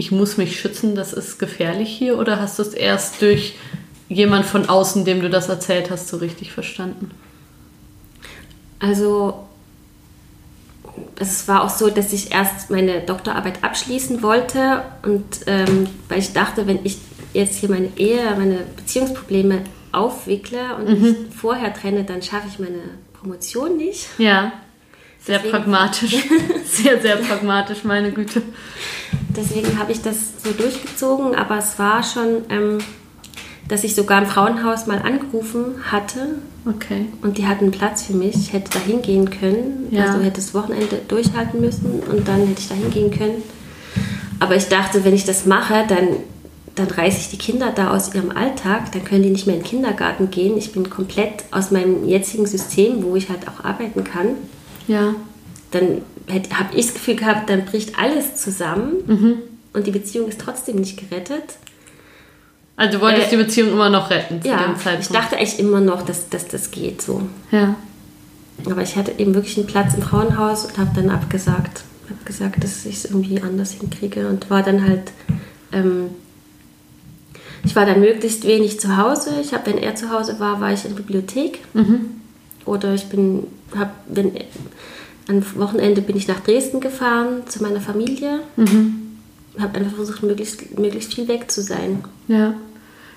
ich 0.00 0.10
muss 0.10 0.38
mich 0.38 0.58
schützen, 0.58 0.94
das 0.94 1.12
ist 1.12 1.38
gefährlich 1.38 1.90
hier? 1.90 2.18
Oder 2.18 2.40
hast 2.40 2.58
du 2.58 2.62
es 2.62 2.72
erst 2.72 3.20
durch 3.20 3.56
jemand 4.08 4.46
von 4.46 4.66
außen, 4.66 5.04
dem 5.04 5.20
du 5.20 5.28
das 5.28 5.50
erzählt 5.50 5.90
hast, 5.90 6.08
so 6.08 6.16
richtig 6.16 6.52
verstanden? 6.52 7.10
Also 8.78 9.46
es 11.18 11.46
war 11.48 11.62
auch 11.62 11.68
so, 11.68 11.90
dass 11.90 12.14
ich 12.14 12.32
erst 12.32 12.70
meine 12.70 13.02
Doktorarbeit 13.02 13.62
abschließen 13.62 14.22
wollte 14.22 14.82
und 15.02 15.40
ähm, 15.46 15.86
weil 16.08 16.18
ich 16.18 16.32
dachte, 16.32 16.66
wenn 16.66 16.78
ich 16.82 16.96
jetzt 17.34 17.56
hier 17.56 17.68
meine 17.68 17.90
Ehe, 17.96 18.24
meine 18.38 18.60
Beziehungsprobleme 18.76 19.64
aufwickle 19.92 20.76
und 20.76 20.88
mhm. 20.88 21.16
vorher 21.30 21.74
trenne, 21.74 22.04
dann 22.04 22.22
schaffe 22.22 22.48
ich 22.50 22.58
meine 22.58 22.80
Promotion 23.12 23.76
nicht. 23.76 24.06
Ja. 24.16 24.52
Sehr 25.22 25.36
Deswegen. 25.36 25.50
pragmatisch. 25.50 26.16
sehr, 26.64 27.02
sehr 27.02 27.16
pragmatisch, 27.16 27.84
meine 27.84 28.12
Güte. 28.12 28.40
Deswegen 29.36 29.78
habe 29.78 29.92
ich 29.92 30.02
das 30.02 30.16
so 30.42 30.52
durchgezogen, 30.52 31.34
aber 31.34 31.58
es 31.58 31.78
war 31.78 32.02
schon, 32.02 32.44
ähm, 32.48 32.78
dass 33.68 33.84
ich 33.84 33.94
sogar 33.94 34.22
im 34.22 34.28
Frauenhaus 34.28 34.86
mal 34.86 34.98
angerufen 34.98 35.76
hatte. 35.90 36.38
Okay. 36.66 37.06
Und 37.22 37.38
die 37.38 37.46
hatten 37.46 37.70
Platz 37.70 38.02
für 38.02 38.14
mich. 38.14 38.34
Ich 38.34 38.52
hätte 38.52 38.70
da 38.72 38.80
hingehen 38.80 39.30
können. 39.30 39.88
Ja. 39.90 40.06
Also 40.06 40.18
hätte 40.20 40.36
das 40.36 40.54
Wochenende 40.54 41.00
durchhalten 41.08 41.60
müssen 41.60 42.00
und 42.10 42.26
dann 42.26 42.46
hätte 42.46 42.60
ich 42.60 42.68
da 42.68 42.74
hingehen 42.74 43.10
können. 43.10 43.42
Aber 44.40 44.56
ich 44.56 44.68
dachte, 44.68 45.04
wenn 45.04 45.14
ich 45.14 45.24
das 45.24 45.46
mache, 45.46 45.84
dann, 45.88 46.08
dann 46.74 46.88
reiße 46.88 47.18
ich 47.18 47.30
die 47.30 47.38
Kinder 47.38 47.72
da 47.74 47.94
aus 47.94 48.14
ihrem 48.14 48.30
Alltag. 48.30 48.92
Dann 48.92 49.04
können 49.04 49.22
die 49.22 49.30
nicht 49.30 49.46
mehr 49.46 49.56
in 49.56 49.62
den 49.62 49.68
Kindergarten 49.68 50.30
gehen. 50.30 50.56
Ich 50.56 50.72
bin 50.72 50.90
komplett 50.90 51.44
aus 51.50 51.70
meinem 51.70 52.06
jetzigen 52.06 52.46
System, 52.46 53.04
wo 53.04 53.16
ich 53.16 53.28
halt 53.28 53.46
auch 53.46 53.64
arbeiten 53.64 54.04
kann 54.04 54.36
ja. 54.90 55.14
Dann 55.70 56.02
habe 56.32 56.74
ich 56.74 56.86
das 56.86 56.94
Gefühl 56.94 57.16
gehabt, 57.16 57.50
dann 57.50 57.64
bricht 57.64 57.98
alles 57.98 58.36
zusammen 58.36 58.92
mhm. 59.06 59.34
und 59.72 59.86
die 59.86 59.90
Beziehung 59.90 60.28
ist 60.28 60.40
trotzdem 60.40 60.76
nicht 60.76 60.98
gerettet. 60.98 61.56
Also 62.76 62.98
du 62.98 63.04
wolltest 63.04 63.26
äh, 63.26 63.30
die 63.30 63.42
Beziehung 63.42 63.72
immer 63.72 63.90
noch 63.90 64.10
retten 64.10 64.40
zu 64.40 64.48
ja, 64.48 64.62
dem 64.62 64.76
Zeitpunkt? 64.76 65.02
ich 65.02 65.08
dachte 65.08 65.36
echt 65.36 65.58
immer 65.58 65.80
noch, 65.80 66.02
dass, 66.02 66.28
dass 66.30 66.48
das 66.48 66.70
geht 66.70 67.02
so. 67.02 67.22
Ja. 67.50 67.74
Aber 68.66 68.82
ich 68.82 68.96
hatte 68.96 69.12
eben 69.18 69.34
wirklich 69.34 69.56
einen 69.58 69.66
Platz 69.66 69.94
im 69.94 70.02
Frauenhaus 70.02 70.64
und 70.64 70.78
habe 70.78 70.90
dann 70.94 71.10
abgesagt. 71.10 71.82
Habe 72.08 72.24
gesagt, 72.24 72.64
dass 72.64 72.84
ich 72.86 72.96
es 72.96 73.04
irgendwie 73.04 73.40
anders 73.42 73.72
hinkriege 73.72 74.28
und 74.28 74.50
war 74.50 74.62
dann 74.62 74.86
halt... 74.86 75.12
Ähm, 75.72 76.10
ich 77.62 77.76
war 77.76 77.84
dann 77.84 78.00
möglichst 78.00 78.46
wenig 78.46 78.80
zu 78.80 78.96
Hause. 78.96 79.34
Ich 79.42 79.52
habe, 79.52 79.66
wenn 79.66 79.78
er 79.78 79.94
zu 79.94 80.10
Hause 80.10 80.40
war, 80.40 80.60
war 80.60 80.72
ich 80.72 80.84
in 80.84 80.94
der 80.94 81.02
Bibliothek. 81.02 81.60
Mhm. 81.74 82.06
Oder 82.64 82.94
ich 82.94 83.06
bin, 83.06 83.46
hab, 83.76 83.92
wenn, 84.08 84.32
am 85.30 85.44
Wochenende 85.56 86.02
bin 86.02 86.16
ich 86.16 86.28
nach 86.28 86.40
Dresden 86.40 86.80
gefahren 86.80 87.42
zu 87.46 87.62
meiner 87.62 87.80
Familie. 87.80 88.40
Mhm. 88.56 89.18
Habe 89.58 89.78
einfach 89.78 89.96
versucht, 89.96 90.22
möglichst, 90.22 90.78
möglichst 90.78 91.14
viel 91.14 91.28
weg 91.28 91.50
zu 91.50 91.62
sein. 91.62 92.04
Ja. 92.28 92.54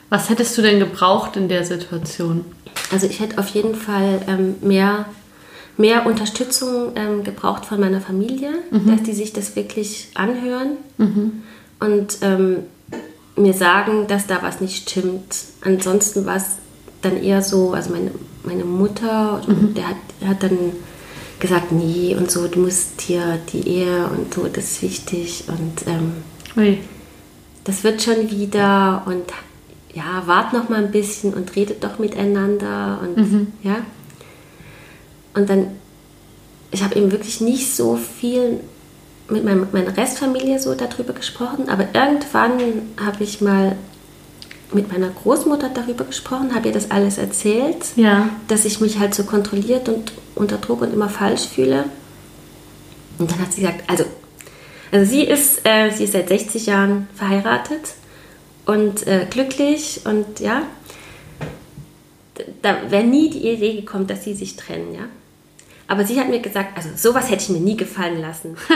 Was 0.10 0.30
hättest 0.30 0.58
du 0.58 0.62
denn 0.62 0.80
gebraucht 0.80 1.36
in 1.36 1.50
der 1.50 1.66
Situation? 1.66 2.46
Also 2.92 3.08
ich 3.08 3.20
hätte 3.20 3.40
auf 3.40 3.50
jeden 3.50 3.76
Fall 3.76 4.22
ähm, 4.28 4.56
mehr, 4.62 5.06
mehr 5.78 6.06
Unterstützung 6.06 6.92
ähm, 6.96 7.24
gebraucht 7.24 7.66
von 7.66 7.80
meiner 7.80 8.02
Familie, 8.02 8.52
mhm. 8.70 8.92
dass 8.92 9.04
die 9.04 9.14
sich 9.14 9.34
das 9.34 9.56
wirklich 9.56 10.10
anhören. 10.14 10.78
Mhm. 10.98 11.44
Und 11.80 12.18
ähm, 12.22 12.58
mir 13.36 13.54
sagen, 13.54 14.06
dass 14.08 14.28
da 14.28 14.44
was 14.44 14.62
nicht 14.62 14.90
stimmt. 14.90 15.36
Ansonsten 15.62 16.26
war 16.26 16.36
es 16.36 16.58
dann 17.02 17.22
eher 17.22 17.42
so, 17.42 17.74
also 17.74 17.92
meine, 17.92 18.12
meine 18.44 18.66
Mutter, 18.66 19.42
mhm. 19.48 19.74
der, 19.74 19.90
hat, 19.90 19.98
der 20.22 20.28
hat 20.30 20.44
dann 20.44 20.58
gesagt, 21.44 21.74
nee 21.74 22.16
und 22.16 22.32
so, 22.32 22.48
du 22.48 22.62
musst 22.62 23.02
hier 23.02 23.38
die 23.52 23.68
Ehe 23.68 24.08
und 24.08 24.34
so, 24.34 24.48
das 24.48 24.64
ist 24.64 24.82
wichtig 24.82 25.44
und 25.50 25.86
ähm, 25.88 26.14
das 27.66 27.84
wird 27.84 28.02
schon 28.02 28.32
wieder 28.32 29.04
und 29.06 29.26
ja, 29.94 30.24
wart 30.26 30.54
noch 30.54 30.70
mal 30.70 30.84
ein 30.84 30.92
bisschen 30.92 31.34
und 31.34 31.54
redet 31.56 31.84
doch 31.84 32.00
miteinander 32.00 33.00
und 33.02 33.18
mhm. 33.18 33.48
ja. 33.62 33.76
Und 35.36 35.50
dann, 35.50 35.68
ich 36.72 36.82
habe 36.82 36.96
eben 36.96 37.12
wirklich 37.12 37.42
nicht 37.42 37.76
so 37.76 37.98
viel 37.98 38.62
mit 39.28 39.44
meinem, 39.44 39.68
meiner 39.74 39.96
Restfamilie 39.98 40.60
so 40.60 40.74
darüber 40.76 41.12
gesprochen, 41.12 41.68
aber 41.68 41.88
irgendwann 41.94 42.54
habe 43.06 43.22
ich 43.22 43.42
mal 43.42 43.76
mit 44.74 44.92
meiner 44.92 45.10
Großmutter 45.10 45.70
darüber 45.70 46.06
gesprochen, 46.06 46.54
habe 46.54 46.68
ihr 46.68 46.74
das 46.74 46.92
alles 46.92 47.18
erzählt, 47.18 47.86
ja. 47.96 48.30
dass 48.48 48.66
ich 48.66 48.80
mich 48.80 49.00
halt 49.00 49.14
so 49.16 49.24
kontrolliert 49.24 49.90
und 49.90 50.14
unter 50.36 50.58
Druck 50.58 50.82
und 50.82 50.94
immer 50.94 51.10
falsch 51.10 51.48
fühle. 51.48 51.86
Und 53.20 53.32
dann 53.32 53.40
hat 53.40 53.54
sie 53.54 53.62
gesagt, 53.62 53.84
also, 53.88 54.06
also 54.92 55.10
sie 55.10 55.24
ist, 55.24 55.66
äh, 55.66 55.92
sie 55.92 56.06
ist 56.06 56.14
seit 56.14 56.30
60 56.30 56.66
Jahren 56.66 57.08
verheiratet 57.16 57.96
und 58.66 59.06
äh, 59.08 59.28
glücklich 59.30 60.02
und 60.06 60.40
ja, 60.40 60.64
da 62.62 62.78
wäre 62.90 63.04
nie 63.04 63.30
die 63.30 63.48
Idee 63.48 63.76
gekommen, 63.76 64.08
dass 64.08 64.24
sie 64.24 64.34
sich 64.34 64.56
trennen, 64.56 64.94
ja. 64.94 65.08
Aber 65.88 66.06
sie 66.06 66.20
hat 66.20 66.30
mir 66.30 66.40
gesagt, 66.40 66.76
also 66.78 66.90
sowas 66.96 67.30
hätte 67.30 67.44
ich 67.44 67.50
mir 67.50 67.60
nie 67.60 67.78
gefallen 67.78 68.22
lassen. 68.22 68.58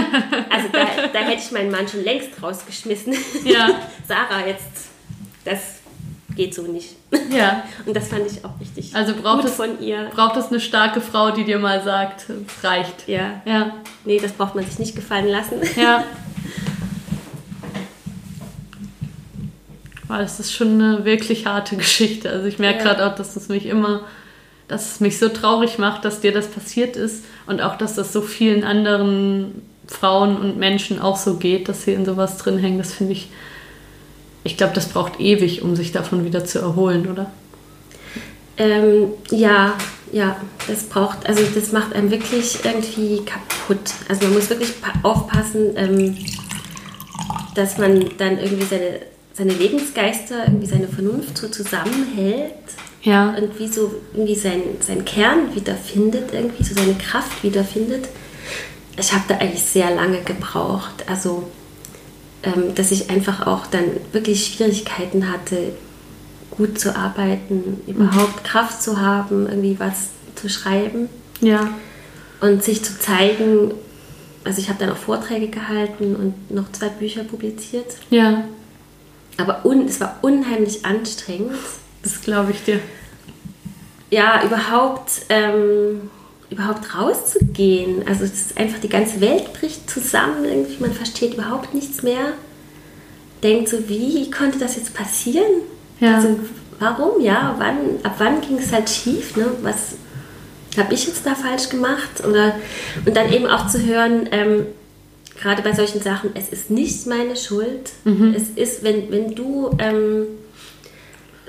Also 0.50 0.70
da, 0.72 0.86
da 1.14 1.20
hätte 1.20 1.42
ich 1.44 1.52
meinen 1.52 1.72
Mann 1.72 1.88
schon 1.88 2.04
längst 2.04 2.42
rausgeschmissen. 2.42 3.14
Ja. 3.44 3.70
Sarah, 4.08 4.48
jetzt, 4.48 4.90
das 5.46 5.77
geht 6.38 6.54
so 6.56 6.62
nicht. 6.62 6.96
Ja. 7.30 7.64
Und 7.86 7.94
das 7.96 8.08
fand 8.08 8.32
ich 8.32 8.46
auch 8.46 8.58
richtig 8.62 8.96
also 8.96 9.14
braucht 9.14 9.42
gut 9.42 9.50
es, 9.50 9.56
von 9.56 9.82
ihr. 9.82 10.10
Braucht 10.14 10.38
es 10.38 10.48
eine 10.48 10.62
starke 10.62 11.02
Frau, 11.02 11.32
die 11.32 11.44
dir 11.44 11.60
mal 11.60 11.84
sagt, 11.84 12.28
es 12.30 12.64
reicht. 12.64 13.08
Ja. 13.08 13.42
Ja. 13.44 13.74
Nee, 14.06 14.20
das 14.22 14.32
braucht 14.32 14.56
man 14.56 14.64
sich 14.64 14.80
nicht 14.80 14.96
gefallen 14.96 15.28
lassen. 15.28 15.56
Ja. 15.76 16.06
Weil 20.08 20.24
es 20.24 20.40
ist 20.40 20.54
schon 20.54 20.82
eine 20.82 21.04
wirklich 21.04 21.46
harte 21.46 21.76
Geschichte. 21.76 22.30
Also 22.30 22.48
ich 22.48 22.60
merke 22.60 22.80
ja. 22.80 22.86
gerade 22.86 23.06
auch, 23.08 23.16
dass 23.16 23.34
das 23.34 23.50
mich 23.50 23.66
immer, 23.66 24.06
dass 24.70 24.94
es 24.94 25.00
mich 25.02 25.20
so 25.20 25.28
traurig 25.28 25.80
macht, 25.80 26.06
dass 26.06 26.22
dir 26.22 26.32
das 26.32 26.48
passiert 26.48 26.96
ist 26.96 27.26
und 27.46 27.60
auch, 27.62 27.78
dass 27.78 27.96
das 27.96 28.14
so 28.14 28.22
vielen 28.22 28.64
anderen 28.64 29.64
Frauen 29.88 30.38
und 30.38 30.58
Menschen 30.58 31.02
auch 31.02 31.18
so 31.18 31.36
geht, 31.36 31.68
dass 31.68 31.84
sie 31.84 31.92
in 31.94 32.06
sowas 32.06 32.38
drin 32.38 32.58
hängen. 32.58 32.78
Das 32.78 32.94
finde 32.94 33.14
ich, 33.14 33.28
ich 34.48 34.58
glaube, 34.58 34.74
das 34.74 34.88
braucht 34.88 35.20
ewig, 35.20 35.62
um 35.62 35.76
sich 35.76 35.92
davon 35.92 36.26
wieder 36.26 36.46
zu 36.46 36.60
erholen, 36.60 37.08
oder? 37.08 37.30
Ähm, 38.58 39.12
ja, 39.30 39.76
ja, 40.12 40.38
das 40.68 40.86
braucht, 40.86 41.28
also 41.28 41.44
das 41.54 41.72
macht 41.72 41.94
einem 41.94 42.10
wirklich 42.10 42.58
irgendwie 42.64 43.24
kaputt. 43.24 43.92
Also 44.10 44.26
man 44.26 44.34
muss 44.34 44.50
wirklich 44.50 44.74
aufpassen, 45.04 45.74
ähm, 45.76 46.18
dass 47.54 47.78
man 47.78 48.06
dann 48.18 48.40
irgendwie 48.40 48.66
seine 48.66 49.00
seine 49.38 49.54
Lebensgeister, 49.54 50.46
irgendwie 50.46 50.66
seine 50.66 50.88
Vernunft 50.88 51.38
so 51.38 51.48
zusammenhält. 51.48 52.54
Ja. 53.04 53.36
Und 53.36 53.60
wie 53.60 53.68
so 53.68 53.94
irgendwie 54.14 54.36
sein, 54.36 54.62
sein 54.80 55.06
Kern 55.06 55.54
wiederfindet, 55.54 56.34
irgendwie 56.34 56.64
so 56.64 56.74
seine 56.74 56.96
Kraft 56.96 57.44
wiederfindet. 57.44 58.10
Ich 59.00 59.14
habe 59.14 59.26
da 59.28 59.36
eigentlich 59.36 59.62
sehr 59.62 59.94
lange 59.94 60.22
gebraucht. 60.24 61.06
Also, 61.08 61.48
dass 62.76 62.92
ich 62.92 63.10
einfach 63.10 63.48
auch 63.48 63.68
dann 63.68 63.86
wirklich 64.12 64.54
Schwierigkeiten 64.54 65.32
hatte, 65.32 65.74
gut 66.52 66.80
zu 66.80 66.96
arbeiten, 66.96 67.82
überhaupt. 67.88 68.44
Kraft 68.44 68.82
zu 68.82 69.00
haben, 69.00 69.48
irgendwie 69.48 69.80
was 69.80 70.10
zu 70.36 70.50
schreiben. 70.50 71.10
Ja. 71.42 71.70
Und 72.42 72.64
sich 72.64 72.84
zu 72.84 72.98
zeigen. 73.00 73.74
Also 74.44 74.62
ich 74.62 74.70
habe 74.70 74.80
dann 74.80 74.92
auch 74.92 74.98
Vorträge 74.98 75.48
gehalten 75.50 76.16
und 76.16 76.52
noch 76.52 76.72
zwei 76.72 76.90
Bücher 76.90 77.24
publiziert. 77.24 77.96
Ja. 78.10 78.46
Aber 79.38 79.66
un, 79.66 79.86
es 79.86 80.00
war 80.00 80.18
unheimlich 80.22 80.86
anstrengend. 80.86 81.58
Das 82.02 82.22
glaube 82.22 82.52
ich 82.52 82.64
dir. 82.64 82.80
Ja, 84.10 84.44
überhaupt, 84.44 85.12
ähm, 85.30 86.10
überhaupt 86.50 86.96
rauszugehen. 86.96 88.08
Also 88.08 88.24
es 88.24 88.34
ist 88.34 88.58
einfach, 88.58 88.80
die 88.80 88.90
ganze 88.90 89.20
Welt 89.22 89.54
bricht 89.54 89.90
zusammen. 89.90 90.46
Irgendwie, 90.46 90.78
man 90.80 90.94
versteht 90.94 91.34
überhaupt 91.34 91.74
nichts 91.74 92.04
mehr. 92.04 92.34
Denkt 93.44 93.70
so, 93.70 93.90
wie 93.90 94.30
konnte 94.32 94.58
das 94.58 94.76
jetzt 94.76 94.94
passieren? 94.94 95.62
Ja. 96.00 96.16
Also 96.16 96.40
warum, 96.80 97.22
ja, 97.22 97.56
wann, 97.58 98.04
ab 98.04 98.16
wann 98.18 98.42
ging 98.42 98.58
es 98.58 98.72
halt 98.72 98.90
schief? 98.90 99.36
Ne? 99.36 99.48
Was 99.62 99.96
habe 100.78 100.94
ich 100.94 101.08
jetzt 101.08 101.26
da 101.26 101.36
falsch 101.36 101.70
gemacht? 101.70 102.26
Oder, 102.28 102.56
und 103.06 103.16
dann 103.16 103.32
eben 103.32 103.48
auch 103.48 103.68
zu 103.68 103.86
hören, 103.86 104.30
ähm, 104.32 104.66
gerade 105.40 105.62
bei 105.62 105.74
solchen 105.74 106.02
Sachen, 106.02 106.32
es 106.34 106.50
ist 106.50 106.72
nicht 106.72 107.06
meine 107.08 107.36
Schuld. 107.36 107.92
Mhm. 108.06 108.34
Es 108.36 108.50
ist, 108.50 108.84
wenn, 108.84 109.12
wenn 109.12 109.36
du 109.36 109.70
ähm, 109.80 110.28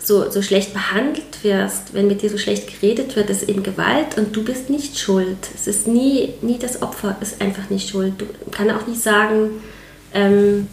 so, 0.09 0.31
so 0.31 0.43
schlecht 0.43 0.73
behandelt 0.73 1.45
wirst, 1.45 1.93
wenn 1.93 2.09
mit 2.09 2.23
dir 2.23 2.31
so 2.31 2.39
schlecht 2.39 2.67
geredet 2.67 3.15
wird, 3.15 3.29
ist 3.29 3.49
eben 3.49 3.63
Gewalt 3.63 4.17
und 4.17 4.35
du 4.35 4.43
bist 4.43 4.71
nicht 4.71 4.99
schuld. 4.99 5.37
Es 5.55 5.67
ist 5.67 5.87
nie, 5.87 6.33
nie 6.41 6.59
das 6.59 6.83
Opfer, 6.83 7.17
ist 7.21 7.41
einfach 7.43 7.69
nicht 7.69 7.91
schuld. 7.91 8.15
Du 8.19 8.27
kannst 8.51 8.75
auch 8.75 8.87
nicht 8.87 9.03
sagen, 9.03 9.51
ähm, 10.15 10.67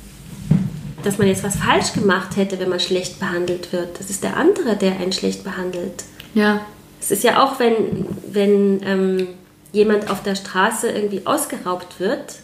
dass 1.03 1.17
man 1.17 1.27
jetzt 1.27 1.43
was 1.43 1.57
falsch 1.57 1.93
gemacht 1.93 2.37
hätte, 2.37 2.59
wenn 2.59 2.69
man 2.69 2.79
schlecht 2.79 3.19
behandelt 3.19 3.73
wird. 3.73 3.99
Das 3.99 4.09
ist 4.09 4.23
der 4.23 4.37
andere, 4.37 4.77
der 4.77 4.97
einen 4.99 5.11
schlecht 5.11 5.43
behandelt. 5.43 6.05
Ja. 6.33 6.61
Es 7.01 7.11
ist 7.11 7.23
ja 7.23 7.43
auch, 7.43 7.59
wenn, 7.59 8.07
wenn 8.31 8.81
ähm, 8.83 9.27
jemand 9.73 10.09
auf 10.09 10.23
der 10.23 10.35
Straße 10.35 10.89
irgendwie 10.89 11.21
ausgeraubt 11.25 11.99
wird, 11.99 12.37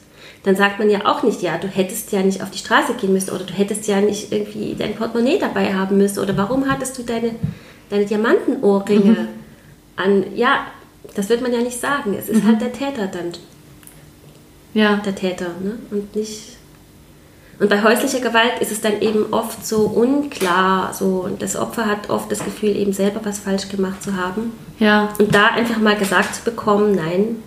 dann 0.43 0.55
sagt 0.55 0.79
man 0.79 0.89
ja 0.89 1.05
auch 1.05 1.23
nicht, 1.23 1.41
ja, 1.41 1.57
du 1.57 1.67
hättest 1.67 2.11
ja 2.11 2.23
nicht 2.23 2.41
auf 2.41 2.49
die 2.49 2.57
Straße 2.57 2.95
gehen 2.95 3.13
müssen 3.13 3.31
oder 3.31 3.43
du 3.43 3.53
hättest 3.53 3.87
ja 3.87 4.01
nicht 4.01 4.31
irgendwie 4.31 4.75
dein 4.77 4.95
Portemonnaie 4.95 5.37
dabei 5.37 5.73
haben 5.73 5.97
müssen 5.97 6.19
oder 6.19 6.35
warum 6.35 6.69
hattest 6.69 6.97
du 6.97 7.03
deine, 7.03 7.35
deine 7.89 8.05
Diamantenohrringe 8.05 9.11
mhm. 9.11 9.27
an? 9.97 10.25
Ja, 10.35 10.65
das 11.15 11.29
wird 11.29 11.41
man 11.41 11.53
ja 11.53 11.59
nicht 11.59 11.79
sagen. 11.79 12.15
Es 12.17 12.27
ist 12.27 12.43
mhm. 12.43 12.47
halt 12.47 12.61
der 12.61 12.73
Täter 12.73 13.07
dann. 13.07 13.33
Ja. 14.73 14.95
Der 14.97 15.13
Täter, 15.13 15.49
ne? 15.61 15.77
Und 15.91 16.15
nicht. 16.15 16.57
Und 17.59 17.69
bei 17.69 17.83
häuslicher 17.83 18.21
Gewalt 18.21 18.59
ist 18.61 18.71
es 18.71 18.81
dann 18.81 18.99
eben 19.01 19.31
oft 19.31 19.63
so 19.67 19.81
unklar, 19.81 20.95
so 20.95 21.23
und 21.25 21.43
das 21.43 21.55
Opfer 21.55 21.85
hat 21.85 22.09
oft 22.09 22.31
das 22.31 22.43
Gefühl, 22.43 22.75
eben 22.75 22.93
selber 22.93 23.19
was 23.23 23.37
falsch 23.37 23.69
gemacht 23.69 24.01
zu 24.01 24.15
haben. 24.15 24.53
Ja. 24.79 25.13
Und 25.19 25.35
da 25.35 25.49
einfach 25.49 25.77
mal 25.77 25.95
gesagt 25.95 26.33
zu 26.33 26.41
bekommen, 26.43 26.95
nein, 26.95 27.43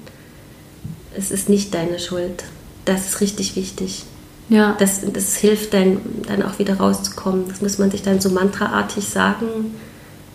es 1.17 1.33
ist 1.33 1.49
nicht 1.49 1.75
deine 1.75 1.99
Schuld 1.99 2.45
das 2.85 3.09
ist 3.09 3.21
richtig 3.21 3.57
wichtig. 3.57 4.05
Ja. 4.49 4.77
Das, 4.79 5.01
das 5.11 5.37
hilft 5.37 5.73
dann, 5.73 6.01
dann 6.27 6.43
auch 6.43 6.59
wieder 6.59 6.77
rauszukommen. 6.77 7.49
Das 7.49 7.63
muss 7.63 7.79
man 7.79 7.91
sich 7.91 8.03
dann 8.03 8.21
so 8.21 8.31
mantraartig 8.31 9.05
sagen, 9.09 9.75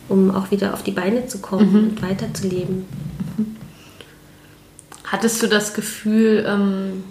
um 0.08 0.32
auch 0.32 0.52
wieder 0.52 0.74
auf 0.74 0.84
die 0.84 0.92
Beine 0.92 1.28
zu 1.28 1.40
kommen 1.40 1.72
mhm. 1.72 1.90
und 1.90 2.02
weiterzuleben. 2.02 2.86
Hattest 5.06 5.42
du 5.42 5.48
das 5.48 5.74
Gefühl, 5.74 6.46
ähm, 6.48 7.04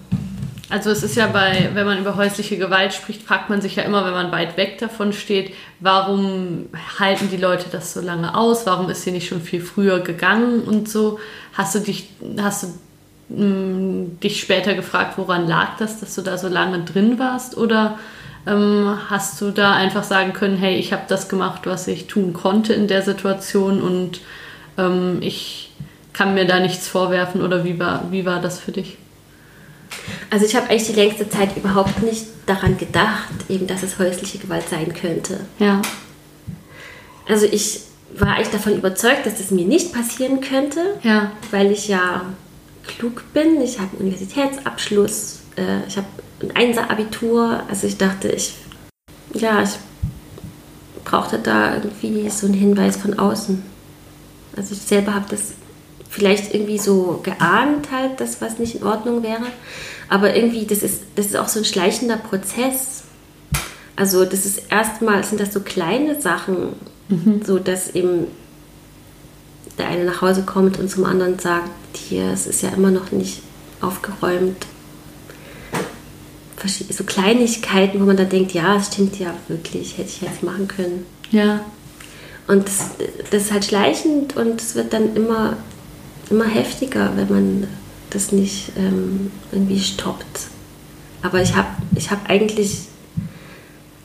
also 0.71 0.91
es 0.91 1.03
ist 1.03 1.17
ja 1.17 1.27
bei, 1.29 1.71
wenn 1.73 1.87
man 1.87 1.99
über 1.99 2.17
häusliche 2.17 2.59
Gewalt 2.59 2.93
spricht, 2.93 3.23
fragt 3.23 3.49
man 3.49 3.61
sich 3.61 3.77
ja 3.77 3.85
immer, 3.85 4.05
wenn 4.05 4.13
man 4.13 4.31
weit 4.31 4.57
weg 4.57 4.79
davon 4.79 5.13
steht, 5.13 5.55
warum 5.81 6.67
halten 6.99 7.31
die 7.31 7.39
Leute 7.39 7.67
das 7.73 7.95
so 7.95 8.01
lange 8.01 8.37
aus? 8.37 8.67
Warum 8.67 8.91
ist 8.91 9.03
sie 9.03 9.13
nicht 9.13 9.29
schon 9.29 9.41
viel 9.41 9.63
früher 9.63 10.01
gegangen 10.01 10.63
und 10.63 10.89
so? 10.89 11.19
Hast 11.55 11.75
du 11.75 11.81
dich, 11.81 12.11
hast 12.39 12.65
du 12.65 12.67
dich 13.31 14.41
später 14.41 14.75
gefragt, 14.75 15.19
woran 15.19 15.47
lag 15.47 15.77
das, 15.79 16.01
dass 16.01 16.15
du 16.15 16.23
da 16.23 16.39
so 16.39 16.49
lange 16.49 16.83
drin 16.85 17.19
warst? 17.19 17.57
Oder 17.57 17.99
ähm, 18.47 18.99
hast 19.11 19.41
du 19.41 19.51
da 19.51 19.75
einfach 19.75 20.05
sagen 20.05 20.33
können, 20.33 20.57
hey, 20.57 20.77
ich 20.77 20.93
habe 20.93 21.03
das 21.09 21.29
gemacht, 21.29 21.63
was 21.65 21.89
ich 21.89 22.07
tun 22.07 22.33
konnte 22.33 22.73
in 22.73 22.89
der 22.89 23.03
Situation 23.03 23.83
und 23.83 24.21
ähm, 24.79 25.19
ich 25.21 25.73
kann 26.15 26.35
mir 26.35 26.47
da 26.47 26.59
nichts 26.59 26.89
vorwerfen? 26.89 27.43
Oder 27.43 27.65
wie 27.65 27.79
war, 27.79 28.11
wie 28.11 28.25
war 28.25 28.41
das 28.41 28.59
für 28.59 28.73
dich? 28.73 28.97
Also 30.31 30.47
ich 30.47 30.57
habe 30.57 30.71
eigentlich 30.71 30.87
die 30.87 30.95
längste 30.95 31.29
Zeit 31.29 31.57
überhaupt 31.57 32.03
nicht 32.03 32.27
daran 32.47 32.79
gedacht, 32.79 33.29
eben, 33.49 33.67
dass 33.67 33.83
es 33.83 33.99
häusliche 33.99 34.39
Gewalt 34.39 34.69
sein 34.69 34.95
könnte. 34.95 35.41
Ja. 35.59 35.83
Also 37.29 37.47
ich 37.47 37.81
war 38.17 38.37
eigentlich 38.37 38.49
davon 38.49 38.75
überzeugt, 38.75 39.27
dass 39.27 39.35
es 39.35 39.49
das 39.49 39.51
mir 39.51 39.67
nicht 39.67 39.93
passieren 39.93 40.41
könnte, 40.41 40.81
ja. 41.03 41.31
weil 41.51 41.71
ich 41.71 41.89
ja 41.89 42.23
klug 42.89 43.23
bin. 43.33 43.61
Ich 43.61 43.79
habe 43.79 43.91
einen 43.93 44.09
Universitätsabschluss, 44.09 45.41
äh, 45.57 45.87
ich 45.87 45.97
habe 45.97 46.07
ein 46.43 46.57
Einser-Abitur. 46.57 47.63
Also 47.69 47.87
ich 47.87 47.97
dachte, 47.97 48.29
ich, 48.29 48.55
ja, 49.35 49.63
ich 49.63 49.71
brauchte 51.05 51.39
da 51.39 51.77
irgendwie 51.77 52.29
so 52.31 52.47
einen 52.47 52.55
Hinweis 52.55 52.97
von 52.97 53.19
außen. 53.19 53.63
Also 54.57 54.75
ich 54.75 54.81
selber 54.81 55.15
habe 55.15 55.27
das 55.31 55.53
vielleicht 56.09 56.55
irgendwie 56.55 56.79
so 56.79 57.21
geahnt 57.23 57.93
halt, 57.93 58.21
dass 58.21 58.41
was 58.41 58.59
nicht 58.59 58.77
in 58.77 58.83
Ordnung 58.83 59.23
wäre. 59.23 59.47
Aber 60.09 60.35
irgendwie, 60.35 60.67
das 60.67 60.83
ist, 60.83 61.03
das 61.15 61.27
ist 61.27 61.37
auch 61.37 61.49
so 61.49 61.61
ein 61.61 61.65
schleichender 61.65 62.17
Prozess. 62.17 63.05
Also 63.95 64.25
das 64.25 64.47
ist 64.47 64.63
erstmal, 64.71 65.23
sind 65.25 65.41
das 65.41 65.53
so 65.53 65.61
kleine 65.61 66.21
Sachen, 66.21 66.75
mhm. 67.09 67.43
so 67.45 67.59
dass 67.59 67.95
eben 67.95 68.29
der 69.77 69.89
eine 69.89 70.05
nach 70.05 70.23
Hause 70.23 70.43
kommt 70.43 70.79
und 70.79 70.91
zum 70.91 71.05
anderen 71.05 71.39
sagt, 71.39 71.69
hier, 72.09 72.33
es 72.33 72.47
ist 72.47 72.63
ja 72.63 72.71
immer 72.71 72.91
noch 72.91 73.13
nicht 73.13 73.43
aufgeräumt. 73.81 74.67
So 76.91 77.05
Kleinigkeiten, 77.05 78.01
wo 78.01 78.05
man 78.05 78.17
dann 78.17 78.29
denkt, 78.29 78.53
ja, 78.53 78.77
es 78.77 78.89
stimmt 78.89 79.19
ja 79.19 79.33
wirklich, 79.47 79.97
hätte 79.97 80.09
ich 80.09 80.21
jetzt 80.21 80.43
machen 80.43 80.67
können. 80.67 81.07
Ja. 81.31 81.65
Und 82.49 82.67
das, 82.67 82.91
das 83.31 83.45
ist 83.45 83.53
halt 83.53 83.65
schleichend 83.65 84.37
und 84.37 84.61
es 84.61 84.75
wird 84.75 84.93
dann 84.93 85.15
immer, 85.15 85.57
immer 86.31 86.47
heftiger, 86.47 87.13
wenn 87.17 87.29
man 87.29 87.67
das 88.11 88.33
nicht 88.33 88.73
ähm, 88.77 89.31
irgendwie 89.53 89.81
stoppt. 89.81 90.49
Aber 91.23 91.41
ich 91.43 91.55
habe 91.55 91.69
ich 91.95 92.11
hab 92.11 92.29
eigentlich 92.29 92.89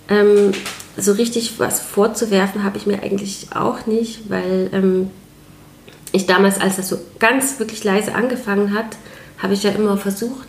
ähm, 0.10 0.52
so 0.98 1.14
richtig 1.14 1.60
was 1.60 1.80
vorzuwerfen, 1.80 2.64
habe 2.64 2.78
ich 2.78 2.86
mir 2.86 3.02
eigentlich 3.02 3.48
auch 3.56 3.86
nicht, 3.88 4.30
weil 4.30 4.70
ähm, 4.74 5.10
ich 6.14 6.26
damals, 6.26 6.62
als 6.62 6.78
das 6.78 6.88
so 6.88 6.98
ganz 7.20 7.60
wirklich 7.60 7.84
leise 7.84 8.16
angefangen 8.16 8.74
hat, 8.74 8.98
habe 9.40 9.54
ich 9.54 9.64
ja 9.64 9.72
immer 9.72 9.98
versucht, 9.98 10.48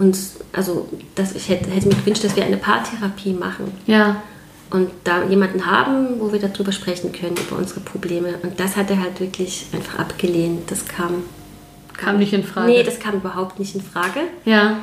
und 0.00 0.18
also 0.54 0.88
dass 1.14 1.34
ich 1.34 1.50
hätte, 1.50 1.70
hätte 1.70 1.88
mir 1.88 1.94
gewünscht, 1.94 2.24
dass 2.24 2.34
wir 2.34 2.44
eine 2.44 2.56
Paartherapie 2.56 3.34
machen. 3.34 3.70
Ja. 3.86 4.22
Und 4.70 4.90
da 5.04 5.24
jemanden 5.24 5.66
haben, 5.66 6.20
wo 6.20 6.32
wir 6.32 6.40
darüber 6.40 6.72
sprechen 6.72 7.12
können, 7.12 7.36
über 7.36 7.58
unsere 7.58 7.80
Probleme. 7.80 8.38
Und 8.42 8.58
das 8.58 8.76
hat 8.76 8.90
er 8.90 9.00
halt 9.00 9.20
wirklich 9.20 9.66
einfach 9.72 9.98
abgelehnt. 9.98 10.70
Das 10.70 10.86
kam. 10.86 11.24
Kam 11.98 12.16
nicht 12.16 12.32
in 12.32 12.44
Frage. 12.44 12.68
Nee, 12.68 12.82
das 12.82 12.98
kam 12.98 13.16
überhaupt 13.16 13.58
nicht 13.58 13.74
in 13.74 13.82
Frage. 13.82 14.20
Ja. 14.46 14.78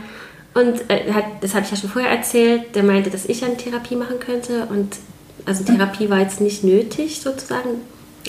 Und 0.53 0.87
äh, 0.87 1.11
hat, 1.11 1.23
das 1.41 1.55
habe 1.55 1.65
ich 1.65 1.71
ja 1.71 1.77
schon 1.77 1.89
vorher 1.89 2.11
erzählt. 2.11 2.75
Der 2.75 2.83
meinte, 2.83 3.09
dass 3.09 3.25
ich 3.25 3.43
eine 3.43 3.57
Therapie 3.57 3.95
machen 3.95 4.19
könnte. 4.19 4.67
Und 4.69 4.97
also 5.45 5.63
Therapie 5.63 6.11
war 6.11 6.19
jetzt 6.19 6.41
nicht 6.41 6.63
nötig 6.63 7.21
sozusagen. 7.21 7.69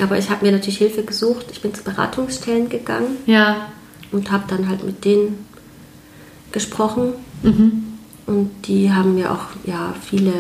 Aber 0.01 0.19
ich 0.19 0.31
habe 0.31 0.45
mir 0.45 0.53
natürlich 0.53 0.79
Hilfe 0.79 1.03
gesucht. 1.03 1.47
Ich 1.53 1.61
bin 1.61 1.75
zu 1.75 1.83
Beratungsstellen 1.83 2.69
gegangen. 2.69 3.17
Ja. 3.27 3.69
Und 4.13 4.31
habe 4.31 4.45
dann 4.49 4.69
halt 4.69 4.85
mit 4.85 5.05
denen 5.05 5.47
gesprochen. 6.53 7.15
Mhm. 7.43 7.85
Und 8.27 8.51
die 8.67 8.93
haben 8.93 9.15
mir 9.15 9.33
auch 9.33 9.47
ja, 9.65 9.95
viele, 10.01 10.33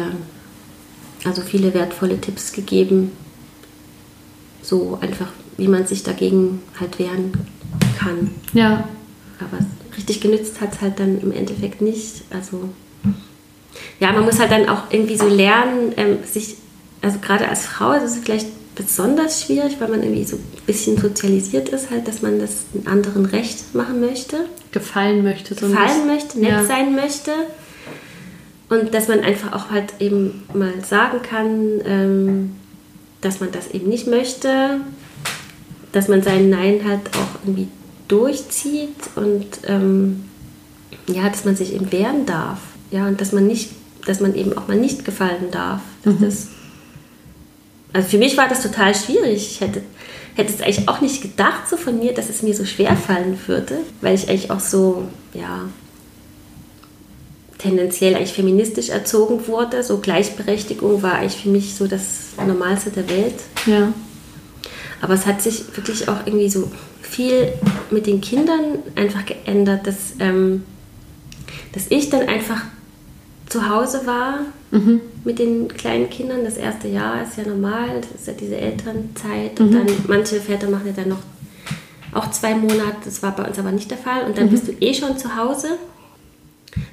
also 1.24 1.42
viele 1.42 1.74
wertvolle 1.74 2.20
Tipps 2.20 2.52
gegeben. 2.52 3.12
So 4.62 4.98
einfach, 5.00 5.28
wie 5.56 5.68
man 5.68 5.86
sich 5.86 6.02
dagegen 6.02 6.61
halt 6.78 6.98
wehren 6.98 7.32
kann. 7.98 8.30
Ja. 8.52 8.88
Aber 9.40 9.64
richtig 9.96 10.20
genützt 10.20 10.61
hat 10.61 10.74
es 10.74 10.80
halt 10.80 11.00
dann 11.00 11.20
im 11.20 11.32
Endeffekt 11.32 11.80
nicht. 11.80 12.24
Also 12.30 12.68
ja, 14.00 14.12
man 14.12 14.24
muss 14.24 14.38
halt 14.38 14.50
dann 14.50 14.68
auch 14.68 14.84
irgendwie 14.90 15.16
so 15.16 15.28
lernen, 15.28 15.92
ähm, 15.96 16.18
sich, 16.24 16.56
also 17.02 17.18
gerade 17.20 17.48
als 17.48 17.66
Frau 17.66 17.92
ist 17.92 18.04
es 18.04 18.16
vielleicht 18.18 18.46
besonders 18.78 19.42
schwierig, 19.42 19.76
weil 19.80 19.88
man 19.88 20.02
irgendwie 20.02 20.24
so 20.24 20.36
ein 20.36 20.44
bisschen 20.64 20.96
sozialisiert 20.96 21.68
ist, 21.68 21.90
halt, 21.90 22.06
dass 22.06 22.22
man 22.22 22.38
das 22.38 22.64
anderen 22.84 23.26
recht 23.26 23.74
machen 23.74 24.00
möchte. 24.00 24.46
Gefallen 24.70 25.24
möchte. 25.24 25.54
So 25.54 25.66
Gefallen 25.66 26.06
möchte, 26.06 26.38
nett 26.38 26.50
ja. 26.50 26.64
sein 26.64 26.94
möchte. 26.94 27.32
Und 28.70 28.94
dass 28.94 29.08
man 29.08 29.20
einfach 29.20 29.52
auch 29.52 29.70
halt 29.70 29.94
eben 29.98 30.44
mal 30.54 30.72
sagen 30.84 31.22
kann, 31.22 31.80
ähm, 31.84 32.52
dass 33.20 33.40
man 33.40 33.50
das 33.50 33.68
eben 33.72 33.88
nicht 33.88 34.06
möchte, 34.06 34.80
dass 35.92 36.06
man 36.06 36.22
sein 36.22 36.48
Nein 36.48 36.82
halt 36.86 37.00
auch 37.14 37.42
irgendwie 37.44 37.68
durchzieht 38.06 38.94
und 39.16 39.46
ähm, 39.66 40.24
ja, 41.08 41.28
dass 41.28 41.44
man 41.44 41.56
sich 41.56 41.74
eben 41.74 41.90
wehren 41.90 42.26
darf. 42.26 42.60
Ja, 42.90 43.08
und 43.08 43.20
dass 43.20 43.32
man 43.32 43.46
nicht, 43.46 43.72
dass 44.06 44.20
man 44.20 44.34
eben 44.34 44.56
auch 44.56 44.68
mal 44.68 44.76
nicht 44.76 45.04
gefallen 45.04 45.50
darf. 45.50 45.80
Mhm. 46.04 46.18
Das 46.20 46.48
also 47.93 48.09
für 48.09 48.18
mich 48.18 48.36
war 48.36 48.49
das 48.49 48.62
total 48.62 48.95
schwierig. 48.95 49.53
Ich 49.53 49.61
hätte, 49.61 49.82
hätte 50.34 50.53
es 50.53 50.61
eigentlich 50.61 50.89
auch 50.89 51.01
nicht 51.01 51.22
gedacht 51.22 51.68
so 51.68 51.76
von 51.76 51.99
mir, 51.99 52.12
dass 52.12 52.28
es 52.28 52.43
mir 52.43 52.55
so 52.55 52.64
schwer 52.64 52.97
fallen 52.97 53.39
würde, 53.47 53.78
weil 54.01 54.14
ich 54.14 54.28
eigentlich 54.28 54.51
auch 54.51 54.61
so, 54.61 55.05
ja, 55.32 55.68
tendenziell 57.59 58.14
eigentlich 58.14 58.32
feministisch 58.32 58.89
erzogen 58.89 59.47
wurde. 59.49 59.82
So 59.82 59.99
Gleichberechtigung 59.99 61.03
war 61.03 61.14
eigentlich 61.14 61.43
für 61.43 61.49
mich 61.49 61.74
so 61.74 61.86
das 61.86 62.03
Normalste 62.47 62.91
der 62.91 63.09
Welt. 63.09 63.34
Ja. 63.66 63.93
Aber 65.01 65.14
es 65.14 65.26
hat 65.26 65.43
sich 65.43 65.64
wirklich 65.76 66.09
auch 66.09 66.26
irgendwie 66.26 66.51
so 66.51 66.70
viel 67.03 67.53
mit 67.91 68.07
den 68.07 68.20
Kindern 68.20 68.78
einfach 68.95 69.24
geändert, 69.26 69.86
dass, 69.86 70.14
ähm, 70.20 70.64
dass 71.72 71.86
ich 71.89 72.11
dann 72.11 72.28
einfach 72.28 72.62
zu 73.49 73.68
Hause 73.68 74.07
war 74.07 74.40
mhm. 74.70 75.01
mit 75.24 75.38
den 75.38 75.68
kleinen 75.68 76.11
Kindern. 76.11 76.44
Das 76.44 76.57
erste 76.57 76.88
Jahr 76.88 77.22
ist 77.22 77.36
ja 77.36 77.44
normal, 77.44 78.01
das 78.01 78.20
ist 78.20 78.26
ja 78.26 78.32
diese 78.34 78.57
Elternzeit. 78.57 79.59
Und 79.61 79.70
mhm. 79.70 79.86
dann 79.86 79.86
manche 80.07 80.40
Väter 80.40 80.68
machen 80.68 80.86
ja 80.86 80.92
dann 80.92 81.09
noch 81.09 81.22
auch 82.12 82.30
zwei 82.30 82.55
Monate, 82.55 82.96
das 83.05 83.22
war 83.22 83.36
bei 83.36 83.44
uns 83.44 83.59
aber 83.59 83.72
nicht 83.72 83.90
der 83.90 83.99
Fall. 83.99 84.24
Und 84.24 84.38
dann 84.38 84.46
mhm. 84.46 84.51
bist 84.51 84.68
du 84.68 84.72
eh 84.80 84.94
schon 84.94 85.16
zu 85.18 85.36
Hause. 85.36 85.78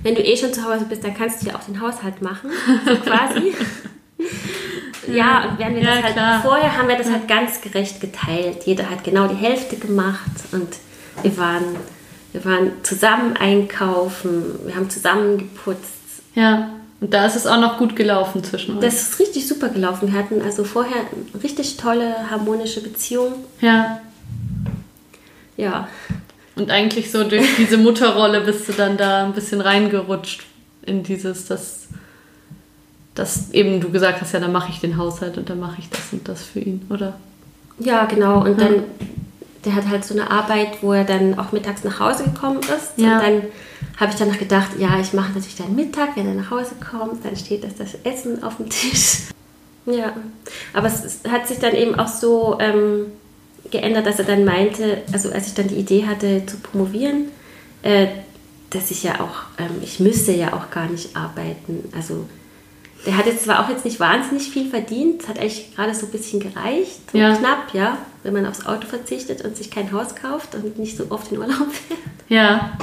Wenn 0.04 0.16
du 0.16 0.22
eh 0.22 0.36
schon 0.38 0.54
zu 0.54 0.64
Hause 0.64 0.86
bist, 0.88 1.04
dann 1.04 1.14
kannst 1.14 1.42
du 1.42 1.48
ja 1.48 1.56
auch 1.56 1.64
den 1.64 1.80
Haushalt 1.80 2.22
machen, 2.22 2.50
so 2.86 2.96
quasi. 3.10 3.54
ja, 5.12 5.50
und 5.50 5.60
während 5.60 5.76
wir 5.76 5.84
ja, 5.84 5.96
das 5.96 6.04
halt 6.04 6.14
klar. 6.14 6.42
vorher 6.42 6.78
haben 6.78 6.88
wir 6.88 6.98
das 6.98 7.10
halt 7.10 7.28
ganz 7.28 7.62
gerecht 7.62 8.00
geteilt. 8.00 8.64
Jeder 8.66 8.90
hat 8.90 9.04
genau 9.04 9.28
die 9.28 9.36
Hälfte 9.36 9.76
gemacht 9.76 10.32
und 10.54 10.68
wir 11.22 11.38
waren, 11.38 11.76
wir 12.32 12.46
waren 12.46 12.72
zusammen 12.84 13.36
einkaufen, 13.38 14.60
wir 14.66 14.76
haben 14.76 14.90
zusammen 14.90 15.38
geputzt 15.38 15.95
ja, 16.36 16.70
und 17.02 17.14
da 17.14 17.26
ist 17.26 17.36
es 17.36 17.46
auch 17.46 17.60
noch 17.60 17.78
gut 17.78 17.96
gelaufen 17.96 18.44
zwischen 18.44 18.76
uns. 18.76 18.86
Das 18.86 19.02
ist 19.02 19.20
richtig 19.20 19.48
super 19.48 19.70
gelaufen. 19.70 20.12
Wir 20.12 20.18
hatten 20.18 20.42
also 20.42 20.64
vorher 20.64 20.96
eine 20.96 21.44
richtig 21.44 21.78
tolle, 21.78 22.30
harmonische 22.32 22.82
Beziehung. 22.82 23.34
Ja. 23.62 24.02
Ja. 25.58 25.88
Und 26.56 26.72
eigentlich 26.72 27.12
so 27.12 27.24
durch 27.24 27.46
diese 27.58 27.78
Mutterrolle 27.78 28.42
bist 28.42 28.68
du 28.68 28.74
dann 28.74 28.98
da 28.98 29.26
ein 29.26 29.34
bisschen 29.34 29.60
reingerutscht 29.60 30.44
in 30.86 31.04
dieses, 31.04 31.48
dass, 31.48 31.88
dass 33.14 33.52
eben 33.52 33.82
du 33.82 33.92
gesagt 33.92 34.22
hast, 34.22 34.34
ja, 34.34 34.40
dann 34.40 34.54
mache 34.54 34.72
ich 34.72 34.80
den 34.80 34.98
Haushalt 34.98 35.38
und 35.38 35.50
dann 35.50 35.60
mache 35.60 35.76
ich 35.80 35.90
das 35.90 36.14
und 36.14 36.28
das 36.28 36.44
für 36.44 36.60
ihn, 36.60 36.86
oder? 36.90 37.14
Ja, 37.78 38.06
genau. 38.06 38.40
Und 38.40 38.60
ja. 38.60 38.68
dann, 38.68 38.84
der 39.66 39.76
hat 39.76 39.90
halt 39.90 40.06
so 40.06 40.14
eine 40.14 40.32
Arbeit, 40.32 40.82
wo 40.82 40.94
er 40.94 41.04
dann 41.04 41.38
auch 41.38 41.52
mittags 41.52 41.84
nach 41.84 42.00
Hause 42.00 42.24
gekommen 42.24 42.62
ist. 42.62 42.94
Ja. 42.96 43.18
Und 43.18 43.24
dann 43.24 43.42
habe 43.98 44.12
ich 44.12 44.18
dann 44.18 44.30
noch 44.30 44.38
gedacht, 44.38 44.72
ja, 44.78 45.00
ich 45.00 45.14
mache 45.14 45.30
natürlich 45.30 45.56
dann 45.56 45.76
Mittag, 45.76 46.16
wenn 46.16 46.28
er 46.28 46.34
nach 46.34 46.52
Hause 46.52 46.76
kommt, 46.92 47.24
dann 47.26 47.36
steht 47.36 47.64
das, 47.64 47.76
das 47.76 47.96
Essen 48.04 48.44
auf 48.44 48.58
dem 48.58 48.70
Tisch. 48.70 49.20
Ja, 49.88 50.16
aber 50.74 50.88
es, 50.88 51.04
es 51.04 51.20
hat 51.30 51.48
sich 51.48 51.60
dann 51.60 51.76
eben 51.76 51.94
auch 51.94 52.08
so 52.08 52.58
ähm, 52.60 53.06
geändert, 53.70 54.08
dass 54.08 54.18
er 54.18 54.26
dann 54.26 54.44
meinte, 54.44 55.04
also 55.14 55.32
als 55.32 55.46
ich 55.46 55.54
dann 55.54 55.68
die 55.68 55.76
Idee 55.76 56.08
hatte 56.08 56.44
zu 56.48 56.58
promovieren, 56.58 57.26
äh, 57.84 58.08
dass 58.72 58.90
ich 58.90 59.04
ja 59.04 59.20
auch, 59.20 59.44
ähm, 59.60 59.76
ich 59.84 60.00
müsste 60.00 60.32
ja 60.32 60.54
auch 60.54 60.72
gar 60.72 60.88
nicht 60.88 61.16
arbeiten. 61.16 61.88
Also 61.96 62.26
der 63.06 63.18
hat 63.18 63.26
jetzt 63.28 63.44
zwar 63.44 63.64
auch 63.64 63.70
jetzt 63.70 63.86
nicht 63.86 64.00
wahnsinnig 64.00 64.50
viel 64.50 64.70
verdient, 64.70 65.28
hat 65.28 65.38
eigentlich 65.40 65.76
gerade 65.76 65.94
so 65.94 66.08
ein 66.08 66.12
bisschen 66.12 66.40
gereicht, 66.40 67.12
so 67.12 67.18
ja. 67.18 67.36
knapp, 67.36 67.74
ja, 67.74 68.00
wenn 68.24 68.34
man 68.34 68.46
aufs 68.46 68.66
Auto 68.66 68.88
verzichtet 68.88 69.44
und 69.44 69.56
sich 69.56 69.70
kein 69.70 69.92
Haus 69.92 70.16
kauft 70.16 70.56
und 70.56 70.80
nicht 70.80 70.98
so 70.98 71.06
oft 71.10 71.32
in 71.32 71.38
Urlaub 71.38 71.72
fährt. 71.72 72.00
Ja. 72.28 72.78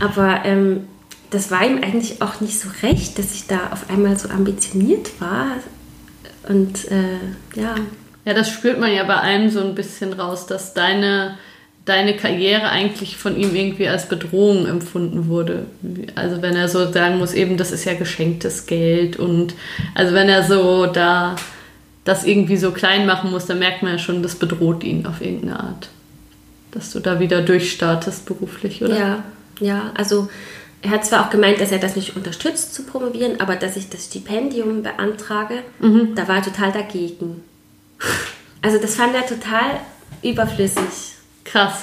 Aber 0.00 0.42
ähm, 0.44 0.86
das 1.30 1.50
war 1.50 1.66
ihm 1.66 1.82
eigentlich 1.82 2.22
auch 2.22 2.40
nicht 2.40 2.58
so 2.58 2.68
recht, 2.82 3.18
dass 3.18 3.34
ich 3.34 3.46
da 3.46 3.70
auf 3.72 3.90
einmal 3.90 4.18
so 4.18 4.28
ambitioniert 4.28 5.20
war. 5.20 5.56
Und 6.48 6.90
äh, 6.90 7.60
ja. 7.60 7.74
Ja, 8.24 8.34
das 8.34 8.50
spürt 8.50 8.78
man 8.78 8.92
ja 8.92 9.04
bei 9.04 9.16
allem 9.16 9.50
so 9.50 9.60
ein 9.60 9.74
bisschen 9.74 10.12
raus, 10.12 10.46
dass 10.46 10.74
deine, 10.74 11.38
deine 11.84 12.16
Karriere 12.16 12.68
eigentlich 12.68 13.16
von 13.16 13.36
ihm 13.36 13.54
irgendwie 13.54 13.88
als 13.88 14.08
Bedrohung 14.08 14.66
empfunden 14.66 15.28
wurde. 15.28 15.66
Also 16.14 16.42
wenn 16.42 16.54
er 16.54 16.68
so 16.68 16.90
sagen 16.92 17.18
muss, 17.18 17.32
eben, 17.32 17.56
das 17.56 17.72
ist 17.72 17.84
ja 17.84 17.94
geschenktes 17.94 18.66
Geld 18.66 19.16
und 19.16 19.54
also 19.94 20.14
wenn 20.14 20.28
er 20.28 20.42
so 20.42 20.86
da 20.86 21.36
das 22.04 22.24
irgendwie 22.24 22.56
so 22.56 22.70
klein 22.70 23.06
machen 23.06 23.30
muss, 23.30 23.46
dann 23.46 23.58
merkt 23.58 23.82
man 23.82 23.92
ja 23.92 23.98
schon, 23.98 24.22
das 24.22 24.34
bedroht 24.34 24.82
ihn 24.82 25.06
auf 25.06 25.20
irgendeine 25.20 25.60
Art. 25.60 25.88
Dass 26.70 26.92
du 26.92 27.00
da 27.00 27.20
wieder 27.20 27.42
durchstartest 27.42 28.24
beruflich, 28.26 28.82
oder? 28.82 28.98
Ja, 28.98 29.24
ja, 29.60 29.92
also 29.94 30.28
er 30.82 30.90
hat 30.90 31.04
zwar 31.04 31.26
auch 31.26 31.30
gemeint, 31.30 31.60
dass 31.60 31.72
er 31.72 31.78
das 31.78 31.96
nicht 31.96 32.16
unterstützt 32.16 32.74
zu 32.74 32.84
promovieren, 32.84 33.40
aber 33.40 33.56
dass 33.56 33.76
ich 33.76 33.88
das 33.88 34.04
Stipendium 34.04 34.82
beantrage, 34.82 35.62
mhm. 35.80 36.14
da 36.14 36.28
war 36.28 36.36
er 36.36 36.42
total 36.42 36.72
dagegen. 36.72 37.42
Also 38.62 38.78
das 38.78 38.94
fand 38.94 39.14
er 39.14 39.26
total 39.26 39.80
überflüssig. 40.22 41.14
Krass. 41.44 41.82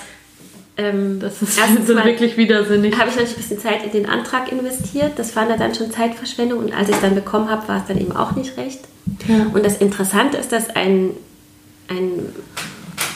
Ähm, 0.78 1.20
das 1.20 1.42
ist 1.42 1.58
so 1.88 1.96
wirklich 1.96 2.38
widersinnig. 2.38 2.98
Habe 2.98 3.10
ich 3.10 3.16
natürlich 3.16 3.38
ein 3.38 3.42
bisschen 3.42 3.60
Zeit 3.60 3.84
in 3.84 3.92
den 3.92 4.10
Antrag 4.10 4.52
investiert. 4.52 5.14
Das 5.18 5.32
fand 5.32 5.50
er 5.50 5.58
dann 5.58 5.76
schon 5.76 5.92
Zeitverschwendung. 5.92 6.60
Und 6.60 6.74
als 6.74 6.90
ich 6.90 6.96
es 6.96 7.02
dann 7.02 7.16
bekommen 7.16 7.50
habe, 7.50 7.68
war 7.68 7.78
es 7.78 7.88
dann 7.88 8.00
eben 8.00 8.16
auch 8.16 8.36
nicht 8.36 8.58
recht. 8.58 8.82
Ja. 9.28 9.48
Und 9.54 9.66
das 9.66 9.78
Interessante 9.78 10.38
ist, 10.38 10.52
dass 10.52 10.70
ein, 10.70 11.12
ein, 11.90 12.34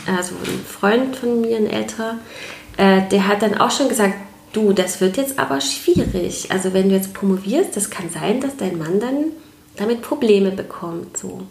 also 0.07 0.35
ein 0.35 0.65
Freund 0.65 1.15
von 1.15 1.41
mir, 1.41 1.57
ein 1.57 1.67
älterer, 1.67 2.17
äh, 2.77 3.01
der 3.09 3.27
hat 3.27 3.41
dann 3.41 3.57
auch 3.57 3.71
schon 3.71 3.89
gesagt, 3.89 4.13
du, 4.53 4.73
das 4.73 5.01
wird 5.01 5.17
jetzt 5.17 5.39
aber 5.39 5.61
schwierig. 5.61 6.51
Also 6.51 6.73
wenn 6.73 6.89
du 6.89 6.95
jetzt 6.95 7.13
promovierst, 7.13 7.75
das 7.75 7.89
kann 7.89 8.09
sein, 8.09 8.41
dass 8.41 8.57
dein 8.57 8.77
Mann 8.77 8.99
dann 8.99 9.25
damit 9.75 10.01
Probleme 10.01 10.51
bekommt. 10.51 11.17
So. 11.17 11.41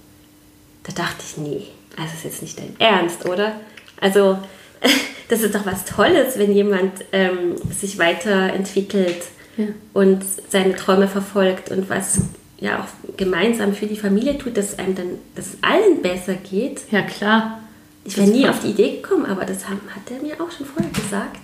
Da 0.84 0.92
dachte 0.92 1.24
ich, 1.26 1.36
nee, 1.36 1.62
also 1.96 2.14
ist 2.14 2.24
jetzt 2.24 2.42
nicht 2.42 2.58
dein 2.58 2.76
Ernst, 2.78 3.26
oder? 3.26 3.60
Also 4.00 4.38
das 5.28 5.42
ist 5.42 5.54
doch 5.54 5.66
was 5.66 5.84
Tolles, 5.84 6.38
wenn 6.38 6.52
jemand 6.52 7.04
ähm, 7.12 7.56
sich 7.70 7.98
weiterentwickelt 7.98 9.22
ja. 9.56 9.66
und 9.92 10.22
seine 10.48 10.76
Träume 10.76 11.08
verfolgt 11.08 11.70
und 11.70 11.90
was 11.90 12.20
ja 12.60 12.80
auch 12.80 13.16
gemeinsam 13.16 13.74
für 13.74 13.86
die 13.86 13.96
Familie 13.96 14.38
tut, 14.38 14.56
dass 14.56 14.78
einem 14.78 14.94
dann, 14.94 15.10
dass 15.34 15.46
es 15.46 15.58
allen 15.62 16.02
besser 16.02 16.34
geht. 16.34 16.82
Ja, 16.90 17.02
klar. 17.02 17.60
Ich 18.04 18.16
wäre 18.16 18.28
nie 18.28 18.48
auf 18.48 18.60
die 18.60 18.70
Idee 18.70 18.96
gekommen, 18.96 19.26
aber 19.26 19.44
das 19.44 19.68
hat, 19.68 19.76
hat 19.94 20.10
er 20.10 20.22
mir 20.22 20.40
auch 20.40 20.50
schon 20.50 20.66
vorher 20.66 20.90
gesagt. 20.90 21.40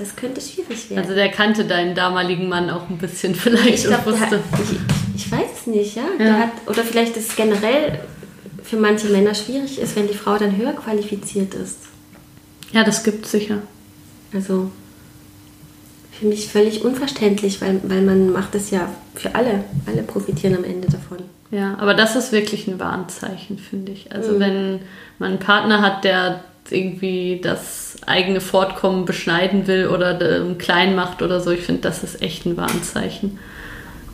Das 0.00 0.16
könnte 0.16 0.40
schwierig 0.40 0.88
werden. 0.88 1.02
Also 1.02 1.14
der 1.14 1.28
kannte 1.28 1.66
deinen 1.66 1.94
damaligen 1.94 2.48
Mann 2.48 2.70
auch 2.70 2.88
ein 2.88 2.96
bisschen 2.96 3.34
vielleicht 3.34 3.84
ich 3.84 3.84
glaub, 3.84 4.06
und 4.06 4.14
wusste. 4.14 4.38
Hat, 4.38 4.40
ich, 5.14 5.26
ich, 5.26 5.30
weiß 5.30 5.50
es 5.60 5.66
nicht, 5.66 5.94
ja. 5.94 6.04
ja. 6.18 6.38
Hat, 6.38 6.52
oder 6.66 6.82
vielleicht 6.82 7.18
ist 7.18 7.28
es 7.28 7.36
generell 7.36 8.00
für 8.62 8.78
manche 8.78 9.08
Männer 9.08 9.34
schwierig 9.34 9.78
ist, 9.78 9.96
wenn 9.96 10.08
die 10.08 10.14
Frau 10.14 10.38
dann 10.38 10.56
höher 10.56 10.72
qualifiziert 10.72 11.52
ist. 11.52 11.76
Ja, 12.72 12.82
das 12.82 13.04
gibt 13.04 13.26
es 13.26 13.32
sicher. 13.32 13.58
Also 14.32 14.70
für 16.18 16.26
mich 16.26 16.48
völlig 16.48 16.82
unverständlich, 16.82 17.60
weil, 17.60 17.80
weil 17.82 18.00
man 18.00 18.32
macht 18.32 18.54
es 18.54 18.70
ja 18.70 18.88
für 19.14 19.34
alle. 19.34 19.64
Alle 19.84 20.02
profitieren 20.02 20.56
am 20.56 20.64
Ende 20.64 20.88
davon. 20.88 21.18
Ja, 21.50 21.76
aber 21.78 21.92
das 21.92 22.16
ist 22.16 22.32
wirklich 22.32 22.66
ein 22.68 22.80
Warnzeichen, 22.80 23.58
finde 23.58 23.92
ich. 23.92 24.12
Also 24.12 24.32
mhm. 24.32 24.40
wenn 24.40 24.80
man 25.18 25.30
einen 25.32 25.40
Partner 25.40 25.82
hat, 25.82 26.04
der 26.04 26.42
irgendwie 26.70 27.40
das 27.42 27.89
eigene 28.06 28.40
Fortkommen 28.40 29.04
beschneiden 29.04 29.66
will 29.66 29.88
oder 29.88 30.18
klein 30.56 30.94
macht 30.94 31.22
oder 31.22 31.40
so, 31.40 31.50
ich 31.50 31.60
finde, 31.60 31.82
das 31.82 32.02
ist 32.02 32.22
echt 32.22 32.46
ein 32.46 32.56
Warnzeichen. 32.56 33.38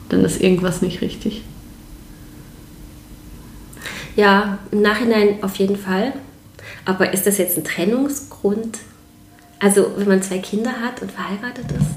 Dann 0.09 0.25
ist 0.25 0.41
irgendwas 0.41 0.83
nicht 0.83 1.01
richtig. 1.01 1.43
Ja, 4.15 4.59
im 4.71 4.83
Nachhinein 4.83 5.43
auf 5.43 5.57
jeden 5.57 5.77
Fall. 5.77 6.13
Aber 6.85 7.13
ist 7.13 7.27
das 7.27 7.39
jetzt 7.39 7.59
ein 7.59 7.65
Trennungsgrund? 7.65 8.79
Also, 9.59 9.93
wenn 9.97 10.09
man 10.09 10.23
zwei 10.23 10.39
Kinder 10.39 10.71
hat 10.71 11.03
und 11.03 11.11
verheiratet 11.11 11.71
ist? 11.73 11.97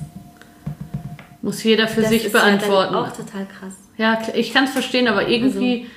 Muss 1.42 1.64
jeder 1.64 1.88
für 1.88 2.02
das 2.02 2.10
sich 2.10 2.32
beantworten. 2.32 2.94
Das 2.94 3.08
ist 3.08 3.14
auch 3.14 3.26
total 3.26 3.46
krass. 3.46 3.74
Ja, 3.98 4.22
ich 4.34 4.54
kann 4.54 4.66
es 4.66 4.72
verstehen, 4.72 5.08
aber 5.08 5.28
irgendwie, 5.28 5.82
also. 5.82 5.92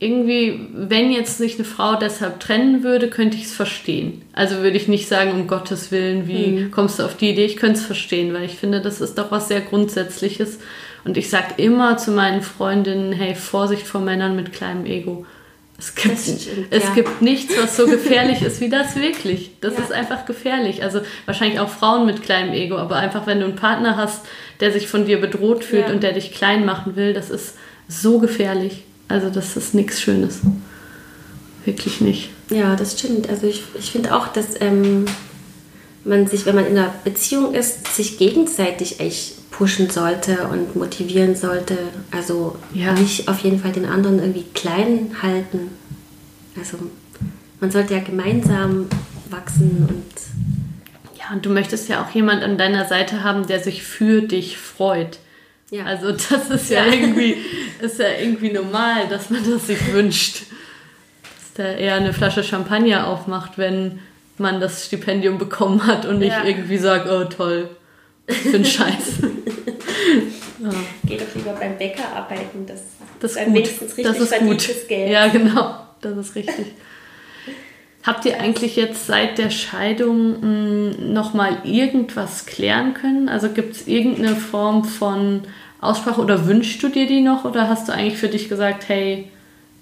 Irgendwie, 0.00 0.68
wenn 0.72 1.10
jetzt 1.10 1.38
sich 1.38 1.56
eine 1.56 1.64
Frau 1.64 1.96
deshalb 1.96 2.38
trennen 2.38 2.84
würde, 2.84 3.08
könnte 3.08 3.36
ich 3.36 3.44
es 3.44 3.54
verstehen. 3.54 4.22
Also 4.32 4.58
würde 4.58 4.76
ich 4.76 4.86
nicht 4.86 5.08
sagen, 5.08 5.32
um 5.32 5.48
Gottes 5.48 5.90
Willen, 5.90 6.28
wie 6.28 6.46
mhm. 6.46 6.70
kommst 6.70 6.98
du 6.98 7.04
auf 7.04 7.16
die 7.16 7.30
Idee? 7.30 7.46
Ich 7.46 7.56
könnte 7.56 7.80
es 7.80 7.86
verstehen, 7.86 8.32
weil 8.32 8.44
ich 8.44 8.56
finde, 8.56 8.80
das 8.80 9.00
ist 9.00 9.18
doch 9.18 9.32
was 9.32 9.48
sehr 9.48 9.60
Grundsätzliches. 9.60 10.60
Und 11.04 11.16
ich 11.16 11.30
sage 11.30 11.54
immer 11.56 11.96
zu 11.96 12.12
meinen 12.12 12.42
Freundinnen, 12.42 13.12
hey, 13.12 13.34
Vorsicht 13.34 13.86
vor 13.86 14.00
Männern 14.00 14.36
mit 14.36 14.52
kleinem 14.52 14.86
Ego. 14.86 15.26
Es 15.78 15.94
gibt, 15.94 16.18
stimmt, 16.18 16.48
es 16.70 16.84
ja. 16.84 16.94
gibt 16.94 17.22
nichts, 17.22 17.54
was 17.60 17.76
so 17.76 17.86
gefährlich 17.90 18.42
ist 18.42 18.60
wie 18.60 18.68
das 18.68 18.94
wirklich. 18.96 19.52
Das 19.60 19.74
ja. 19.74 19.82
ist 19.82 19.92
einfach 19.92 20.26
gefährlich. 20.26 20.82
Also 20.82 21.00
wahrscheinlich 21.26 21.58
auch 21.58 21.70
Frauen 21.70 22.06
mit 22.06 22.22
kleinem 22.22 22.52
Ego, 22.52 22.76
aber 22.76 22.96
einfach 22.96 23.26
wenn 23.26 23.40
du 23.40 23.46
einen 23.46 23.56
Partner 23.56 23.96
hast, 23.96 24.26
der 24.60 24.70
sich 24.70 24.86
von 24.86 25.06
dir 25.06 25.20
bedroht 25.20 25.64
fühlt 25.64 25.88
ja. 25.88 25.94
und 25.94 26.02
der 26.04 26.12
dich 26.12 26.32
klein 26.32 26.64
machen 26.64 26.94
will, 26.94 27.14
das 27.14 27.30
ist 27.30 27.56
so 27.88 28.18
gefährlich. 28.18 28.84
Also 29.08 29.30
das 29.30 29.56
ist 29.56 29.74
nichts 29.74 30.00
Schönes. 30.00 30.40
Wirklich 31.64 32.00
nicht. 32.00 32.30
Ja, 32.50 32.76
das 32.76 32.98
stimmt. 32.98 33.28
Also 33.28 33.46
ich, 33.46 33.62
ich 33.78 33.90
finde 33.90 34.14
auch, 34.14 34.28
dass 34.28 34.60
ähm, 34.60 35.06
man 36.04 36.26
sich, 36.26 36.46
wenn 36.46 36.54
man 36.54 36.66
in 36.66 36.78
einer 36.78 36.94
Beziehung 37.04 37.54
ist, 37.54 37.94
sich 37.94 38.18
gegenseitig 38.18 39.00
echt 39.00 39.50
pushen 39.50 39.90
sollte 39.90 40.48
und 40.48 40.76
motivieren 40.76 41.34
sollte. 41.34 41.76
Also 42.10 42.56
ja. 42.72 42.92
nicht 42.92 43.28
auf 43.28 43.40
jeden 43.40 43.60
Fall 43.60 43.72
den 43.72 43.86
anderen 43.86 44.18
irgendwie 44.18 44.46
klein 44.54 45.16
halten. 45.22 45.70
Also 46.56 46.78
man 47.60 47.70
sollte 47.70 47.94
ja 47.94 48.00
gemeinsam 48.00 48.86
wachsen 49.30 49.86
und. 49.88 51.18
Ja, 51.18 51.34
und 51.34 51.44
du 51.44 51.50
möchtest 51.50 51.88
ja 51.88 52.02
auch 52.02 52.14
jemand 52.14 52.42
an 52.42 52.56
deiner 52.56 52.86
Seite 52.86 53.24
haben, 53.24 53.46
der 53.46 53.60
sich 53.60 53.82
für 53.82 54.22
dich 54.22 54.58
freut. 54.58 55.18
Ja. 55.70 55.84
Also 55.84 56.12
das 56.12 56.50
ist 56.50 56.70
ja, 56.70 56.86
ja, 56.86 56.92
irgendwie, 56.92 57.36
ist 57.80 57.98
ja 57.98 58.08
irgendwie 58.18 58.52
normal, 58.52 59.06
dass 59.08 59.30
man 59.30 59.48
das 59.48 59.66
sich 59.66 59.92
wünscht. 59.92 60.42
Dass 61.22 61.52
der 61.56 61.78
eher 61.78 61.94
eine 61.94 62.12
Flasche 62.12 62.42
Champagner 62.42 63.06
aufmacht, 63.06 63.58
wenn 63.58 64.00
man 64.38 64.60
das 64.60 64.86
Stipendium 64.86 65.38
bekommen 65.38 65.86
hat 65.86 66.06
und 66.06 66.20
nicht 66.20 66.30
ja. 66.30 66.44
irgendwie 66.44 66.78
sagt, 66.78 67.08
oh 67.10 67.24
toll, 67.24 67.68
für 68.28 68.54
einen 68.54 68.64
Scheiß. 68.64 69.20
ja. 70.62 70.70
Geh 71.04 71.16
doch 71.16 71.34
lieber 71.34 71.52
beim 71.52 71.76
Bäcker 71.76 72.04
arbeiten, 72.14 72.64
das, 72.66 72.82
das 73.20 73.32
ist 73.32 73.44
gut. 73.44 73.54
wenigstens 73.54 73.96
richtig 73.96 74.04
das 74.04 74.20
ist 74.20 74.38
gut. 74.38 74.88
Geld. 74.88 75.10
Ja, 75.10 75.26
genau, 75.28 75.74
das 76.00 76.16
ist 76.16 76.34
richtig. 76.34 76.66
Habt 78.04 78.24
ihr 78.24 78.40
eigentlich 78.40 78.76
jetzt 78.76 79.06
seit 79.06 79.38
der 79.38 79.50
Scheidung 79.50 80.40
hm, 80.40 81.12
nochmal 81.12 81.58
irgendwas 81.64 82.46
klären 82.46 82.94
können? 82.94 83.28
Also 83.28 83.50
gibt 83.50 83.76
es 83.76 83.86
irgendeine 83.86 84.36
Form 84.36 84.84
von 84.84 85.42
Aussprache 85.80 86.20
oder 86.20 86.46
wünschst 86.46 86.82
du 86.82 86.88
dir 86.88 87.06
die 87.06 87.20
noch 87.20 87.44
oder 87.44 87.68
hast 87.68 87.88
du 87.88 87.92
eigentlich 87.92 88.18
für 88.18 88.28
dich 88.28 88.48
gesagt, 88.48 88.88
hey, 88.88 89.30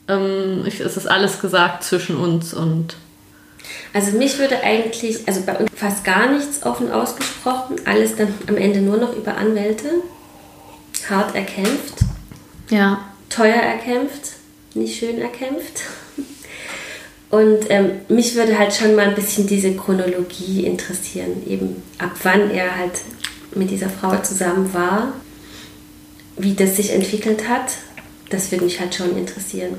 ähm, 0.08 0.64
es 0.66 0.80
ist 0.80 1.06
alles 1.06 1.40
gesagt 1.40 1.84
zwischen 1.84 2.16
uns 2.16 2.52
und 2.54 2.96
also 3.92 4.16
mich 4.16 4.38
würde 4.38 4.62
eigentlich, 4.62 5.26
also 5.26 5.42
bei 5.42 5.56
uns 5.56 5.70
fast 5.74 6.04
gar 6.04 6.30
nichts 6.30 6.64
offen 6.64 6.90
ausgesprochen, 6.92 7.76
alles 7.84 8.16
dann 8.16 8.32
am 8.46 8.56
Ende 8.56 8.80
nur 8.80 8.98
noch 8.98 9.16
über 9.16 9.36
Anwälte. 9.36 9.88
Hart 11.08 11.34
erkämpft. 11.34 12.00
Ja. 12.70 13.06
Teuer 13.28 13.54
erkämpft, 13.54 14.32
nicht 14.74 14.98
schön 14.98 15.18
erkämpft. 15.18 15.82
Und 17.30 17.70
ähm, 17.70 17.92
mich 18.08 18.36
würde 18.36 18.58
halt 18.58 18.72
schon 18.72 18.94
mal 18.94 19.08
ein 19.08 19.14
bisschen 19.14 19.46
diese 19.46 19.74
Chronologie 19.74 20.64
interessieren, 20.64 21.42
eben 21.46 21.82
ab 21.98 22.12
wann 22.22 22.50
er 22.50 22.76
halt 22.76 22.92
mit 23.54 23.70
dieser 23.70 23.90
Frau 23.90 24.16
zusammen 24.18 24.72
war, 24.72 25.12
wie 26.36 26.54
das 26.54 26.76
sich 26.76 26.92
entwickelt 26.92 27.48
hat. 27.48 27.72
Das 28.30 28.50
würde 28.52 28.64
mich 28.64 28.80
halt 28.80 28.94
schon 28.94 29.16
interessieren. 29.16 29.74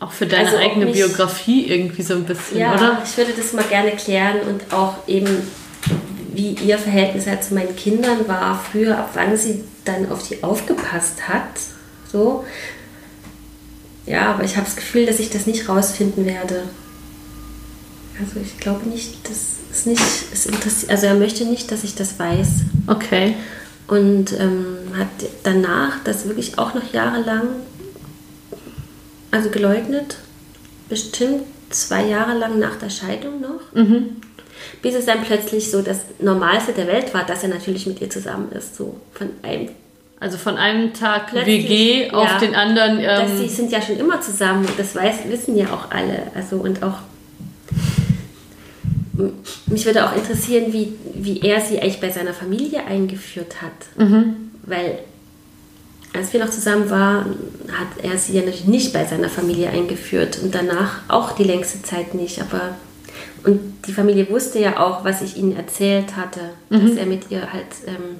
Auch 0.00 0.12
für 0.12 0.26
deine 0.26 0.48
also 0.48 0.58
eigene 0.58 0.86
mich, 0.86 0.94
Biografie 0.94 1.66
irgendwie 1.66 2.02
so 2.02 2.14
ein 2.14 2.24
bisschen, 2.24 2.58
ja, 2.58 2.74
oder? 2.74 3.02
ich 3.04 3.16
würde 3.16 3.32
das 3.36 3.52
mal 3.52 3.64
gerne 3.64 3.92
klären 3.92 4.40
und 4.48 4.72
auch 4.72 4.96
eben, 5.06 5.28
wie 6.32 6.52
ihr 6.54 6.78
Verhältnis 6.78 7.26
halt 7.26 7.44
zu 7.44 7.54
meinen 7.54 7.76
Kindern 7.76 8.26
war 8.26 8.64
früher, 8.72 8.98
ab 8.98 9.10
wann 9.14 9.36
sie 9.36 9.62
dann 9.84 10.10
auf 10.10 10.26
die 10.26 10.42
aufgepasst 10.42 11.28
hat. 11.28 11.50
So. 12.10 12.44
Ja, 14.06 14.32
aber 14.32 14.44
ich 14.44 14.56
habe 14.56 14.64
das 14.64 14.74
Gefühl, 14.74 15.06
dass 15.06 15.18
ich 15.18 15.30
das 15.30 15.46
nicht 15.46 15.68
rausfinden 15.68 16.24
werde. 16.24 16.62
Also 18.20 18.40
ich 18.40 18.58
glaube 18.58 18.88
nicht, 18.88 19.28
dass 19.28 19.56
es 19.72 19.86
nicht, 19.86 20.02
es 20.32 20.46
interessiert, 20.46 20.90
also 20.90 21.06
er 21.06 21.14
möchte 21.14 21.44
nicht, 21.44 21.72
dass 21.72 21.84
ich 21.84 21.94
das 21.94 22.18
weiß. 22.18 22.48
Okay. 22.86 23.34
Und 23.86 24.32
ähm, 24.38 24.78
hat 24.96 25.08
danach 25.42 26.02
das 26.04 26.26
wirklich 26.26 26.58
auch 26.58 26.74
noch 26.74 26.92
jahrelang 26.92 27.48
also 29.30 29.50
geleugnet, 29.50 30.16
bestimmt 30.88 31.42
zwei 31.70 32.04
Jahre 32.04 32.36
lang 32.36 32.58
nach 32.58 32.76
der 32.76 32.90
Scheidung 32.90 33.40
noch. 33.40 33.72
Mhm. 33.72 34.16
Bis 34.82 34.94
es 34.94 35.06
dann 35.06 35.22
plötzlich 35.22 35.70
so 35.70 35.82
das 35.82 36.00
Normalste 36.18 36.72
der 36.72 36.86
Welt 36.86 37.14
war, 37.14 37.24
dass 37.24 37.42
er 37.42 37.48
natürlich 37.48 37.86
mit 37.86 38.00
ihr 38.00 38.10
zusammen 38.10 38.52
ist. 38.52 38.76
So 38.76 39.00
von 39.12 39.30
einem 39.42 39.70
also 40.18 40.36
von 40.36 40.58
einem 40.58 40.92
Tag 40.92 41.32
WG 41.32 42.10
auf 42.10 42.28
ja, 42.28 42.38
den 42.38 42.54
anderen. 42.54 43.00
Ähm 43.00 43.38
sie 43.38 43.48
sind 43.48 43.72
ja 43.72 43.80
schon 43.80 43.96
immer 43.96 44.20
zusammen 44.20 44.66
und 44.66 44.78
das 44.78 44.94
weiß, 44.94 45.20
wissen 45.28 45.56
ja 45.56 45.72
auch 45.72 45.90
alle. 45.90 46.30
Also 46.34 46.56
und 46.56 46.82
auch 46.82 46.98
mich 49.66 49.86
würde 49.86 50.06
auch 50.06 50.16
interessieren, 50.16 50.72
wie, 50.72 50.92
wie 51.14 51.40
er 51.40 51.60
sie 51.60 51.80
eigentlich 51.80 52.00
bei 52.00 52.10
seiner 52.10 52.34
Familie 52.34 52.84
eingeführt 52.84 53.62
hat. 53.62 53.72
Mhm. 53.96 54.50
Weil 54.64 54.98
als 56.12 56.32
wir 56.32 56.40
noch 56.40 56.50
zusammen 56.50 56.90
waren, 56.90 57.36
hat 57.72 58.02
er 58.02 58.18
sie 58.18 58.34
ja 58.34 58.40
natürlich 58.40 58.66
nicht 58.66 58.92
bei 58.92 59.04
seiner 59.04 59.28
Familie 59.28 59.70
eingeführt 59.70 60.40
und 60.42 60.54
danach 60.54 61.00
auch 61.08 61.32
die 61.32 61.44
längste 61.44 61.82
Zeit 61.82 62.14
nicht. 62.14 62.40
Aber 62.40 62.74
und 63.44 63.86
die 63.86 63.92
Familie 63.92 64.28
wusste 64.28 64.58
ja 64.58 64.80
auch, 64.80 65.04
was 65.04 65.22
ich 65.22 65.36
ihnen 65.36 65.56
erzählt 65.56 66.16
hatte, 66.16 66.40
mhm. 66.68 66.86
dass 66.86 66.96
er 66.96 67.06
mit 67.06 67.30
ihr 67.30 67.52
halt, 67.52 67.66
ähm, 67.86 68.18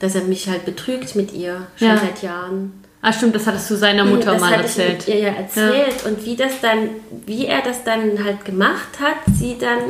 dass 0.00 0.14
er 0.14 0.22
mich 0.24 0.48
halt 0.48 0.64
betrügt 0.64 1.14
mit 1.14 1.32
ihr 1.32 1.66
schon 1.76 1.88
ja. 1.88 1.98
seit 1.98 2.22
Jahren. 2.22 2.72
Ah, 3.02 3.12
stimmt, 3.12 3.34
das 3.34 3.46
hattest 3.46 3.68
du 3.68 3.76
seiner 3.76 4.04
Mutter 4.04 4.32
das 4.32 4.40
mal 4.40 4.52
erzählt. 4.52 5.08
Ihr 5.08 5.18
ja 5.18 5.32
erzählt 5.32 6.02
ja. 6.04 6.08
und 6.08 6.24
wie 6.24 6.36
das 6.36 6.60
dann, 6.62 6.88
wie 7.26 7.46
er 7.46 7.60
das 7.60 7.82
dann 7.82 8.24
halt 8.24 8.44
gemacht 8.44 9.00
hat, 9.00 9.16
sie 9.36 9.56
dann 9.58 9.80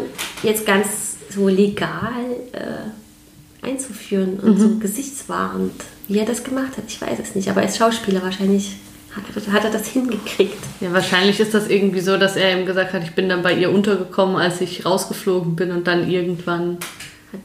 jetzt 0.43 0.65
ganz 0.65 1.19
so 1.29 1.47
legal 1.47 2.25
äh, 2.53 3.67
einzuführen 3.67 4.41
und 4.41 4.59
mhm. 4.59 4.61
so 4.61 4.79
gesichtswahrend 4.79 5.73
wie 6.09 6.19
er 6.19 6.27
das 6.27 6.45
gemacht 6.45 6.77
hat, 6.77 6.85
ich 6.89 7.01
weiß 7.01 7.19
es 7.21 7.35
nicht. 7.35 7.49
Aber 7.49 7.61
als 7.61 7.79
Schauspieler 7.79 8.23
wahrscheinlich 8.23 8.77
hat, 9.15 9.53
hat 9.53 9.65
er 9.65 9.71
das 9.71 9.87
hingekriegt. 9.89 10.59
Ja, 10.81 10.93
wahrscheinlich 10.93 11.41
ist 11.41 11.55
das 11.55 11.69
irgendwie 11.69 12.01
so, 12.01 12.17
dass 12.17 12.37
er 12.37 12.59
ihm 12.59 12.67
gesagt 12.67 12.93
hat, 12.93 13.03
ich 13.03 13.13
bin 13.13 13.29
dann 13.29 13.43
bei 13.43 13.55
ihr 13.55 13.71
untergekommen, 13.71 14.37
als 14.37 14.61
ich 14.61 14.85
rausgeflogen 14.85 15.57
bin 15.57 15.71
und 15.71 15.87
dann 15.87 16.11
irgendwann 16.11 16.79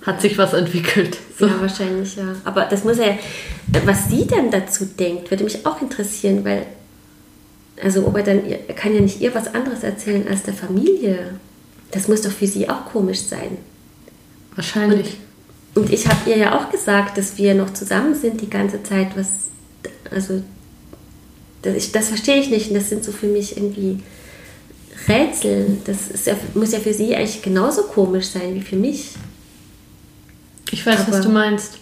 hat, 0.05 0.21
sich 0.21 0.37
was 0.37 0.53
entwickelt. 0.53 1.17
So. 1.37 1.47
Ja, 1.47 1.61
wahrscheinlich, 1.61 2.15
ja. 2.15 2.35
Aber 2.43 2.65
das 2.65 2.83
muss 2.83 2.97
er, 2.97 3.17
was 3.85 4.09
sie 4.09 4.25
denn 4.25 4.51
dazu 4.51 4.85
denkt, 4.85 5.29
würde 5.31 5.43
mich 5.43 5.65
auch 5.65 5.81
interessieren, 5.81 6.43
weil, 6.43 6.65
also 7.81 8.05
ob 8.07 8.17
er 8.17 8.23
dann, 8.23 8.45
er 8.45 8.73
kann 8.75 8.93
ja 8.93 9.01
nicht 9.01 9.21
ihr 9.21 9.33
was 9.35 9.53
anderes 9.53 9.83
erzählen 9.83 10.27
als 10.27 10.43
der 10.43 10.53
Familie. 10.53 11.35
Das 11.91 12.07
muss 12.07 12.21
doch 12.21 12.31
für 12.31 12.47
sie 12.47 12.69
auch 12.69 12.85
komisch 12.85 13.21
sein. 13.21 13.57
Wahrscheinlich. 14.55 15.17
Und, 15.75 15.83
und 15.83 15.93
ich 15.93 16.07
habe 16.07 16.29
ihr 16.29 16.37
ja 16.37 16.57
auch 16.57 16.71
gesagt, 16.71 17.17
dass 17.17 17.37
wir 17.37 17.53
noch 17.53 17.73
zusammen 17.73 18.15
sind 18.15 18.41
die 18.41 18.49
ganze 18.49 18.83
Zeit, 18.83 19.15
was, 19.15 19.27
also, 20.11 20.41
das, 21.61 21.75
ich, 21.75 21.91
das 21.91 22.09
verstehe 22.09 22.39
ich 22.39 22.49
nicht 22.49 22.69
und 22.69 22.75
das 22.75 22.89
sind 22.89 23.03
so 23.03 23.11
für 23.11 23.27
mich 23.27 23.55
irgendwie 23.55 23.99
Rätsel. 25.07 25.77
Das 25.85 26.25
ja, 26.25 26.35
muss 26.53 26.71
ja 26.71 26.79
für 26.79 26.93
sie 26.93 27.15
eigentlich 27.15 27.41
genauso 27.41 27.83
komisch 27.83 28.27
sein 28.27 28.55
wie 28.55 28.61
für 28.61 28.75
mich. 28.75 29.11
Ich 30.71 30.85
weiß, 30.85 31.01
Aber 31.01 31.13
was 31.13 31.21
du 31.21 31.29
meinst. 31.29 31.77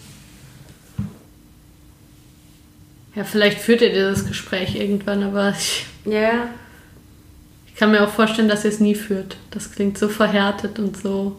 Ja, 3.14 3.24
vielleicht 3.24 3.58
führt 3.58 3.80
ihr 3.80 3.92
dieses 3.92 4.26
Gespräch 4.26 4.76
irgendwann, 4.76 5.22
aber 5.22 5.54
ich. 5.58 5.86
Ja. 6.04 6.48
Ich 7.66 7.74
kann 7.74 7.90
mir 7.90 8.04
auch 8.04 8.10
vorstellen, 8.10 8.48
dass 8.48 8.64
ihr 8.64 8.70
es 8.70 8.80
nie 8.80 8.94
führt. 8.94 9.36
Das 9.50 9.72
klingt 9.72 9.98
so 9.98 10.08
verhärtet 10.08 10.78
und 10.78 10.96
so. 10.96 11.36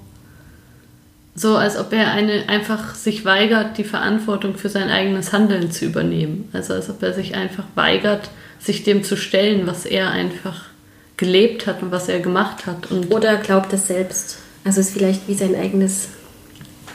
So, 1.35 1.55
als 1.55 1.77
ob 1.77 1.93
er 1.93 2.11
eine, 2.11 2.49
einfach 2.49 2.95
sich 2.95 3.23
weigert, 3.23 3.77
die 3.77 3.83
Verantwortung 3.83 4.57
für 4.57 4.69
sein 4.69 4.89
eigenes 4.89 5.33
Handeln 5.33 5.71
zu 5.71 5.85
übernehmen. 5.85 6.49
Also, 6.51 6.73
als 6.73 6.89
ob 6.89 7.03
er 7.03 7.13
sich 7.13 7.35
einfach 7.35 7.65
weigert, 7.75 8.31
sich 8.59 8.83
dem 8.83 9.03
zu 9.03 9.15
stellen, 9.15 9.67
was 9.67 9.85
er 9.85 10.09
einfach 10.09 10.65
gelebt 11.15 11.67
hat 11.67 11.83
und 11.83 11.91
was 11.91 12.09
er 12.09 12.19
gemacht 12.19 12.65
hat. 12.65 12.89
Und 12.89 13.13
Oder 13.13 13.37
glaubt 13.37 13.71
es 13.73 13.85
selbst. 13.85 14.39
Also, 14.63 14.79
es 14.79 14.87
ist 14.87 14.93
vielleicht 14.93 15.27
wie 15.27 15.35
sein 15.35 15.55
eigenes 15.55 16.09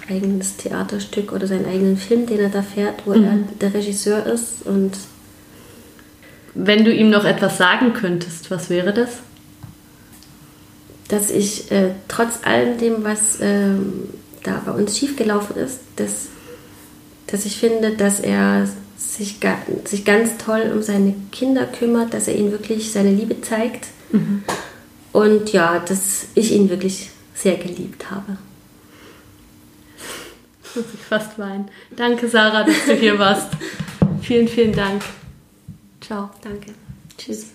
eigenes 0.08 0.56
Theaterstück 0.56 1.32
oder 1.32 1.46
seinen 1.46 1.66
eigenen 1.66 1.96
Film, 1.96 2.26
den 2.26 2.40
er 2.40 2.48
da 2.48 2.62
fährt, 2.62 3.06
wo 3.06 3.14
mhm. 3.14 3.24
er 3.24 3.38
der 3.60 3.74
Regisseur 3.74 4.26
ist. 4.26 4.64
Und 4.64 4.92
wenn 6.54 6.84
du 6.84 6.92
ihm 6.92 7.10
noch 7.10 7.24
etwas 7.24 7.58
sagen 7.58 7.92
könntest, 7.92 8.50
was 8.50 8.70
wäre 8.70 8.92
das? 8.92 9.18
Dass 11.08 11.30
ich 11.30 11.70
äh, 11.70 11.90
trotz 12.08 12.40
allem 12.44 12.78
dem, 12.78 13.04
was 13.04 13.40
äh, 13.40 13.70
da 14.42 14.62
bei 14.64 14.72
uns 14.72 14.98
schiefgelaufen 14.98 15.56
ist, 15.56 15.80
dass, 15.96 16.28
dass 17.26 17.44
ich 17.44 17.58
finde, 17.58 17.96
dass 17.96 18.20
er 18.20 18.66
sich, 18.96 19.38
sich 19.84 20.04
ganz 20.04 20.36
toll 20.38 20.72
um 20.74 20.82
seine 20.82 21.14
Kinder 21.30 21.66
kümmert, 21.66 22.14
dass 22.14 22.28
er 22.28 22.36
ihnen 22.36 22.52
wirklich 22.52 22.92
seine 22.92 23.10
Liebe 23.10 23.40
zeigt. 23.40 23.88
Mhm. 24.10 24.42
Und 25.12 25.52
ja, 25.52 25.78
dass 25.78 26.26
ich 26.34 26.52
ihn 26.52 26.70
wirklich 26.70 27.10
sehr 27.34 27.56
geliebt 27.56 28.10
habe 28.10 28.38
muss 30.74 30.84
ich 30.94 31.00
fast 31.00 31.38
weinen. 31.38 31.70
Danke, 31.96 32.28
Sarah, 32.28 32.64
dass 32.64 32.84
du 32.86 32.94
hier 32.94 33.18
warst. 33.18 33.48
vielen, 34.22 34.48
vielen 34.48 34.72
Dank. 34.72 35.02
Ciao. 36.00 36.30
Danke. 36.42 36.72
Tschüss. 37.16 37.51